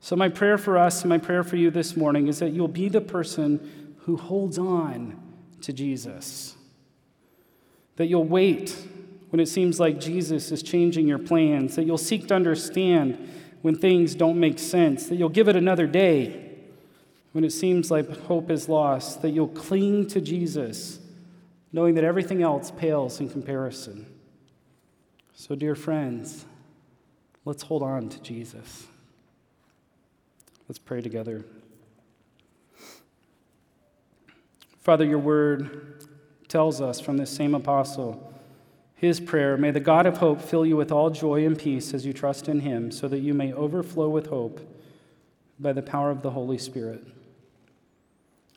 So, 0.00 0.16
my 0.16 0.28
prayer 0.28 0.58
for 0.58 0.76
us 0.76 1.04
my 1.04 1.18
prayer 1.18 1.42
for 1.42 1.56
you 1.56 1.70
this 1.70 1.96
morning 1.96 2.28
is 2.28 2.38
that 2.40 2.50
you'll 2.50 2.68
be 2.68 2.88
the 2.88 3.00
person 3.00 3.94
who 4.00 4.16
holds 4.16 4.58
on 4.58 5.20
to 5.62 5.72
Jesus. 5.72 6.56
That 7.96 8.06
you'll 8.06 8.24
wait 8.24 8.76
when 9.30 9.40
it 9.40 9.46
seems 9.46 9.78
like 9.78 10.00
Jesus 10.00 10.50
is 10.50 10.62
changing 10.62 11.06
your 11.06 11.18
plans. 11.18 11.76
That 11.76 11.84
you'll 11.84 11.98
seek 11.98 12.28
to 12.28 12.34
understand 12.34 13.30
when 13.62 13.74
things 13.76 14.14
don't 14.14 14.38
make 14.38 14.58
sense. 14.58 15.08
That 15.08 15.16
you'll 15.16 15.28
give 15.28 15.48
it 15.48 15.56
another 15.56 15.86
day 15.86 16.50
when 17.32 17.44
it 17.44 17.52
seems 17.52 17.90
like 17.90 18.08
hope 18.22 18.50
is 18.50 18.68
lost. 18.68 19.22
That 19.22 19.30
you'll 19.30 19.48
cling 19.48 20.06
to 20.08 20.20
Jesus, 20.20 20.98
knowing 21.72 21.94
that 21.94 22.04
everything 22.04 22.42
else 22.42 22.70
pales 22.70 23.20
in 23.20 23.28
comparison. 23.28 24.06
So, 25.34 25.54
dear 25.54 25.74
friends, 25.74 26.44
Let's 27.44 27.64
hold 27.64 27.82
on 27.82 28.08
to 28.08 28.22
Jesus. 28.22 28.86
Let's 30.68 30.78
pray 30.78 31.00
together. 31.00 31.44
Father, 34.80 35.04
your 35.04 35.18
word 35.18 36.01
tells 36.52 36.82
us 36.82 37.00
from 37.00 37.16
this 37.16 37.30
same 37.30 37.54
apostle 37.54 38.30
his 38.94 39.18
prayer 39.18 39.56
May 39.56 39.72
the 39.72 39.80
God 39.80 40.06
of 40.06 40.18
hope 40.18 40.40
fill 40.40 40.64
you 40.64 40.76
with 40.76 40.92
all 40.92 41.10
joy 41.10 41.44
and 41.44 41.58
peace 41.58 41.92
as 41.92 42.06
you 42.06 42.12
trust 42.12 42.48
in 42.48 42.60
him, 42.60 42.92
so 42.92 43.08
that 43.08 43.18
you 43.18 43.34
may 43.34 43.52
overflow 43.52 44.08
with 44.08 44.28
hope 44.28 44.60
by 45.58 45.72
the 45.72 45.82
power 45.82 46.12
of 46.12 46.22
the 46.22 46.30
Holy 46.30 46.58
Spirit. 46.58 47.04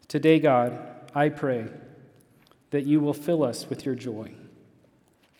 Today, 0.08 0.38
God, 0.39 0.78
I 1.16 1.30
pray 1.30 1.66
that 2.70 2.86
you 2.86 3.00
will 3.00 3.16
fill 3.16 3.43
us 3.43 3.70
with 3.72 3.88
your 3.88 3.96
joy 3.96 4.36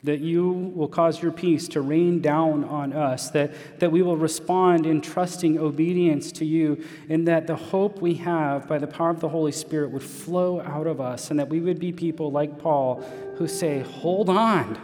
that 0.06 0.20
you 0.20 0.72
will 0.76 0.88
cause 0.88 1.22
your 1.22 1.32
peace 1.32 1.68
to 1.70 1.82
rain 1.82 2.22
down 2.22 2.64
on 2.64 2.93
us, 2.93 3.30
that, 3.32 3.53
that 3.80 3.91
we 3.91 4.01
will 4.01 4.18
respond 4.18 4.86
in 4.86 5.01
trusting 5.01 5.60
obedience 5.60 6.32
to 6.34 6.45
you, 6.45 6.84
and 7.10 7.28
that 7.28 7.47
the 7.47 7.56
hope 7.56 8.01
we 8.01 8.16
have 8.16 8.68
by 8.68 8.78
the 8.78 8.88
power 8.88 9.10
of 9.10 9.20
the 9.20 9.30
Holy 9.30 9.51
Spirit 9.51 9.91
would 9.91 10.03
flow 10.03 10.62
out 10.62 10.88
of 10.88 11.01
us, 11.01 11.32
and 11.32 11.39
that 11.39 11.49
we 11.49 11.60
would 11.60 11.80
be 11.80 11.91
people 11.91 12.32
like 12.32 12.60
Paul 12.60 13.01
who 13.38 13.47
say, 13.47 13.82
Hold 13.82 14.30
on, 14.30 14.78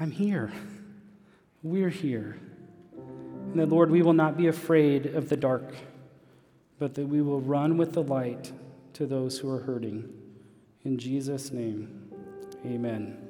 I'm 0.00 0.10
here. 0.10 0.52
We're 1.62 1.90
here. 1.90 2.38
And 2.96 3.60
that, 3.60 3.68
Lord, 3.68 3.90
we 3.90 4.02
will 4.02 4.12
not 4.12 4.36
be 4.36 4.46
afraid 4.46 5.06
of 5.06 5.28
the 5.28 5.36
dark, 5.36 5.74
but 6.78 6.94
that 6.94 7.06
we 7.06 7.22
will 7.22 7.40
run 7.40 7.76
with 7.76 7.92
the 7.92 8.02
light 8.02 8.52
to 8.94 9.06
those 9.06 9.38
who 9.38 9.50
are 9.50 9.60
hurting. 9.60 10.12
In 10.84 10.98
Jesus' 10.98 11.50
name, 11.50 12.10
amen. 12.64 13.25